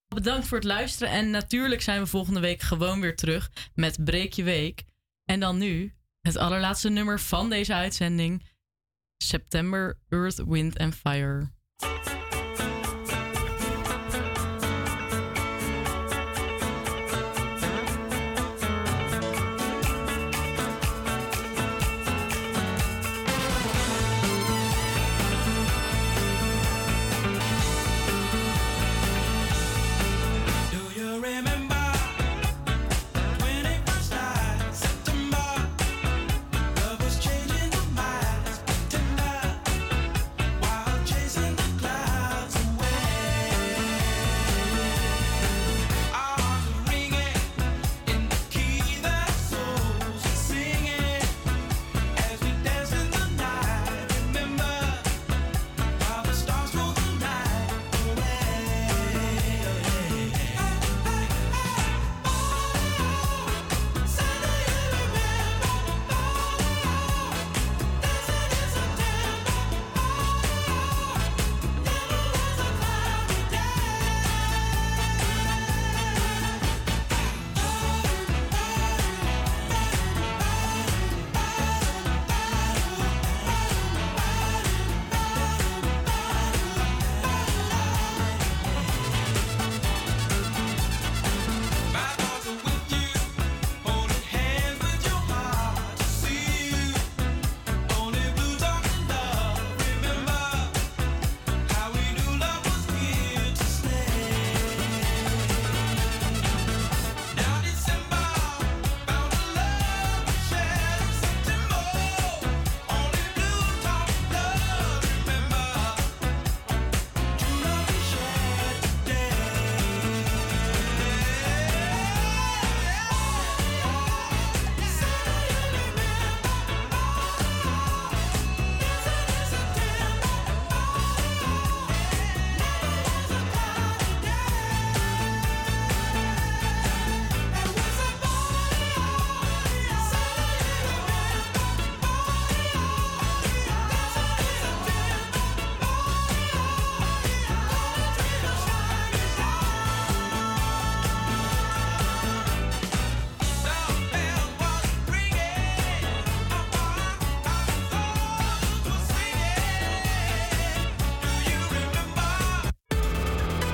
Bedankt 0.07 0.47
voor 0.47 0.57
het 0.57 0.67
luisteren. 0.67 1.13
En 1.13 1.29
natuurlijk 1.29 1.81
zijn 1.81 2.01
we 2.01 2.07
volgende 2.07 2.39
week 2.39 2.61
gewoon 2.61 3.01
weer 3.01 3.15
terug 3.15 3.51
met 3.73 4.03
Breek 4.03 4.33
je 4.33 4.43
Week. 4.43 4.83
En 5.23 5.39
dan 5.39 5.57
nu 5.57 5.93
het 6.21 6.37
allerlaatste 6.37 6.89
nummer 6.89 7.19
van 7.19 7.49
deze 7.49 7.73
uitzending. 7.73 8.47
September, 9.17 9.99
Earth, 10.09 10.43
Wind 10.45 10.77
and 10.77 10.95
Fire. 10.95 11.53